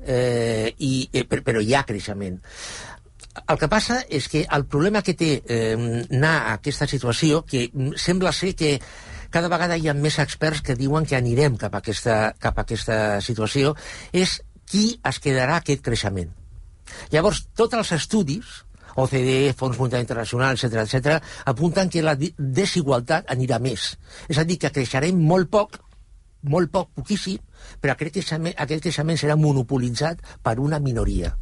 eh, 0.00 0.74
i, 0.78 1.08
eh, 1.12 1.24
però 1.26 1.62
hi 1.62 1.74
ha 1.74 1.84
creixement. 1.88 2.38
El 3.46 3.58
que 3.60 3.68
passa 3.70 4.00
és 4.08 4.28
que 4.30 4.44
el 4.56 4.64
problema 4.66 5.02
que 5.04 5.14
té 5.18 5.30
eh, 5.44 5.74
anar 5.76 6.34
a 6.38 6.56
aquesta 6.58 6.88
situació, 6.90 7.44
que 7.46 7.68
sembla 7.96 8.32
ser 8.32 8.54
que 8.58 8.78
cada 9.30 9.50
vegada 9.52 9.76
hi 9.76 9.88
ha 9.88 9.94
més 9.94 10.18
experts 10.22 10.62
que 10.64 10.76
diuen 10.78 11.06
que 11.06 11.16
anirem 11.18 11.58
cap 11.60 11.74
a 11.74 11.82
aquesta, 11.82 12.18
cap 12.40 12.58
a 12.58 12.64
aquesta 12.64 13.20
situació, 13.24 13.74
és 14.12 14.38
qui 14.68 14.98
es 15.04 15.20
quedarà 15.24 15.58
aquest 15.58 15.84
creixement. 15.84 16.32
Llavors, 17.12 17.44
tots 17.56 17.76
els 17.76 17.92
estudis, 17.96 18.62
OCDE, 18.98 19.52
Fons 19.56 19.78
Monetari 19.78 20.06
Internacional, 20.06 20.56
etc 20.56 20.82
etc, 20.82 21.18
apunten 21.52 21.90
que 21.92 22.02
la 22.02 22.16
desigualtat 22.18 23.28
anirà 23.34 23.60
més. 23.62 23.92
És 24.28 24.40
a 24.40 24.46
dir, 24.48 24.58
que 24.58 24.72
creixerem 24.74 25.20
molt 25.32 25.50
poc, 25.52 25.78
molt 26.48 26.72
poc, 26.72 26.90
poquíssim, 26.96 27.38
però 27.82 27.94
aquest 27.94 28.16
creixement, 28.16 28.56
aquest 28.56 28.86
creixement 28.86 29.20
serà 29.20 29.36
monopolitzat 29.38 30.24
per 30.42 30.58
una 30.62 30.80
minoria. 30.82 31.34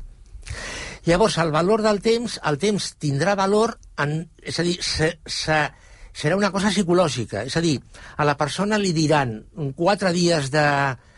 Llavors, 1.07 1.38
el 1.38 1.53
valor 1.55 1.83
del 1.87 2.01
temps, 2.03 2.40
el 2.51 2.59
temps 2.59 2.92
tindrà 2.99 3.37
valor, 3.38 3.77
en, 4.03 4.19
és 4.42 4.57
a 4.59 4.64
dir, 4.66 4.75
se, 4.83 5.12
se, 5.23 5.59
serà 6.16 6.37
una 6.38 6.51
cosa 6.51 6.73
psicològica. 6.73 7.45
És 7.47 7.57
a 7.59 7.62
dir, 7.62 7.77
a 8.16 8.27
la 8.27 8.35
persona 8.40 8.79
li 8.81 8.90
diran 8.97 9.38
quatre 9.79 10.12
dies 10.16 10.51
de... 10.55 10.66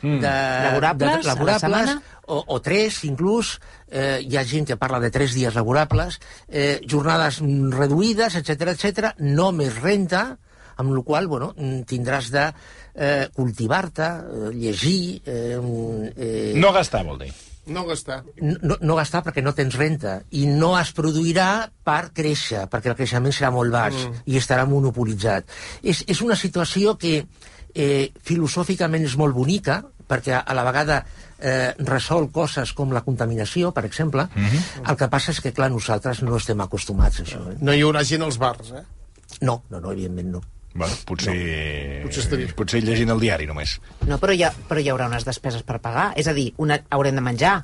Mm. 0.03 0.21
de 0.23 0.33
Laborables, 0.69 1.25
de, 1.25 1.27
laborables 1.27 1.95
o, 2.27 2.43
o 2.55 2.61
tres, 2.63 3.01
inclús. 3.09 3.57
Eh, 3.89 4.21
hi 4.29 4.37
ha 4.37 4.45
gent 4.47 4.69
que 4.69 4.77
parla 4.79 5.01
de 5.01 5.11
tres 5.11 5.33
dies 5.35 5.57
laborables, 5.57 6.21
eh, 6.47 6.79
jornades 6.87 7.41
reduïdes, 7.75 8.37
etc 8.39 8.75
etc, 8.77 9.13
no 9.25 9.51
més 9.57 9.81
renta, 9.81 10.29
amb 10.79 10.95
la 10.95 11.03
qual 11.03 11.27
bueno, 11.27 11.55
tindràs 11.89 12.31
de 12.31 12.47
eh, 12.95 13.29
cultivar-te, 13.35 14.09
eh, 14.13 14.51
llegir... 14.55 15.23
Eh, 15.25 15.59
eh, 16.15 16.53
No 16.61 16.77
gastar, 16.77 17.07
vol 17.09 17.25
dir. 17.25 17.33
No 17.69 17.85
gastar. 17.87 18.23
no, 18.41 18.79
no 18.81 18.97
gastar 18.97 19.23
perquè 19.27 19.43
no 19.45 19.53
tens 19.57 19.77
renta 19.77 20.19
i 20.31 20.47
no 20.49 20.73
es 20.79 20.93
produirà 20.97 21.69
per 21.85 22.11
créixer, 22.17 22.67
perquè 22.73 22.93
el 22.93 22.97
creixement 22.97 23.35
serà 23.35 23.53
molt 23.55 23.73
baix 23.75 23.97
mm. 24.01 24.25
i 24.33 24.41
estarà 24.41 24.65
monopolitzat. 24.69 25.49
És, 25.83 26.05
és 26.09 26.23
una 26.25 26.37
situació 26.37 26.97
que 27.01 27.23
eh, 27.75 28.11
filosòficament 28.25 29.05
és 29.05 29.17
molt 29.21 29.37
bonica, 29.37 29.83
perquè 30.09 30.39
a, 30.39 30.43
a 30.49 30.57
la 30.57 30.65
vegada 30.67 31.03
eh, 31.39 31.75
resol 31.87 32.31
coses 32.35 32.73
com 32.75 32.93
la 32.97 33.05
contaminació, 33.07 33.73
per 33.77 33.85
exemple. 33.85 34.29
Mm 34.35 34.45
-hmm. 34.45 34.91
El 34.91 34.97
que 34.97 35.09
passa 35.09 35.33
és 35.33 35.41
que, 35.41 35.53
clar, 35.53 35.71
nosaltres 35.71 36.23
no 36.23 36.37
estem 36.37 36.61
acostumats 36.61 37.21
a 37.21 37.25
això. 37.25 37.41
Eh? 37.53 37.57
No 37.61 37.73
hi 37.73 37.83
haurà 37.83 38.05
gent 38.05 38.23
als 38.23 38.39
bars, 38.39 38.73
eh? 38.73 38.85
No, 39.41 39.63
no, 39.71 39.81
no, 39.81 39.93
evidentment 39.93 40.33
no. 40.33 40.43
Bueno, 40.75 40.95
potser... 41.09 41.35
Potser 42.05 42.23
estaria. 42.25 42.53
Potser 42.59 42.83
llegint 42.85 43.11
el 43.15 43.23
diari, 43.23 43.49
només. 43.49 43.79
No, 44.07 44.21
però 44.23 44.35
hi, 44.37 44.45
ha, 44.47 44.53
però 44.69 44.83
hi 44.83 44.91
haurà 44.93 45.09
unes 45.11 45.27
despeses 45.27 45.65
per 45.67 45.81
pagar. 45.85 46.13
És 46.21 46.29
a 46.31 46.37
dir, 46.37 46.51
una, 46.63 46.79
haurem 46.95 47.19
de 47.19 47.25
menjar 47.25 47.55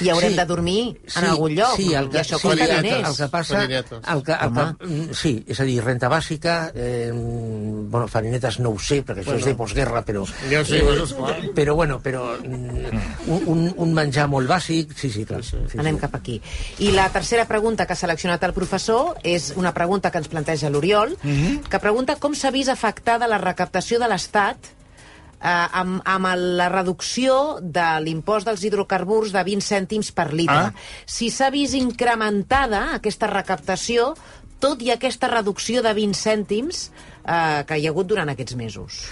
i 0.00 0.08
haurem 0.08 0.32
Sí, 0.32 0.36
de 0.38 0.44
dormir 0.46 0.80
en 1.16 1.24
algun 1.24 1.54
lloc. 1.54 1.76
Sí, 1.76 1.92
el 1.94 2.08
que, 2.10 2.18
I 2.18 2.20
això 2.22 2.38
sí, 2.38 2.48
costa 2.48 2.66
diners. 2.70 3.08
el 3.08 3.16
que 3.16 3.28
passa... 3.32 3.62
El 3.64 3.68
que, 4.24 4.32
el 4.32 4.52
que, 4.54 4.64
mm, 4.86 5.16
sí, 5.16 5.32
és 5.46 5.60
a 5.60 5.66
dir, 5.68 5.76
renta 5.84 6.08
bàsica, 6.08 6.56
eh, 6.74 7.10
bueno, 7.12 8.06
farinetes 8.08 8.60
no 8.60 8.72
ho 8.74 8.78
sé, 8.78 9.02
perquè 9.04 9.24
això 9.24 9.36
és 9.36 9.48
de 9.50 9.54
postguerra, 9.58 10.02
però... 10.06 10.24
Ja 10.50 10.62
ho 10.62 10.68
sé, 10.68 10.80
però 10.86 11.04
és 11.04 11.14
clar. 11.18 11.36
Però, 11.56 11.76
bueno, 11.76 12.00
però 12.00 12.24
mm, 12.38 13.04
un, 13.28 13.46
un, 13.54 13.62
un 13.76 13.94
menjar 13.96 14.26
molt 14.32 14.48
bàsic, 14.50 14.96
sí, 14.96 15.12
sí, 15.12 15.26
clar. 15.28 15.42
Sí, 15.44 15.60
sí. 15.70 15.80
Anem 15.82 16.00
cap 16.00 16.16
aquí. 16.16 16.40
I 16.80 16.92
la 16.96 17.10
tercera 17.12 17.46
pregunta 17.50 17.86
que 17.86 17.96
ha 17.96 18.00
seleccionat 18.00 18.42
el 18.48 18.56
professor 18.56 19.16
és 19.22 19.52
una 19.56 19.74
pregunta 19.76 20.10
que 20.10 20.22
ens 20.22 20.30
planteja 20.32 20.72
l'Oriol, 20.72 21.16
que 21.20 21.82
pregunta 21.82 22.16
com 22.20 22.34
s'ha 22.34 22.52
vist 22.54 22.72
afectada 22.72 23.28
la 23.30 23.40
recaptació 23.42 24.00
de 24.00 24.08
l'Estat 24.10 24.72
eh, 25.40 25.66
amb, 25.80 26.00
amb 26.04 26.30
la 26.60 26.68
reducció 26.72 27.58
de 27.62 27.88
l'impost 28.04 28.48
dels 28.48 28.64
hidrocarburs 28.68 29.32
de 29.32 29.44
20 29.48 29.66
cèntims 29.66 30.12
per 30.12 30.30
litre. 30.32 30.70
Ah. 30.70 31.06
Si 31.06 31.30
s'ha 31.32 31.50
vist 31.50 31.74
incrementada 31.78 32.90
aquesta 33.00 33.30
recaptació 33.30 34.14
tot 34.60 34.82
i 34.84 34.92
aquesta 34.92 35.30
reducció 35.32 35.82
de 35.82 35.92
20 35.96 36.16
cèntims 36.20 36.88
eh, 37.24 37.62
que 37.66 37.78
hi 37.78 37.86
ha 37.86 37.94
hagut 37.94 38.10
durant 38.10 38.28
aquests 38.28 38.56
mesos. 38.60 39.04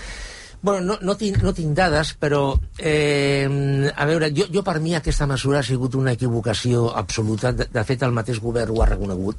Bueno, 0.61 0.81
no, 0.83 0.97
no, 1.07 1.15
tinc, 1.15 1.39
no 1.47 1.53
tinc 1.55 1.71
dades, 1.77 2.17
però, 2.19 2.59
eh, 2.83 3.47
a 3.95 4.07
veure, 4.11 4.33
jo, 4.35 4.49
jo 4.51 4.63
per 4.67 4.81
mi 4.83 4.97
aquesta 4.99 5.29
mesura 5.31 5.61
ha 5.61 5.67
sigut 5.67 5.95
una 5.95 6.17
equivocació 6.19 6.89
absoluta. 6.99 7.53
De, 7.55 7.69
de 7.71 7.85
fet, 7.87 8.03
el 8.03 8.17
mateix 8.17 8.41
govern 8.43 8.75
ho 8.75 8.83
ha 8.83 8.89
reconegut. 8.91 9.39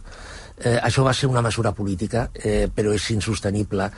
Eh, 0.60 0.78
això 0.80 1.04
va 1.04 1.14
ser 1.16 1.28
una 1.28 1.44
mesura 1.44 1.74
política, 1.76 2.30
eh, 2.34 2.70
però 2.72 2.96
és 2.96 3.10
insostenible, 3.12 3.90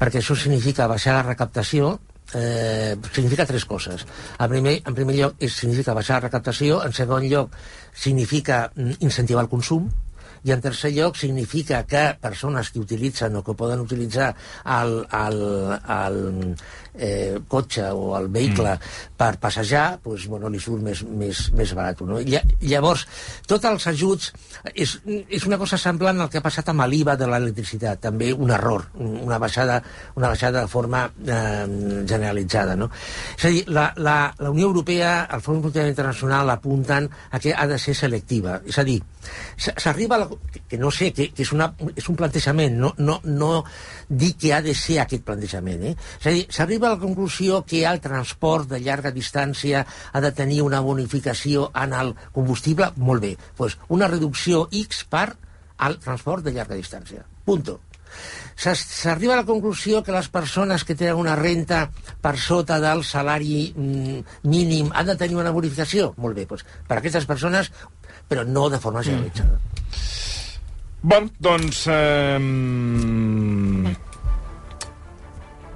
perquè 0.00 0.20
això 0.20 0.36
significa 0.36 0.88
baixar 0.88 1.18
la 1.18 1.26
recaptació, 1.28 1.98
eh, 2.34 2.96
significa 3.12 3.46
tres 3.46 3.64
coses. 3.64 4.06
En 4.38 4.50
primer, 4.50 4.82
en 4.84 4.94
primer 4.94 5.16
lloc, 5.16 5.42
significa 5.48 5.94
baixar 5.94 6.18
la 6.18 6.28
recaptació, 6.28 6.84
en 6.84 6.92
segon 6.92 7.26
lloc, 7.30 7.56
significa 7.94 8.70
mm, 8.74 9.00
incentivar 9.00 9.44
el 9.46 9.52
consum, 9.52 9.90
i 10.42 10.52
en 10.54 10.62
tercer 10.64 10.92
lloc 10.94 11.18
significa 11.20 11.82
que 11.84 12.02
persones 12.20 12.70
que 12.70 12.80
utilitzen 12.80 13.36
o 13.36 13.42
que 13.44 13.54
poden 13.54 13.82
utilitzar 13.84 14.30
el, 14.64 14.94
el, 15.12 15.40
el 15.96 16.20
eh, 17.00 17.40
cotxe 17.48 17.88
o 17.96 18.12
el 18.18 18.28
vehicle 18.32 18.76
mm. 18.76 19.16
per 19.18 19.32
passejar, 19.42 19.86
doncs, 20.04 20.26
bueno, 20.30 20.50
li 20.52 20.60
surt 20.62 20.84
més, 20.84 21.02
més, 21.04 21.46
més 21.56 21.74
barat. 21.76 22.04
No? 22.06 22.20
Lla- 22.20 22.44
Llavors, 22.60 23.06
tots 23.48 23.68
els 23.70 23.88
ajuts... 23.90 24.30
És, 24.74 24.98
és 25.08 25.44
una 25.48 25.56
cosa 25.56 25.78
semblant 25.80 26.20
al 26.20 26.28
que 26.28 26.40
ha 26.40 26.44
passat 26.44 26.68
amb 26.68 26.84
l'IVA 26.90 27.14
de 27.16 27.28
l'electricitat, 27.30 28.02
també 28.04 28.30
un 28.34 28.52
error, 28.52 28.84
una 29.00 29.38
baixada, 29.40 29.78
una 30.20 30.28
baixada 30.32 30.66
de 30.66 30.70
forma 30.70 31.06
eh, 31.24 32.04
generalitzada. 32.10 32.76
No? 32.76 32.90
És 33.38 33.46
a 33.48 33.54
dir, 33.54 33.64
la, 33.72 33.88
la, 33.96 34.18
la 34.38 34.52
Unió 34.52 34.68
Europea, 34.68 35.14
el 35.32 35.44
Fons 35.44 35.62
Monetari 35.62 35.94
Internacional 35.94 36.52
apunten 36.52 37.08
a 37.30 37.40
que 37.40 37.54
ha 37.56 37.66
de 37.70 37.80
ser 37.80 37.96
selectiva. 37.96 38.60
És 38.68 38.78
a 38.78 38.84
dir, 38.84 39.00
S'arriba 39.56 40.16
a 40.16 40.18
la... 40.22 40.28
que 40.68 40.78
no 40.78 40.90
sé, 40.90 41.10
que, 41.12 41.28
que 41.34 41.44
és, 41.44 41.52
una, 41.52 41.70
és 41.92 42.06
un 42.08 42.16
plantejament, 42.16 42.76
no, 42.80 42.92
no, 42.98 43.18
no 43.24 43.50
dic 44.08 44.38
que 44.44 44.52
ha 44.54 44.60
de 44.64 44.74
ser 44.76 45.00
aquest 45.02 45.24
plantejament, 45.26 45.82
eh? 45.90 45.94
És 46.20 46.28
a 46.30 46.34
dir, 46.36 46.44
s'arriba 46.52 46.89
a 46.90 46.96
la 46.96 47.02
conclusió 47.02 47.62
que 47.66 47.84
el 47.86 48.00
transport 48.02 48.68
de 48.70 48.80
llarga 48.82 49.12
distància 49.14 49.84
ha 50.12 50.20
de 50.20 50.32
tenir 50.36 50.60
una 50.62 50.80
bonificació 50.84 51.70
en 51.74 51.94
el 51.96 52.14
combustible, 52.34 52.90
molt 52.96 53.22
bé, 53.22 53.36
doncs 53.58 53.78
una 53.88 54.08
reducció 54.10 54.66
X 54.82 55.04
per 55.10 55.28
al 55.80 55.96
transport 56.02 56.44
de 56.44 56.52
llarga 56.56 56.78
distància. 56.78 57.24
Punto. 57.46 57.78
S'arriba 58.58 59.36
a 59.36 59.40
la 59.40 59.46
conclusió 59.46 60.02
que 60.02 60.12
les 60.12 60.28
persones 60.28 60.82
que 60.84 60.96
tenen 60.98 61.20
una 61.20 61.36
renta 61.38 61.84
per 62.20 62.34
sota 62.42 62.80
del 62.82 63.04
salari 63.06 63.70
mm, 63.70 64.18
mínim 64.50 64.90
han 64.92 65.06
de 65.12 65.16
tenir 65.16 65.38
una 65.38 65.54
bonificació? 65.54 66.10
Molt 66.18 66.36
bé, 66.36 66.44
doncs 66.50 66.66
per 66.88 66.98
a 66.98 67.00
aquestes 67.00 67.28
persones, 67.30 67.70
però 68.28 68.44
no 68.44 68.68
de 68.68 68.82
forma 68.82 69.06
generalitzada. 69.06 69.58
Bon, 71.00 71.30
doncs... 71.40 71.86
Eh, 71.88 72.38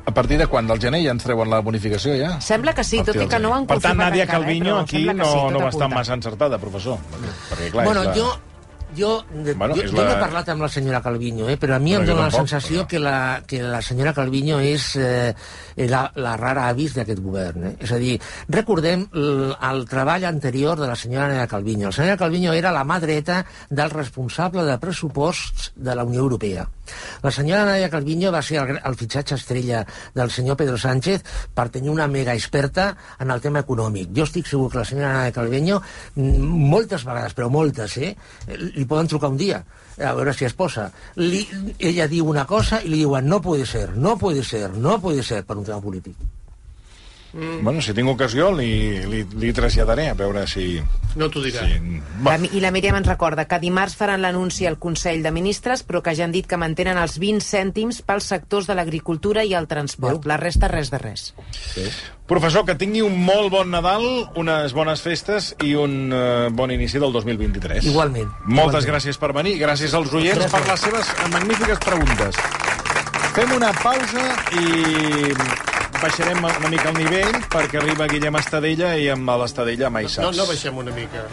a 0.06 0.12
partir 0.12 0.38
de 0.38 0.46
quan? 0.46 0.66
Del 0.66 0.80
gener 0.80 1.02
ja 1.04 1.10
ens 1.14 1.24
treuen 1.24 1.48
la 1.50 1.60
bonificació, 1.64 2.14
ja? 2.20 2.34
Sembla 2.40 2.74
que 2.74 2.84
sí, 2.84 3.02
tot 3.02 3.16
i 3.16 3.26
que 3.28 3.38
no 3.40 3.50
ho 3.50 3.54
han 3.58 3.66
Per 3.66 3.80
tant, 3.80 3.96
Nàdia 3.96 4.24
encara, 4.24 4.38
eh, 4.38 4.42
Calviño 4.44 4.74
però 4.74 4.80
aquí 4.84 5.04
no, 5.12 5.24
sí, 5.32 5.44
no 5.54 5.60
va 5.64 5.70
estar 5.70 5.88
massa 5.92 6.14
encertada, 6.14 6.58
professor. 6.58 6.98
Perquè, 7.50 7.70
clar, 7.72 7.84
bueno, 7.86 8.04
la... 8.04 8.12
jo, 8.14 8.28
jo, 8.96 9.24
Bueno, 9.56 9.74
jo, 9.74 9.82
jo 9.90 9.96
la- 9.96 10.04
no 10.04 10.12
he 10.12 10.20
parlat 10.20 10.48
amb 10.52 10.62
la 10.62 10.68
senyora 10.68 11.00
Calviño, 11.02 11.48
eh, 11.50 11.56
però 11.58 11.74
a 11.74 11.78
mi 11.82 11.96
Bueno, 11.96 12.04
em 12.04 12.06
dóna 12.12 12.26
la 12.26 12.30
tampoc, 12.30 12.48
sensació 12.48 12.82
però- 12.84 12.86
que, 12.92 12.98
la, 13.00 13.42
que 13.46 13.62
la 13.62 13.80
senyora 13.82 14.12
Calviño 14.14 14.60
és 14.60 14.84
eh, 14.96 15.34
la, 15.88 16.04
la 16.14 16.36
rara 16.36 16.68
avis 16.68 16.94
d'aquest 16.94 17.18
govern. 17.24 17.64
Eh? 17.72 17.74
És 17.80 17.90
a 17.90 17.98
dir, 17.98 18.20
recordem 18.48 19.08
l- 19.10 19.56
el 19.70 19.82
treball 19.90 20.24
anterior 20.28 20.78
de 20.78 20.86
la 20.86 20.94
senyora 20.94 21.26
Nadia 21.32 21.48
Calviño. 21.50 21.88
La 21.88 21.92
senyora 21.96 22.16
Calviño 22.20 22.52
era 22.52 22.70
la 22.70 22.84
mà 22.84 23.00
dreta 23.00 23.40
del 23.70 23.90
responsable 23.90 24.62
de 24.68 24.78
pressuposts 24.78 25.72
de 25.74 25.94
la 25.96 26.04
Unió 26.04 26.20
Europea. 26.20 26.68
La 27.22 27.30
senyora 27.30 27.64
Nadia 27.64 27.90
Calviño 27.90 28.32
va 28.32 28.42
ser 28.42 28.60
el, 28.62 28.80
el 28.84 28.98
fitxatge 29.00 29.38
estrella 29.38 29.84
del 30.14 30.30
senyor 30.30 30.58
Pedro 30.60 30.76
Sánchez 30.78 31.24
per 31.54 31.68
tenir 31.74 31.90
una 31.90 32.08
mega 32.08 32.34
experta 32.34 32.90
en 33.18 33.30
el 33.30 33.40
tema 33.40 33.64
econòmic. 33.64 34.12
Jo 34.16 34.28
estic 34.28 34.50
segur 34.50 34.70
que 34.72 34.82
la 34.82 34.88
senyora 34.88 35.14
Nadia 35.18 35.36
Calviño, 35.36 35.80
mm, 36.14 36.52
moltes 36.74 37.06
vegades, 37.08 37.34
però 37.34 37.48
moltes, 37.50 37.96
eh, 37.98 38.14
li 38.48 38.84
poden 38.84 39.08
trucar 39.08 39.32
un 39.32 39.40
dia 39.40 39.64
a 39.98 40.12
veure 40.12 40.32
si 40.34 40.44
es 40.44 40.54
posa. 40.54 40.90
Li, 41.16 41.44
ella 41.78 42.08
diu 42.10 42.28
una 42.28 42.46
cosa 42.46 42.82
i 42.82 42.88
li 42.90 43.04
diuen 43.04 43.28
no 43.28 43.40
puede 43.40 43.66
ser, 43.66 43.96
no 43.96 44.16
puede 44.18 44.42
ser, 44.44 44.70
no 44.76 45.00
puede 45.00 45.22
ser, 45.22 45.44
per 45.44 45.56
un 45.56 45.64
tema 45.64 45.80
polític. 45.80 46.16
Bueno, 47.34 47.82
si 47.82 47.90
tinc 47.96 48.06
ocasió 48.12 48.52
li, 48.54 49.00
li, 49.10 49.24
li 49.42 49.52
traslladaré 49.52 50.08
a 50.12 50.14
veure 50.14 50.44
si... 50.46 50.78
No 51.18 51.26
t'ho 51.30 51.40
dirà. 51.42 51.64
si... 51.66 52.00
La, 52.22 52.36
I 52.38 52.60
la 52.62 52.70
Míriam 52.74 52.94
ens 53.00 53.08
recorda 53.10 53.44
que 53.50 53.58
dimarts 53.62 53.96
faran 53.98 54.22
l'anunci 54.22 54.68
al 54.70 54.78
Consell 54.78 55.22
de 55.24 55.32
Ministres, 55.34 55.82
però 55.82 56.02
que 56.02 56.14
ja 56.14 56.28
han 56.28 56.34
dit 56.34 56.46
que 56.46 56.58
mantenen 56.60 56.98
els 57.00 57.18
20 57.18 57.42
cèntims 57.42 58.02
pels 58.06 58.28
sectors 58.30 58.68
de 58.70 58.76
l'agricultura 58.78 59.42
i 59.42 59.54
el 59.58 59.66
transport. 59.66 60.22
Veu? 60.22 60.30
La 60.30 60.38
resta, 60.38 60.70
res 60.70 60.92
de 60.94 61.00
res. 61.02 61.32
Professor, 62.30 62.62
que 62.64 62.78
tingui 62.80 63.02
un 63.04 63.18
molt 63.26 63.50
bon 63.52 63.68
Nadal, 63.74 64.06
unes 64.40 64.72
bones 64.72 65.02
festes 65.04 65.50
i 65.66 65.74
un 65.76 66.14
eh, 66.14 66.48
bon 66.54 66.70
inici 66.72 67.02
del 67.02 67.12
2023. 67.12 67.90
Igualment. 67.90 68.30
Moltes 68.46 68.86
Igualment. 68.86 68.90
gràcies 68.94 69.18
per 69.20 69.32
venir, 69.36 69.58
gràcies 69.60 69.92
als 69.98 70.14
oients 70.14 70.46
per 70.54 70.62
les 70.70 70.86
seves 70.86 71.10
magnífiques 71.34 71.82
preguntes. 71.84 72.38
Fem 73.34 73.50
una 73.58 73.72
pausa 73.82 74.24
i 74.54 75.34
baixarem 76.04 76.42
una 76.44 76.68
mica 76.72 76.90
el 76.92 76.98
nivell 77.00 77.38
perquè 77.52 77.80
arriba 77.80 78.06
Guillem 78.10 78.36
Estadella 78.40 78.92
i 79.00 79.08
amb 79.14 79.30
l'Estadella 79.40 79.90
mai 79.90 80.04
No, 80.08 80.12
saps. 80.16 80.36
no 80.36 80.46
baixem 80.50 80.76
una 80.84 80.92
mica. 80.92 81.24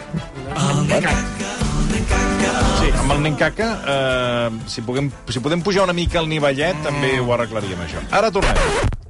Sí, 2.80 2.88
amb 2.98 3.12
el 3.14 3.20
nen 3.26 3.36
caca, 3.38 3.68
eh, 3.94 4.48
si, 4.66 4.82
puguem, 4.82 5.10
si 5.28 5.40
podem 5.44 5.62
pujar 5.62 5.84
una 5.84 5.92
mica 5.96 6.20
el 6.22 6.28
nivellet, 6.32 6.80
també 6.86 7.14
ho 7.20 7.30
arreglaríem, 7.36 7.84
això. 7.86 8.02
Ara 8.10 8.32
tornem. 8.34 9.01